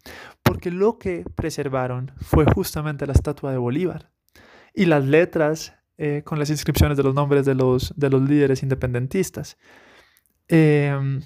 porque 0.43 0.69
lo 0.71 0.99
que 0.99 1.25
preservaron 1.35 2.11
fue 2.17 2.45
justamente 2.45 3.07
la 3.07 3.13
estatua 3.13 3.51
de 3.51 3.57
Bolívar 3.57 4.11
y 4.73 4.85
las 4.85 5.05
letras 5.05 5.73
eh, 5.97 6.23
con 6.25 6.39
las 6.39 6.49
inscripciones 6.49 6.97
de 6.97 7.03
los 7.03 7.15
nombres 7.15 7.45
de 7.45 7.55
los, 7.55 7.93
de 7.95 8.09
los 8.09 8.21
líderes 8.21 8.61
independentistas. 8.61 9.57
Em, 10.47 11.21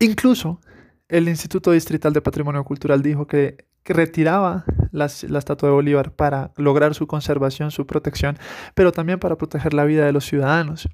incluso 0.00 0.60
el 1.08 1.28
Instituto 1.28 1.70
Distrital 1.70 2.12
de 2.12 2.20
Patrimonio 2.20 2.64
Cultural 2.64 3.02
dijo 3.02 3.26
que, 3.26 3.68
retiraba 3.86 4.64
la 4.94 5.06
estatua 5.38 5.68
de 5.68 5.74
Bolívar 5.74 6.12
para 6.12 6.52
lograr 6.56 6.94
su 6.94 7.06
conservación, 7.06 7.70
su 7.70 7.86
protección, 7.86 8.38
pero 8.74 8.92
también 8.92 9.18
para 9.18 9.36
proteger 9.36 9.74
la 9.74 9.84
vida 9.84 10.06
de 10.06 10.12
los 10.12 10.24
ciudadanos. 10.24 10.88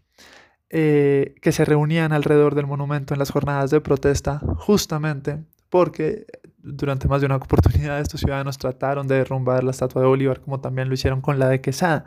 Eh, 0.72 1.34
que 1.42 1.50
se 1.50 1.64
reunían 1.64 2.12
alrededor 2.12 2.54
del 2.54 2.64
monumento 2.64 3.12
en 3.12 3.18
las 3.18 3.32
jornadas 3.32 3.72
de 3.72 3.80
protesta, 3.80 4.40
justamente 4.56 5.42
porque 5.68 6.26
durante 6.58 7.08
más 7.08 7.20
de 7.20 7.26
una 7.26 7.36
oportunidad 7.36 7.98
estos 7.98 8.20
ciudadanos 8.20 8.56
trataron 8.56 9.08
de 9.08 9.16
derrumbar 9.16 9.64
la 9.64 9.72
estatua 9.72 10.02
de 10.02 10.06
Bolívar, 10.06 10.40
como 10.40 10.60
también 10.60 10.88
lo 10.88 10.94
hicieron 10.94 11.20
con 11.22 11.40
la 11.40 11.48
de 11.48 11.60
Quesada. 11.60 12.04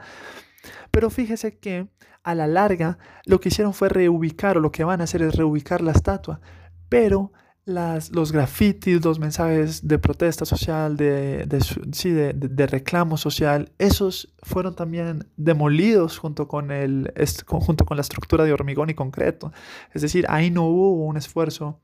Pero 0.92 1.10
fíjese 1.10 1.58
que 1.58 1.88
a 2.24 2.36
la 2.36 2.48
larga 2.48 2.98
lo 3.26 3.42
que 3.42 3.50
hicieron 3.50 3.74
fue 3.74 3.90
reubicar, 3.90 4.58
o 4.58 4.62
lo 4.62 4.72
que 4.72 4.86
van 4.86 5.02
a 5.02 5.06
hacer 5.06 5.22
es 5.24 5.36
reubicar 5.36 5.82
la 5.82 5.92
estatua, 5.92 6.40
pero 6.88 7.34
las, 7.66 8.12
los 8.12 8.32
grafitis, 8.32 9.04
los 9.04 9.20
mensajes 9.20 9.88
de 9.88 9.98
protesta 9.98 10.46
social, 10.46 10.98
de, 10.98 11.46
de, 11.46 12.34
de, 12.34 12.68
reclamo 12.68 13.18
social, 13.18 13.72
esos 13.78 14.34
fueron 14.42 14.76
también 14.76 15.28
demolidos 15.38 16.18
junto 16.18 16.48
con, 16.48 16.72
el, 16.72 17.14
junto 17.48 17.86
con 17.86 17.98
la 17.98 18.02
estructura 18.02 18.44
de 18.44 18.54
hormigón 18.54 18.90
y 18.90 18.94
concreto. 18.94 19.54
Es 19.94 20.02
decir, 20.02 20.26
ahí 20.30 20.52
no 20.52 20.64
hubo 20.64 21.06
un 21.06 21.16
esfuerzo 21.16 21.80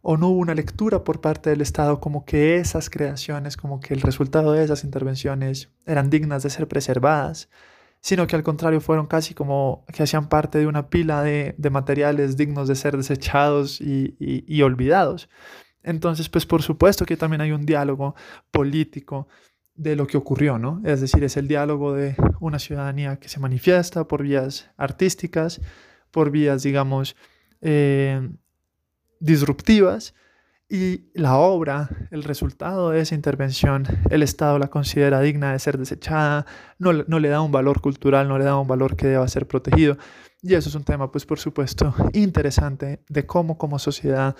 o 0.00 0.16
no 0.16 0.28
hubo 0.28 0.38
una 0.38 0.54
lectura 0.54 1.04
por 1.04 1.20
parte 1.20 1.50
del 1.50 1.60
Estado 1.60 2.00
como 2.00 2.24
que 2.24 2.56
esas 2.56 2.88
creaciones, 2.88 3.56
como 3.56 3.80
que 3.80 3.92
el 3.92 4.00
resultado 4.00 4.52
de 4.52 4.64
esas 4.64 4.84
intervenciones 4.84 5.70
eran 5.84 6.08
dignas 6.08 6.42
de 6.42 6.50
ser 6.50 6.68
preservadas. 6.68 7.50
Sino 8.00 8.26
que 8.26 8.36
al 8.36 8.42
contrario 8.42 8.80
fueron 8.80 9.06
casi 9.06 9.34
como 9.34 9.84
que 9.92 10.02
hacían 10.02 10.28
parte 10.28 10.58
de 10.58 10.66
una 10.66 10.88
pila 10.88 11.22
de, 11.22 11.54
materiales 11.70 12.36
dignos 12.36 12.68
de 12.68 12.74
ser 12.74 12.96
desechados 12.96 13.80
y, 13.80 14.62
olvidados. 14.62 15.28
Entonces, 15.82 16.28
pues 16.28 16.46
por 16.46 16.62
supuesto 16.62 17.04
que 17.06 17.16
también 17.16 17.40
hay 17.40 17.52
un 17.52 17.64
diálogo 17.64 18.14
político 18.50 19.28
de 19.74 19.96
lo 19.96 20.06
que 20.06 20.16
ocurrió, 20.16 20.58
¿no? 20.58 20.82
Es 20.84 21.00
decir, 21.00 21.22
es 21.22 21.36
el 21.36 21.46
diálogo 21.46 21.94
de 21.94 22.16
una 22.40 22.58
ciudadanía 22.58 23.16
que 23.16 23.28
se 23.28 23.38
manifiesta 23.40 24.06
por 24.08 24.22
vías 24.22 24.70
artísticas, 24.76 25.60
por 26.10 26.30
vías, 26.30 26.64
digamos, 26.64 27.16
eh, 27.60 28.28
disruptivas, 29.20 30.14
y 30.70 31.10
la 31.14 31.36
obra, 31.36 31.88
el 32.10 32.24
resultado 32.24 32.90
de 32.90 33.00
esa 33.00 33.14
intervención, 33.14 33.86
el 34.10 34.22
Estado 34.22 34.58
la 34.58 34.68
considera 34.68 35.20
digna 35.20 35.52
de 35.52 35.58
ser 35.58 35.78
desechada, 35.78 36.44
no, 36.78 36.92
no, 36.92 37.18
le 37.18 37.30
da 37.30 37.40
un 37.40 37.50
valor 37.50 37.80
cultural, 37.80 38.28
no 38.28 38.36
le 38.36 38.44
da 38.44 38.58
un 38.58 38.68
valor 38.68 38.94
que 38.94 39.06
deba 39.06 39.26
ser 39.28 39.46
protegido. 39.46 39.96
Y 40.42 40.54
eso 40.54 40.68
es 40.68 40.74
un 40.74 40.84
tema, 40.84 41.10
pues 41.10 41.24
por 41.24 41.38
supuesto, 41.38 41.94
interesante 42.12 43.02
de 43.08 43.24
cómo 43.24 43.56
como 43.56 43.78
sociedad 43.78 44.36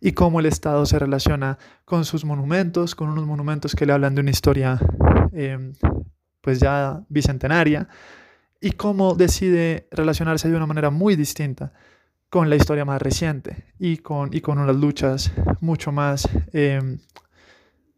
y 0.00 0.12
cómo 0.12 0.40
el 0.40 0.46
Estado 0.46 0.86
se 0.86 0.98
relaciona 0.98 1.58
con 1.84 2.06
sus 2.06 2.24
monumentos, 2.24 2.94
con 2.94 3.10
unos 3.10 3.26
monumentos 3.26 3.74
que 3.74 3.84
le 3.84 3.92
hablan 3.92 4.14
de 4.14 4.22
una 4.22 4.30
historia 4.30 4.78
em, 5.32 5.74
pues 6.40 6.58
ya 6.58 7.04
bicentenaria, 7.10 7.86
y 8.62 8.72
cómo 8.72 9.14
decide 9.14 9.88
relacionarse 9.90 10.48
de 10.48 10.56
una 10.56 10.66
manera 10.66 10.88
muy 10.88 11.16
distinta 11.16 11.74
con 12.36 12.50
la 12.50 12.56
historia 12.56 12.84
más 12.84 13.00
reciente 13.00 13.64
y 13.78 13.96
con, 13.96 14.34
y 14.34 14.42
con 14.42 14.58
unas 14.58 14.76
luchas 14.76 15.32
mucho 15.62 15.90
más 15.90 16.28
em, 16.52 16.98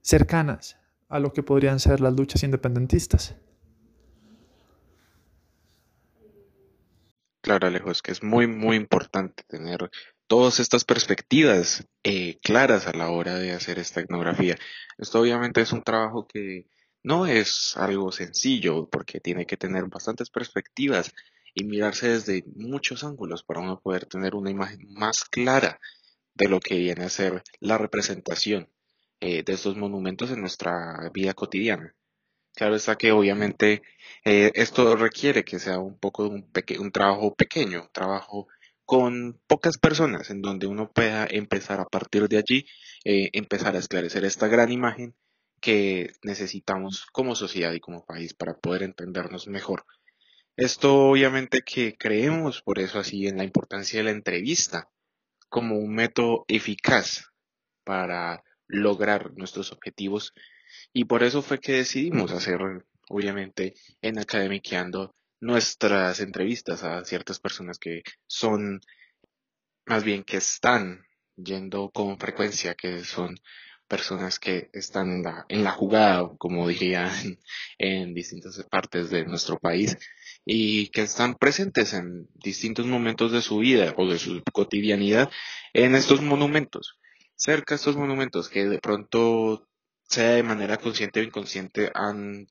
cercanas 0.01 0.79
a 1.09 1.19
lo 1.19 1.33
que 1.33 1.43
podrían 1.43 1.81
ser 1.81 2.01
las 2.01 2.15
luchas 2.15 2.45
independentistas. 2.45 3.35
Claro, 7.41 7.67
Alejo, 7.67 7.91
es 7.91 8.01
que 8.01 8.13
es 8.13 8.23
muy, 8.23 8.47
muy 8.47 8.77
importante 8.77 9.43
tener 9.49 9.91
todas 10.29 10.61
estas 10.61 10.85
perspectivas 10.85 11.89
eh, 12.05 12.39
claras 12.41 12.87
a 12.87 12.93
la 12.93 13.11
hora 13.11 13.35
de 13.41 13.51
hacer 13.51 13.81
esta 13.81 14.03
etnografía. 14.03 14.57
Esto 14.99 15.19
obviamente 15.19 15.63
es 15.63 15.73
un 15.73 15.83
trabajo 15.83 16.29
que 16.29 16.69
no 17.03 17.27
es 17.27 17.77
algo 17.77 18.13
sencillo 18.13 18.89
porque 18.89 19.19
tiene 19.19 19.47
que 19.47 19.57
tener 19.57 19.87
bastantes 19.87 20.31
perspectivas 20.31 21.13
y 21.55 21.65
mirarse 21.65 22.09
desde 22.09 22.45
muchos 22.57 23.05
ángulos 23.05 23.43
para 23.43 23.61
uno 23.61 23.81
poder 23.81 24.07
tener 24.07 24.35
una 24.35 24.51
imagen 24.51 24.87
más 24.93 25.25
clara 25.25 25.81
de 26.35 26.49
lo 26.49 26.61
que 26.61 26.77
viene 26.79 27.05
a 27.05 27.09
ser 27.11 27.43
la 27.61 27.79
representación 27.79 28.71
eh, 29.21 29.43
de 29.43 29.53
estos 29.53 29.77
monumentos 29.77 30.31
en 30.31 30.41
nuestra 30.41 31.11
vida 31.13 31.35
cotidiana. 31.35 31.95
Claro 32.55 32.77
está 32.77 32.97
que 32.97 33.13
obviamente 33.13 33.83
eh, 34.25 34.51
esto 34.55 34.97
requiere 34.97 35.45
que 35.45 35.59
sea 35.59 35.79
un 35.79 35.99
poco 35.99 36.29
un, 36.29 36.51
un 36.81 36.93
trabajo 36.93 37.35
pequeño, 37.35 37.83
un 37.83 37.93
trabajo 37.93 38.49
con 38.85 39.41
pocas 39.47 39.79
personas, 39.79 40.31
en 40.31 40.41
donde 40.41 40.67
uno 40.67 40.91
pueda 40.91 41.27
empezar 41.31 41.79
a 41.79 41.85
partir 41.85 42.29
de 42.29 42.39
allí, 42.39 42.67
eh, 43.05 43.29
empezar 43.33 43.77
a 43.77 43.79
esclarecer 43.81 44.25
esta 44.25 44.49
gran 44.49 44.73
imagen 44.73 45.15
que 45.61 46.13
necesitamos 46.23 47.07
como 47.13 47.35
sociedad 47.35 47.73
y 47.73 47.81
como 47.81 48.05
país 48.07 48.35
para 48.35 48.57
poder 48.57 48.83
entendernos 48.83 49.47
mejor 49.47 49.85
esto 50.59 51.11
obviamente 51.11 51.61
que 51.61 51.97
creemos 51.97 52.63
por 52.63 52.81
eso 52.81 52.99
así 52.99 53.29
en 53.29 53.37
la 53.37 53.45
importancia 53.45 54.01
de 54.01 54.05
la 54.05 54.11
entrevista 54.11 54.91
como 55.49 55.79
un 55.79 55.95
método 55.95 56.45
eficaz 56.49 57.27
para 57.85 58.43
lograr 58.67 59.33
nuestros 59.37 59.71
objetivos. 59.71 60.35
Y 60.93 61.05
por 61.05 61.23
eso 61.23 61.43
fue 61.43 61.61
que 61.61 61.75
decidimos 61.75 62.33
hacer 62.33 62.59
obviamente 63.09 63.75
en 64.03 64.19
Academiqueando 64.19 65.15
nuestras 65.41 66.19
entrevistas 66.19 66.83
a 66.83 67.05
ciertas 67.05 67.39
personas 67.39 67.79
que 67.79 68.03
son 68.27 68.81
más 69.87 70.03
bien 70.03 70.25
que 70.25 70.39
están 70.39 71.07
yendo 71.37 71.91
con 71.91 72.19
frecuencia, 72.19 72.75
que 72.75 73.05
son 73.05 73.39
personas 73.89 74.39
que 74.39 74.71
están 74.73 75.11
en 75.11 75.23
la, 75.23 75.47
en 75.49 75.65
la 75.65 75.73
jugada, 75.73 76.31
como 76.39 76.69
diría 76.69 77.11
en 77.79 78.15
distintas 78.15 78.63
partes 78.71 79.11
de 79.11 79.25
nuestro 79.25 79.59
país, 79.59 79.97
y 80.45 80.89
que 80.89 81.03
están 81.03 81.35
presentes 81.35 81.93
en 81.95 82.29
distintos 82.35 82.87
momentos 82.87 83.33
de 83.33 83.43
su 83.43 83.59
vida 83.59 83.95
o 83.97 84.07
de 84.07 84.19
su 84.19 84.43
cotidianidad 84.53 85.31
en 85.73 85.95
estos 85.95 86.23
monumentos, 86.23 86.99
cerca 87.35 87.75
de 87.75 87.77
estos 87.77 87.97
monumentos 87.97 88.49
que 88.49 88.67
de 88.67 88.79
pronto, 88.79 89.69
sea 90.05 90.31
de 90.31 90.43
manera 90.43 90.77
consciente 90.77 91.21
o 91.21 91.25
inconsciente, 91.25 91.91
han 91.95 92.47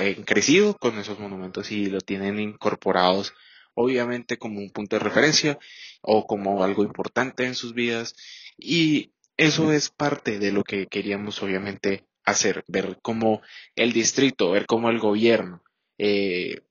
eh, 0.00 0.22
crecido 0.26 0.76
con 0.76 0.98
esos 0.98 1.18
monumentos 1.18 1.70
y 1.70 1.86
lo 1.86 2.00
tienen 2.00 2.38
incorporados 2.40 3.32
obviamente 3.74 4.38
como 4.38 4.60
un 4.60 4.70
punto 4.70 4.96
de 4.96 5.00
referencia 5.00 5.58
o 6.02 6.26
como 6.26 6.62
algo 6.62 6.82
importante 6.82 7.46
en 7.46 7.54
sus 7.54 7.74
vidas. 7.74 8.14
Y 8.58 9.12
eso 9.36 9.72
es 9.72 9.90
parte 9.90 10.38
de 10.38 10.52
lo 10.52 10.62
que 10.62 10.86
queríamos 10.86 11.42
obviamente 11.42 12.04
hacer, 12.24 12.64
ver 12.68 12.98
cómo 13.02 13.42
el 13.74 13.92
distrito, 13.92 14.50
ver 14.50 14.66
cómo 14.66 14.90
el 14.90 14.98
gobierno 14.98 15.62
eh, 15.98 16.62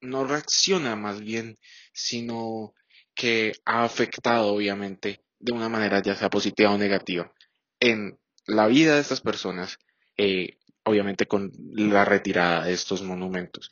no 0.00 0.24
reacciona 0.24 0.96
más 0.96 1.20
bien, 1.20 1.58
sino 1.92 2.74
que 3.14 3.52
ha 3.64 3.84
afectado 3.84 4.54
obviamente 4.54 5.22
de 5.38 5.52
una 5.52 5.68
manera 5.68 6.02
ya 6.02 6.14
sea 6.14 6.30
positiva 6.30 6.72
o 6.72 6.78
negativa 6.78 7.32
en 7.80 8.18
la 8.46 8.66
vida 8.66 8.94
de 8.94 9.00
estas 9.00 9.20
personas, 9.20 9.78
eh, 10.16 10.58
obviamente 10.84 11.26
con 11.26 11.52
la 11.72 12.04
retirada 12.04 12.64
de 12.64 12.72
estos 12.72 13.02
monumentos. 13.02 13.70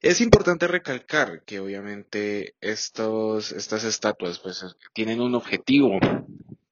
Es 0.00 0.20
importante 0.20 0.66
recalcar 0.66 1.42
que 1.44 1.60
obviamente 1.60 2.54
estos, 2.60 3.52
estas 3.52 3.84
estatuas 3.84 4.38
pues, 4.38 4.64
tienen 4.94 5.20
un 5.20 5.34
objetivo 5.34 6.00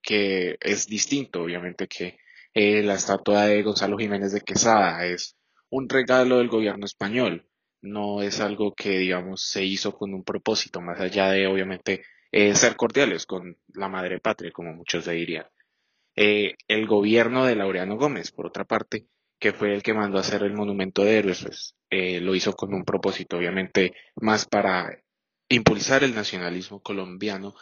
que 0.08 0.56
es 0.62 0.86
distinto, 0.86 1.42
obviamente, 1.42 1.86
que 1.86 2.16
eh, 2.54 2.82
la 2.82 2.94
estatua 2.94 3.44
de 3.44 3.62
Gonzalo 3.62 3.98
Jiménez 3.98 4.32
de 4.32 4.40
Quesada 4.40 5.04
es 5.04 5.36
un 5.68 5.86
regalo 5.86 6.38
del 6.38 6.48
gobierno 6.48 6.86
español 6.86 7.46
no 7.82 8.22
es 8.22 8.40
algo 8.40 8.74
que, 8.74 8.98
digamos, 8.98 9.42
se 9.42 9.64
hizo 9.64 9.92
con 9.92 10.14
un 10.14 10.24
propósito, 10.24 10.80
más 10.80 10.98
allá 10.98 11.30
de, 11.30 11.46
obviamente, 11.46 12.04
eh, 12.32 12.54
ser 12.54 12.74
cordiales 12.74 13.26
con 13.26 13.58
la 13.74 13.88
madre 13.88 14.18
patria, 14.18 14.50
como 14.50 14.72
muchos 14.72 15.06
le 15.06 15.12
dirían. 15.12 15.46
Eh, 16.16 16.54
el 16.68 16.86
gobierno 16.86 17.44
de 17.44 17.54
Laureano 17.54 17.96
Gómez, 17.96 18.32
por 18.32 18.46
otra 18.46 18.64
parte, 18.64 19.06
que 19.38 19.52
fue 19.52 19.74
el 19.74 19.82
que 19.82 19.92
mandó 19.92 20.16
a 20.16 20.22
hacer 20.22 20.42
el 20.42 20.54
monumento 20.54 21.04
de 21.04 21.18
héroes, 21.18 21.42
pues, 21.42 21.76
lo 21.90 22.34
hizo 22.34 22.54
con 22.54 22.72
un 22.72 22.84
propósito, 22.84 23.36
obviamente, 23.36 23.92
más 24.16 24.46
para 24.46 25.02
impulsar 25.50 26.02
el 26.02 26.14
nacionalismo 26.14 26.80
colombiano 26.80 27.54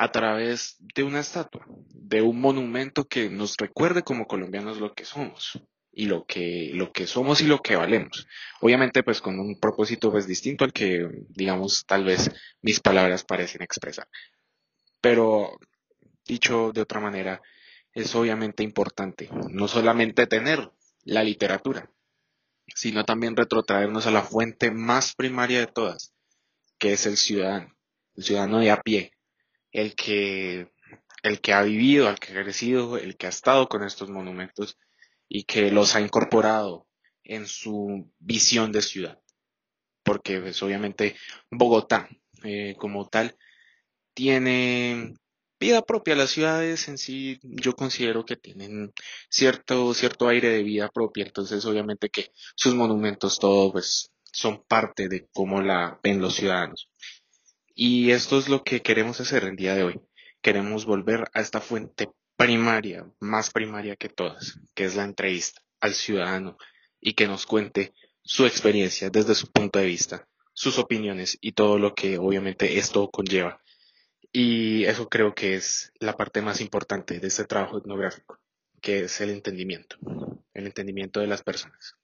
a 0.00 0.10
través 0.10 0.76
de 0.94 1.02
una 1.02 1.20
estatua, 1.20 1.66
de 1.92 2.22
un 2.22 2.40
monumento 2.40 3.04
que 3.06 3.28
nos 3.28 3.54
recuerde 3.58 4.02
como 4.02 4.26
colombianos 4.26 4.80
lo 4.80 4.94
que 4.94 5.04
somos 5.04 5.60
y 5.92 6.06
lo 6.06 6.24
que, 6.24 6.70
lo 6.72 6.90
que 6.90 7.06
somos 7.06 7.42
y 7.42 7.44
lo 7.44 7.58
que 7.58 7.76
valemos. 7.76 8.26
Obviamente, 8.62 9.02
pues 9.02 9.20
con 9.20 9.38
un 9.38 9.60
propósito 9.60 10.10
pues 10.10 10.26
distinto 10.26 10.64
al 10.64 10.72
que, 10.72 11.06
digamos, 11.28 11.84
tal 11.86 12.04
vez 12.04 12.30
mis 12.62 12.80
palabras 12.80 13.24
parecen 13.24 13.60
expresar. 13.60 14.08
Pero, 15.02 15.58
dicho 16.26 16.72
de 16.72 16.80
otra 16.80 17.00
manera, 17.00 17.42
es 17.92 18.14
obviamente 18.14 18.62
importante 18.62 19.28
no 19.50 19.68
solamente 19.68 20.26
tener 20.26 20.70
la 21.04 21.22
literatura, 21.22 21.90
sino 22.74 23.04
también 23.04 23.36
retrotraernos 23.36 24.06
a 24.06 24.10
la 24.10 24.22
fuente 24.22 24.70
más 24.70 25.14
primaria 25.14 25.60
de 25.60 25.66
todas, 25.66 26.14
que 26.78 26.94
es 26.94 27.04
el 27.04 27.18
ciudadano, 27.18 27.76
el 28.14 28.24
ciudadano 28.24 28.60
de 28.60 28.70
a 28.70 28.80
pie, 28.80 29.12
el 29.72 29.94
que, 29.94 30.70
el 31.22 31.40
que 31.40 31.52
ha 31.52 31.62
vivido, 31.62 32.08
el 32.08 32.18
que 32.18 32.32
ha 32.32 32.42
crecido, 32.42 32.96
el 32.96 33.16
que 33.16 33.26
ha 33.26 33.30
estado 33.30 33.68
con 33.68 33.82
estos 33.84 34.10
monumentos 34.10 34.78
y 35.28 35.44
que 35.44 35.70
los 35.70 35.94
ha 35.94 36.00
incorporado 36.00 36.86
en 37.24 37.46
su 37.46 38.10
visión 38.18 38.72
de 38.72 38.82
ciudad. 38.82 39.20
Porque 40.02 40.40
pues, 40.40 40.62
obviamente 40.62 41.16
Bogotá 41.50 42.08
eh, 42.42 42.74
como 42.78 43.08
tal 43.08 43.36
tiene 44.14 45.14
vida 45.60 45.82
propia. 45.82 46.16
Las 46.16 46.30
ciudades 46.30 46.88
en 46.88 46.98
sí 46.98 47.38
yo 47.42 47.74
considero 47.74 48.24
que 48.24 48.36
tienen 48.36 48.92
cierto, 49.28 49.94
cierto 49.94 50.28
aire 50.28 50.48
de 50.48 50.62
vida 50.62 50.88
propia. 50.90 51.24
Entonces 51.26 51.64
obviamente 51.64 52.08
que 52.08 52.32
sus 52.56 52.74
monumentos 52.74 53.38
todos 53.38 53.72
pues, 53.72 54.12
son 54.32 54.64
parte 54.64 55.08
de 55.08 55.28
cómo 55.32 55.60
la 55.60 56.00
ven 56.02 56.20
los 56.20 56.34
ciudadanos. 56.34 56.90
Y 57.74 58.10
esto 58.10 58.38
es 58.38 58.48
lo 58.48 58.62
que 58.62 58.82
queremos 58.82 59.20
hacer 59.20 59.44
el 59.44 59.56
día 59.56 59.74
de 59.74 59.84
hoy. 59.84 60.00
Queremos 60.42 60.86
volver 60.86 61.30
a 61.32 61.40
esta 61.40 61.60
fuente 61.60 62.08
primaria, 62.36 63.06
más 63.20 63.50
primaria 63.50 63.96
que 63.96 64.08
todas, 64.08 64.58
que 64.74 64.84
es 64.84 64.96
la 64.96 65.04
entrevista 65.04 65.60
al 65.80 65.94
ciudadano 65.94 66.56
y 67.00 67.14
que 67.14 67.26
nos 67.26 67.46
cuente 67.46 67.92
su 68.22 68.46
experiencia 68.46 69.10
desde 69.10 69.34
su 69.34 69.50
punto 69.50 69.78
de 69.78 69.86
vista, 69.86 70.28
sus 70.52 70.78
opiniones 70.78 71.38
y 71.40 71.52
todo 71.52 71.78
lo 71.78 71.94
que 71.94 72.18
obviamente 72.18 72.78
esto 72.78 73.10
conlleva. 73.10 73.62
Y 74.32 74.84
eso 74.84 75.08
creo 75.08 75.34
que 75.34 75.54
es 75.54 75.92
la 75.98 76.16
parte 76.16 76.40
más 76.40 76.60
importante 76.60 77.18
de 77.18 77.28
este 77.28 77.44
trabajo 77.44 77.78
etnográfico, 77.78 78.38
que 78.80 79.00
es 79.00 79.20
el 79.20 79.30
entendimiento, 79.30 79.96
el 80.54 80.66
entendimiento 80.66 81.20
de 81.20 81.26
las 81.26 81.42
personas 81.42 81.96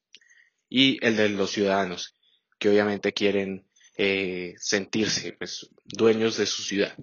y 0.69 1.05
el 1.05 1.17
de 1.17 1.29
los 1.29 1.51
ciudadanos. 1.51 2.15
que 2.59 2.71
obviamente 2.71 3.13
quieren 3.13 3.66
eh, 3.97 4.55
sentirse 4.59 5.33
pues, 5.33 5.71
dueños 5.85 6.37
de 6.37 6.47
su 6.47 6.63
ciudad, 6.63 6.95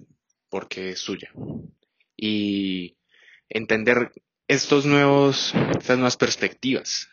porque 0.48 0.90
es 0.90 1.00
suya. 1.00 1.32
Y 2.16 2.96
entender 3.48 4.12
estos 4.46 4.86
nuevos, 4.86 5.52
estas 5.76 5.96
nuevas 5.96 6.16
perspectivas 6.16 7.08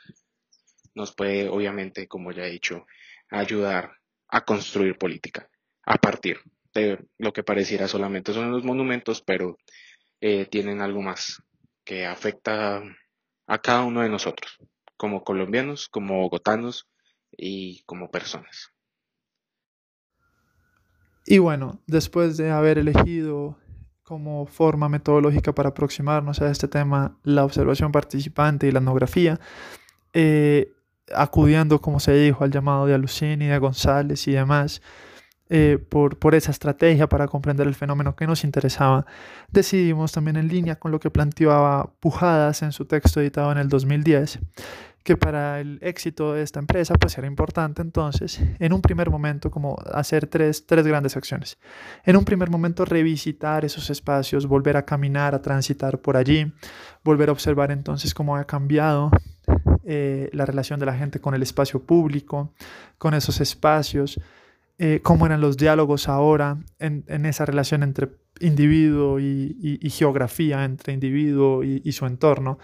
nos 0.93 1.13
puede, 1.13 1.49
obviamente, 1.49 2.07
como 2.07 2.31
ya 2.31 2.45
he 2.45 2.51
dicho, 2.51 2.85
ayudar 3.29 3.97
a 4.27 4.45
construir 4.45 4.97
política 4.97 5.49
a 5.83 5.97
partir 5.97 6.39
de 6.73 6.99
lo 7.17 7.33
que 7.33 7.43
pareciera 7.43 7.87
solamente 7.87 8.33
son 8.33 8.51
los 8.51 8.63
monumentos, 8.63 9.21
pero 9.21 9.57
eh, 10.19 10.45
tienen 10.45 10.81
algo 10.81 11.01
más 11.01 11.41
que 11.83 12.05
afecta 12.05 12.81
a 13.47 13.57
cada 13.59 13.83
uno 13.83 14.01
de 14.01 14.09
nosotros, 14.09 14.57
como 14.95 15.23
colombianos, 15.23 15.89
como 15.89 16.19
bogotanos 16.19 16.87
y 17.31 17.83
como 17.83 18.11
personas. 18.11 18.71
Y 21.25 21.37
bueno, 21.37 21.79
después 21.87 22.37
de 22.37 22.51
haber 22.51 22.77
elegido 22.77 23.57
como 24.03 24.45
forma 24.45 24.89
metodológica 24.89 25.53
para 25.53 25.69
aproximarnos 25.69 26.41
a 26.41 26.49
este 26.51 26.67
tema 26.67 27.17
la 27.23 27.45
observación 27.45 27.91
participante 27.91 28.67
y 28.67 28.71
la 28.71 28.79
etnografía, 28.79 29.39
eh, 30.13 30.73
acudiendo, 31.15 31.79
como 31.79 31.99
se 31.99 32.13
dijo, 32.13 32.43
al 32.43 32.51
llamado 32.51 32.85
de 32.85 32.93
Alucini, 32.93 33.45
de 33.45 33.57
González 33.57 34.27
y 34.27 34.33
demás, 34.33 34.81
eh, 35.49 35.77
por, 35.77 36.17
por, 36.17 36.33
esa 36.35 36.51
estrategia 36.51 37.07
para 37.07 37.27
comprender 37.27 37.67
el 37.67 37.75
fenómeno 37.75 38.15
que 38.15 38.25
nos 38.25 38.43
interesaba, 38.43 39.05
decidimos 39.49 40.11
también 40.11 40.37
en 40.37 40.47
línea 40.47 40.77
con 40.77 40.91
lo 40.91 40.99
que 40.99 41.09
planteaba 41.09 41.93
Pujadas 41.99 42.63
en 42.63 42.71
su 42.71 42.85
texto 42.85 43.19
editado 43.19 43.51
en 43.51 43.57
el 43.57 43.67
2010, 43.67 44.39
que 45.03 45.17
para 45.17 45.59
el 45.59 45.79
éxito 45.81 46.33
de 46.33 46.43
esta 46.43 46.59
empresa 46.59 46.93
pues 46.95 47.17
era 47.17 47.25
importante 47.25 47.81
entonces 47.81 48.39
en 48.59 48.73
un 48.73 48.81
primer 48.81 49.09
momento 49.09 49.49
como 49.49 49.77
hacer 49.93 50.27
tres, 50.27 50.65
tres 50.65 50.85
grandes 50.85 51.17
acciones. 51.17 51.57
En 52.05 52.17
un 52.17 52.25
primer 52.25 52.49
momento 52.49 52.85
revisitar 52.85 53.65
esos 53.65 53.89
espacios, 53.89 54.45
volver 54.45 54.77
a 54.77 54.85
caminar, 54.85 55.33
a 55.33 55.41
transitar 55.41 55.99
por 55.99 56.17
allí, 56.17 56.51
volver 57.03 57.29
a 57.29 57.31
observar 57.31 57.71
entonces 57.71 58.13
cómo 58.13 58.35
ha 58.35 58.45
cambiado 58.45 59.11
eh, 59.83 60.29
la 60.33 60.45
relación 60.45 60.79
de 60.79 60.85
la 60.85 60.95
gente 60.95 61.19
con 61.19 61.33
el 61.33 61.41
espacio 61.41 61.83
público, 61.83 62.53
con 62.99 63.15
esos 63.15 63.41
espacios, 63.41 64.19
eh, 64.77 64.99
cómo 65.01 65.25
eran 65.25 65.41
los 65.41 65.57
diálogos 65.57 66.07
ahora 66.07 66.57
en, 66.79 67.25
esa 67.25 67.45
relación 67.45 67.83
entre 67.83 68.09
individuo 68.39 69.19
y, 69.19 69.89
geografía, 69.89 70.63
entre 70.63 70.93
individuo 70.93 71.63
y, 71.63 71.81
y 71.83 71.91
su 71.91 72.05
entorno. 72.05 72.59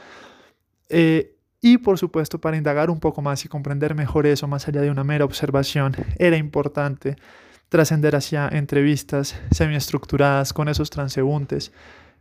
Eh, 0.90 1.37
y 1.74 1.78
por 1.78 1.98
supuesto, 1.98 2.40
para 2.40 2.56
indagar 2.56 2.90
un 2.90 3.00
poco 3.00 3.22
más 3.22 3.44
y 3.44 3.50
comprender 3.50 3.94
mejor 3.94 4.26
eso, 4.26 4.48
más 4.48 4.68
allá 4.68 4.80
de 4.80 4.90
una 4.90 5.04
mera 5.04 5.26
observación, 5.26 5.94
era 6.18 6.38
importante 6.38 7.18
trascender 7.68 8.16
hacia 8.16 8.48
entrevistas 8.48 9.38
semiestructuradas 9.52 10.54
con 10.54 10.70
esos 10.70 10.90
transeúntes 10.90 11.74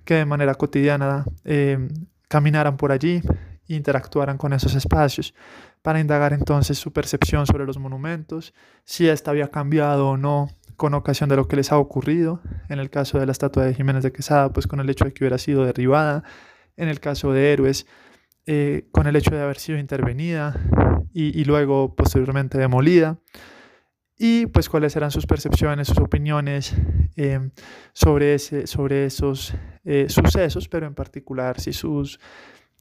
que 0.04 0.14
de 0.14 0.24
manera 0.24 0.56
cotidiana 0.56 1.24
eh, 1.44 1.78
caminaran 2.26 2.76
por 2.76 2.90
allí 2.90 3.22
e 3.68 3.74
interactuaran 3.74 4.36
con 4.36 4.52
esos 4.52 4.74
espacios, 4.74 5.32
para 5.82 6.00
indagar 6.00 6.32
entonces 6.32 6.76
su 6.78 6.92
percepción 6.92 7.46
sobre 7.46 7.66
los 7.66 7.78
monumentos, 7.78 8.52
si 8.84 9.08
ésta 9.08 9.30
había 9.30 9.52
cambiado 9.52 10.08
o 10.08 10.16
no 10.16 10.48
con 10.76 10.94
ocasión 10.94 11.28
de 11.28 11.36
lo 11.36 11.46
que 11.46 11.54
les 11.54 11.70
ha 11.70 11.78
ocurrido, 11.78 12.40
en 12.68 12.80
el 12.80 12.90
caso 12.90 13.20
de 13.20 13.26
la 13.26 13.32
estatua 13.32 13.64
de 13.64 13.74
Jiménez 13.74 14.02
de 14.02 14.10
Quesada, 14.10 14.52
pues 14.52 14.66
con 14.66 14.80
el 14.80 14.90
hecho 14.90 15.04
de 15.04 15.12
que 15.12 15.22
hubiera 15.22 15.38
sido 15.38 15.64
derribada, 15.64 16.24
en 16.76 16.88
el 16.88 16.98
caso 16.98 17.32
de 17.32 17.52
Héroes, 17.52 17.86
eh, 18.46 18.86
con 18.92 19.06
el 19.06 19.16
hecho 19.16 19.34
de 19.34 19.42
haber 19.42 19.58
sido 19.58 19.78
intervenida 19.78 20.54
y, 21.12 21.44
luego 21.44 21.94
posteriormente 21.94 22.58
demolida. 22.58 23.18
Y 24.18 24.46
pues 24.46 24.68
cuáles 24.68 24.94
eran 24.96 25.10
sus 25.10 25.26
percepciones, 25.26 25.88
sus 25.88 25.98
opiniones 25.98 26.74
eh, 27.16 27.50
sobre, 27.92 28.34
ese, 28.34 28.66
sobre 28.66 29.06
esos 29.06 29.54
eh, 29.84 30.06
sucesos, 30.08 30.68
pero 30.68 30.86
en 30.86 30.94
particular 30.94 31.60
si 31.60 31.72
sus 31.72 32.20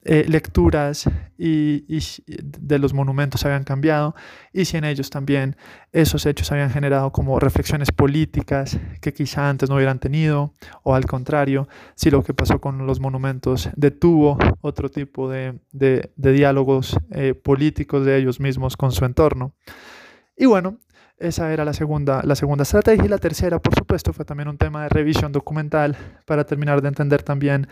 eh, 0.07 0.23
lecturas 0.27 1.09
y, 1.35 1.83
de 2.27 2.77
los 2.77 2.93
monumentos 2.93 3.43
habían 3.43 3.63
cambiado 3.63 4.13
y 4.53 4.65
si 4.65 4.77
en 4.77 4.83
ellos 4.83 5.09
también 5.09 5.55
esos 5.91 6.27
hechos 6.27 6.51
habían 6.51 6.69
generado 6.69 7.11
como 7.11 7.39
reflexiones 7.39 7.91
políticas 7.91 8.77
que 9.01 9.13
quizá 9.13 9.49
antes 9.49 9.67
no 9.67 9.77
hubieran 9.77 9.97
tenido 9.97 10.53
o 10.83 10.93
al 10.93 11.05
contrario, 11.05 11.67
si 11.95 12.11
lo 12.11 12.23
que 12.23 12.35
pasó 12.35 12.61
con 12.61 12.85
los 12.85 12.99
monumentos 12.99 13.69
detuvo 13.75 14.37
otro 14.61 14.89
tipo 14.89 15.27
de, 15.27 15.59
de, 15.71 16.11
de 16.15 16.31
diálogos 16.31 16.95
eh, 17.09 17.33
políticos 17.33 18.05
de 18.05 18.17
ellos 18.17 18.39
mismos 18.39 18.77
con 18.77 18.91
su 18.91 19.05
entorno. 19.05 19.53
Y 20.37 20.45
bueno, 20.45 20.77
esa 21.17 21.51
era 21.51 21.65
la 21.65 21.73
segunda, 21.73 22.21
la 22.23 22.35
segunda 22.35 22.63
estrategia 22.63 23.05
y 23.05 23.07
la 23.07 23.17
tercera, 23.17 23.59
por 23.59 23.73
supuesto, 23.73 24.13
fue 24.13 24.25
también 24.25 24.49
un 24.49 24.57
tema 24.57 24.83
de 24.83 24.89
revisión 24.89 25.31
documental 25.31 25.97
para 26.25 26.43
terminar 26.43 26.81
de 26.81 26.89
entender 26.89 27.23
también 27.23 27.67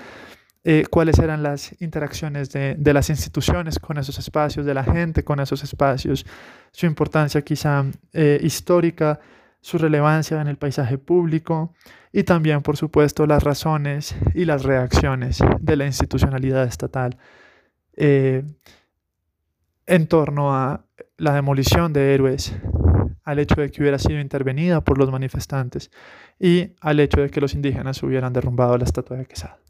eh, 0.66 0.86
cuáles 0.89 1.20
eran 1.20 1.43
las 1.43 1.76
interacciones 1.82 2.49
de, 2.51 2.93
las 2.93 3.09
instituciones 3.09 3.80
con 3.80 3.97
esos 3.97 4.18
espacios, 4.18 4.66
de 4.66 4.74
la 4.74 4.86
gente 4.86 5.24
con 5.24 5.41
esos 5.41 5.61
espacios, 5.64 6.26
su 6.72 6.86
importancia 6.86 7.41
quizá 7.41 7.86
eh, 8.14 8.39
histórica, 8.41 9.20
su 9.59 9.78
relevancia 9.78 10.39
en 10.39 10.47
el 10.47 10.57
paisaje 10.57 10.97
público 10.97 11.74
y 12.14 12.24
también, 12.24 12.61
por 12.61 12.78
supuesto, 12.78 13.26
las 13.26 13.43
razones 13.43 14.16
y 14.34 14.45
las 14.45 14.64
reacciones 14.64 15.39
de 15.59 15.76
la 15.76 15.86
institucionalidad 15.86 16.64
estatal 16.64 17.18
eh, 17.97 18.43
en 19.86 20.07
torno 20.07 20.53
a 20.53 20.86
la 21.18 21.34
demolición 21.34 21.91
de 21.91 22.14
héroes, 22.14 22.55
al 23.24 23.39
hecho 23.39 23.55
de 23.55 23.70
que 23.70 23.82
hubiera 23.82 23.99
sido 23.99 24.20
intervenida 24.20 24.82
por 24.82 24.97
los 24.97 25.11
manifestantes 25.11 25.91
y 26.39 26.72
al 26.80 26.99
hecho 26.99 27.22
de 27.22 27.30
que 27.30 27.41
los 27.41 27.53
indígenas 27.53 28.01
hubieran 28.03 28.32
derrumbado 28.32 28.78
la 28.78 28.86
estatua 28.86 29.18
de 29.18 29.26
Quesada. 29.26 29.62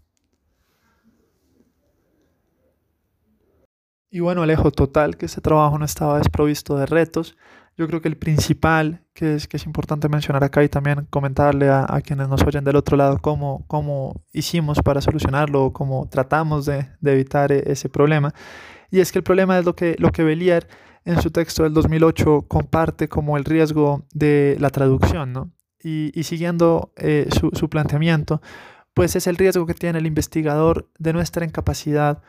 Y 4.13 4.19
bueno, 4.19 4.43
Alejo, 4.43 4.69
total, 4.69 5.17
que 5.17 5.25
este 5.25 5.41
trabajo 5.41 5.79
no 5.79 5.85
estaba 5.85 6.19
desprovisto 6.19 6.77
de 6.77 6.85
retos. 6.85 7.35
Yo 7.75 7.87
creo 7.87 7.99
que 7.99 8.09
el 8.09 8.15
principal 8.15 9.01
que 9.11 9.33
es, 9.33 9.47
que 9.47 9.57
es 9.57 9.65
importante 9.65 10.07
mencionar 10.07 10.43
acá 10.43 10.63
y 10.63 10.69
también 10.69 11.07
comentarle 11.09 11.67
a, 11.69 11.87
a 11.89 11.99
quienes 12.01 12.29
nos 12.29 12.43
oyen 12.43 12.63
del 12.63 12.75
otro 12.75 12.95
lado 12.95 13.17
cómo, 13.17 13.65
cómo 13.65 14.21
hicimos 14.31 14.83
para 14.83 15.01
solucionarlo 15.01 15.65
o 15.65 15.73
cómo 15.73 16.07
tratamos 16.11 16.67
de, 16.67 16.89
de, 17.01 17.11
evitar 17.11 17.51
ese 17.51 17.89
problema. 17.89 18.35
Y 18.91 18.99
es 18.99 19.11
que 19.11 19.17
el 19.17 19.23
problema 19.23 19.57
es 19.57 19.65
lo 19.65 19.75
que, 19.75 19.95
lo 19.97 20.11
que 20.11 20.23
Belier 20.23 20.67
en 21.05 21.19
su 21.19 21.31
texto 21.31 21.63
del 21.63 21.73
2008 21.73 22.45
comparte 22.47 23.09
como 23.09 23.35
el 23.35 23.45
riesgo 23.45 24.05
de 24.13 24.57
la 24.59 24.69
traducción, 24.69 25.33
¿no? 25.33 25.51
Y, 25.83 26.11
y 26.13 26.21
siguiendo 26.25 26.93
eh, 26.97 27.29
su, 27.31 27.49
su 27.51 27.67
planteamiento, 27.67 28.43
pues 28.93 29.15
es 29.15 29.25
el 29.25 29.37
riesgo 29.37 29.65
que 29.65 29.73
tiene 29.73 29.97
el 29.97 30.05
investigador 30.05 30.87
de 30.99 31.13
nuestra 31.13 31.45
incapacidad 31.45 32.21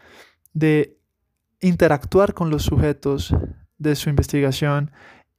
de 0.55 0.97
interactuar 1.65 2.35
con 2.35 2.51
los 2.51 2.63
sujetos 2.63 3.35
de 3.79 3.97
su 3.97 4.11
investigación 4.11 4.91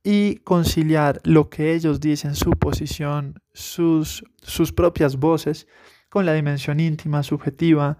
y 0.03 0.37
conciliar 0.37 1.21
lo 1.23 1.49
que 1.49 1.73
ellos 1.73 1.99
dicen, 1.99 2.35
su 2.35 2.51
posición, 2.51 3.41
sus, 3.53 4.23
sus 4.41 4.71
propias 4.71 5.17
voces, 5.17 5.67
con 6.09 6.25
la 6.25 6.33
dimensión 6.33 6.79
íntima, 6.79 7.21
subjetiva 7.21 7.97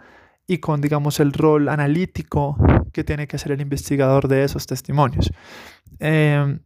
y 0.47 0.57
con, 0.57 0.81
digamos, 0.81 1.19
el 1.19 1.33
rol 1.33 1.69
analítico 1.69 2.57
que 2.93 3.03
tiene 3.03 3.27
que 3.27 3.35
hacer 3.35 3.51
el 3.51 3.61
investigador 3.61 4.27
de 4.27 4.43
esos 4.43 4.65
testimonios. 4.65 5.31
Eh, 5.99 6.59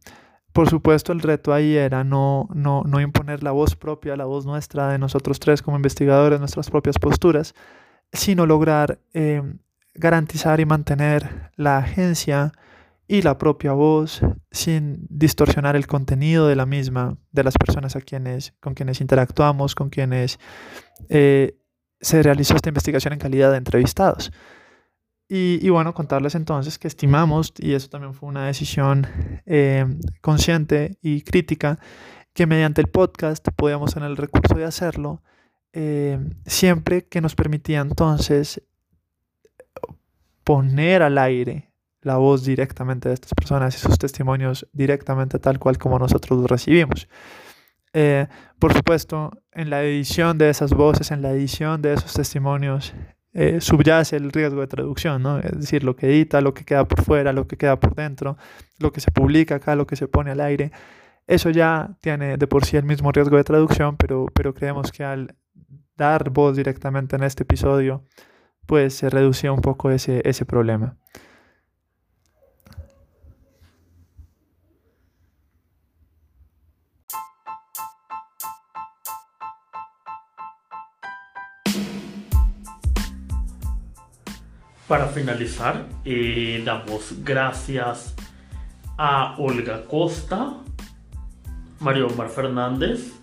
por 0.52 0.68
supuesto, 0.68 1.12
el 1.12 1.20
reto 1.20 1.52
ahí 1.52 1.76
era 1.76 2.04
no, 2.04 2.48
no, 2.54 2.84
no, 2.84 3.00
imponer 3.00 3.42
la 3.42 3.52
voz 3.52 3.76
propia, 3.76 4.16
la 4.16 4.24
voz 4.24 4.46
nuestra 4.46 4.88
de 4.88 4.98
nosotros 4.98 5.38
tres 5.38 5.62
como 5.62 5.76
investigadores, 5.76 6.40
nuestras 6.40 6.70
propias 6.70 6.98
posturas, 6.98 7.54
sino 8.12 8.46
lograr 8.46 8.98
eh, 9.12 9.42
garantizar 10.00 10.58
y 10.58 10.66
mantener 10.66 11.52
la 11.56 11.78
agencia 11.78 12.52
y 13.06 13.22
la 13.22 13.38
propia 13.38 13.72
voz 13.72 14.22
sin 14.50 15.06
distorsionar 15.08 15.76
el 15.76 15.86
contenido 15.86 16.48
de 16.48 16.56
la 16.56 16.66
misma, 16.66 17.18
de 17.32 17.44
las 17.44 17.56
personas 17.58 17.96
a 17.96 18.00
quienes, 18.00 18.54
con 18.60 18.74
quienes 18.74 19.00
interactuamos, 19.00 19.74
con 19.74 19.90
quienes 19.90 20.38
eh, 21.08 21.56
se 22.00 22.22
realizó 22.22 22.56
esta 22.56 22.70
investigación 22.70 23.12
en 23.12 23.18
calidad 23.18 23.50
de 23.50 23.58
entrevistados. 23.58 24.32
Y, 25.28 25.58
y, 25.62 25.68
bueno, 25.68 25.94
contarles 25.94 26.34
entonces 26.34 26.78
que 26.78 26.88
estimamos, 26.88 27.52
y 27.58 27.74
eso 27.74 27.88
también 27.88 28.14
fue 28.14 28.28
una 28.28 28.46
decisión 28.46 29.06
eh, 29.46 29.86
consciente 30.20 30.98
y 31.02 31.22
crítica, 31.22 31.78
que 32.32 32.46
mediante 32.46 32.80
el 32.80 32.88
podcast 32.88 33.46
podíamos 33.54 33.94
tener 33.94 34.10
el 34.10 34.16
recurso 34.16 34.54
de 34.54 34.64
hacerlo, 34.64 35.22
eh, 35.72 36.18
siempre 36.46 37.06
que 37.06 37.20
nos 37.20 37.36
permitía 37.36 37.80
entonces 37.80 38.62
poner 40.44 41.02
al 41.02 41.18
aire 41.18 41.70
la 42.02 42.16
voz 42.16 42.44
directamente 42.44 43.08
de 43.08 43.14
estas 43.14 43.34
personas 43.34 43.74
y 43.76 43.78
sus 43.78 43.98
testimonios 43.98 44.66
directamente 44.72 45.38
tal 45.38 45.58
cual 45.58 45.78
como 45.78 45.98
nosotros 45.98 46.40
los 46.40 46.50
recibimos. 46.50 47.08
Eh, 47.92 48.26
por 48.58 48.72
supuesto, 48.72 49.32
en 49.52 49.70
la 49.70 49.82
edición 49.82 50.38
de 50.38 50.50
esas 50.50 50.72
voces, 50.72 51.10
en 51.10 51.22
la 51.22 51.32
edición 51.32 51.82
de 51.82 51.94
esos 51.94 52.14
testimonios, 52.14 52.94
eh, 53.32 53.60
subyace 53.60 54.16
el 54.16 54.32
riesgo 54.32 54.60
de 54.60 54.66
traducción, 54.66 55.22
¿no? 55.22 55.38
Es 55.38 55.58
decir, 55.58 55.84
lo 55.84 55.94
que 55.94 56.06
edita, 56.06 56.40
lo 56.40 56.54
que 56.54 56.64
queda 56.64 56.86
por 56.86 57.02
fuera, 57.02 57.32
lo 57.32 57.46
que 57.46 57.56
queda 57.56 57.78
por 57.78 57.94
dentro, 57.94 58.36
lo 58.78 58.92
que 58.92 59.00
se 59.00 59.10
publica 59.10 59.56
acá, 59.56 59.76
lo 59.76 59.86
que 59.86 59.96
se 59.96 60.08
pone 60.08 60.30
al 60.30 60.40
aire. 60.40 60.72
Eso 61.26 61.50
ya 61.50 61.96
tiene 62.00 62.36
de 62.38 62.46
por 62.46 62.64
sí 62.64 62.76
el 62.76 62.84
mismo 62.84 63.12
riesgo 63.12 63.36
de 63.36 63.44
traducción, 63.44 63.96
pero, 63.96 64.26
pero 64.34 64.54
creemos 64.54 64.90
que 64.90 65.04
al 65.04 65.36
dar 65.96 66.30
voz 66.30 66.56
directamente 66.56 67.16
en 67.16 67.22
este 67.22 67.44
episodio, 67.44 68.04
pues 68.70 68.94
se 68.94 69.10
reducía 69.10 69.50
un 69.50 69.62
poco 69.62 69.90
ese, 69.90 70.22
ese 70.24 70.44
problema. 70.44 70.94
Para 84.86 85.08
finalizar, 85.08 85.88
eh, 86.04 86.62
damos 86.64 87.24
gracias 87.24 88.14
a 88.96 89.34
Olga 89.38 89.82
Costa, 89.86 90.58
Mario 91.80 92.06
Omar 92.06 92.28
Fernández 92.28 93.14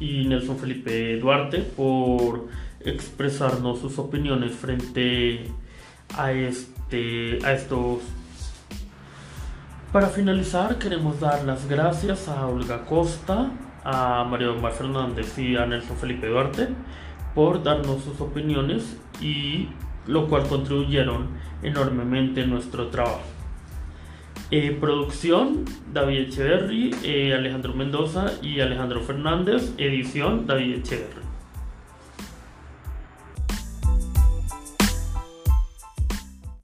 y 0.00 0.24
Nelson 0.26 0.56
Felipe 0.58 1.18
Duarte 1.18 1.58
por 1.58 2.48
expresarnos 2.80 3.80
sus 3.80 3.98
opiniones 3.98 4.52
frente 4.52 5.46
a 6.16 6.32
este 6.32 7.38
a 7.44 7.52
estos 7.52 8.00
para 9.92 10.08
finalizar 10.08 10.78
queremos 10.78 11.20
dar 11.20 11.44
las 11.44 11.68
gracias 11.68 12.28
a 12.28 12.46
Olga 12.46 12.84
Costa 12.84 13.50
a 13.84 14.24
Mario 14.24 14.54
Omar 14.54 14.72
Fernández 14.72 15.38
y 15.38 15.56
a 15.56 15.66
Nelson 15.66 15.96
Felipe 15.96 16.26
Duarte 16.26 16.68
por 17.34 17.62
darnos 17.62 18.02
sus 18.02 18.20
opiniones 18.20 18.96
y 19.20 19.68
lo 20.06 20.26
cual 20.26 20.46
contribuyeron 20.48 21.28
enormemente 21.62 22.42
en 22.42 22.50
nuestro 22.50 22.88
trabajo. 22.88 23.22
Eh, 24.50 24.76
producción, 24.80 25.66
David 25.92 26.20
Echeverry, 26.20 26.94
eh, 27.04 27.34
Alejandro 27.34 27.74
Mendoza 27.74 28.32
y 28.42 28.60
Alejandro 28.60 29.02
Fernández. 29.02 29.74
Edición, 29.76 30.46
David 30.46 30.76
Echeverry. 30.76 31.27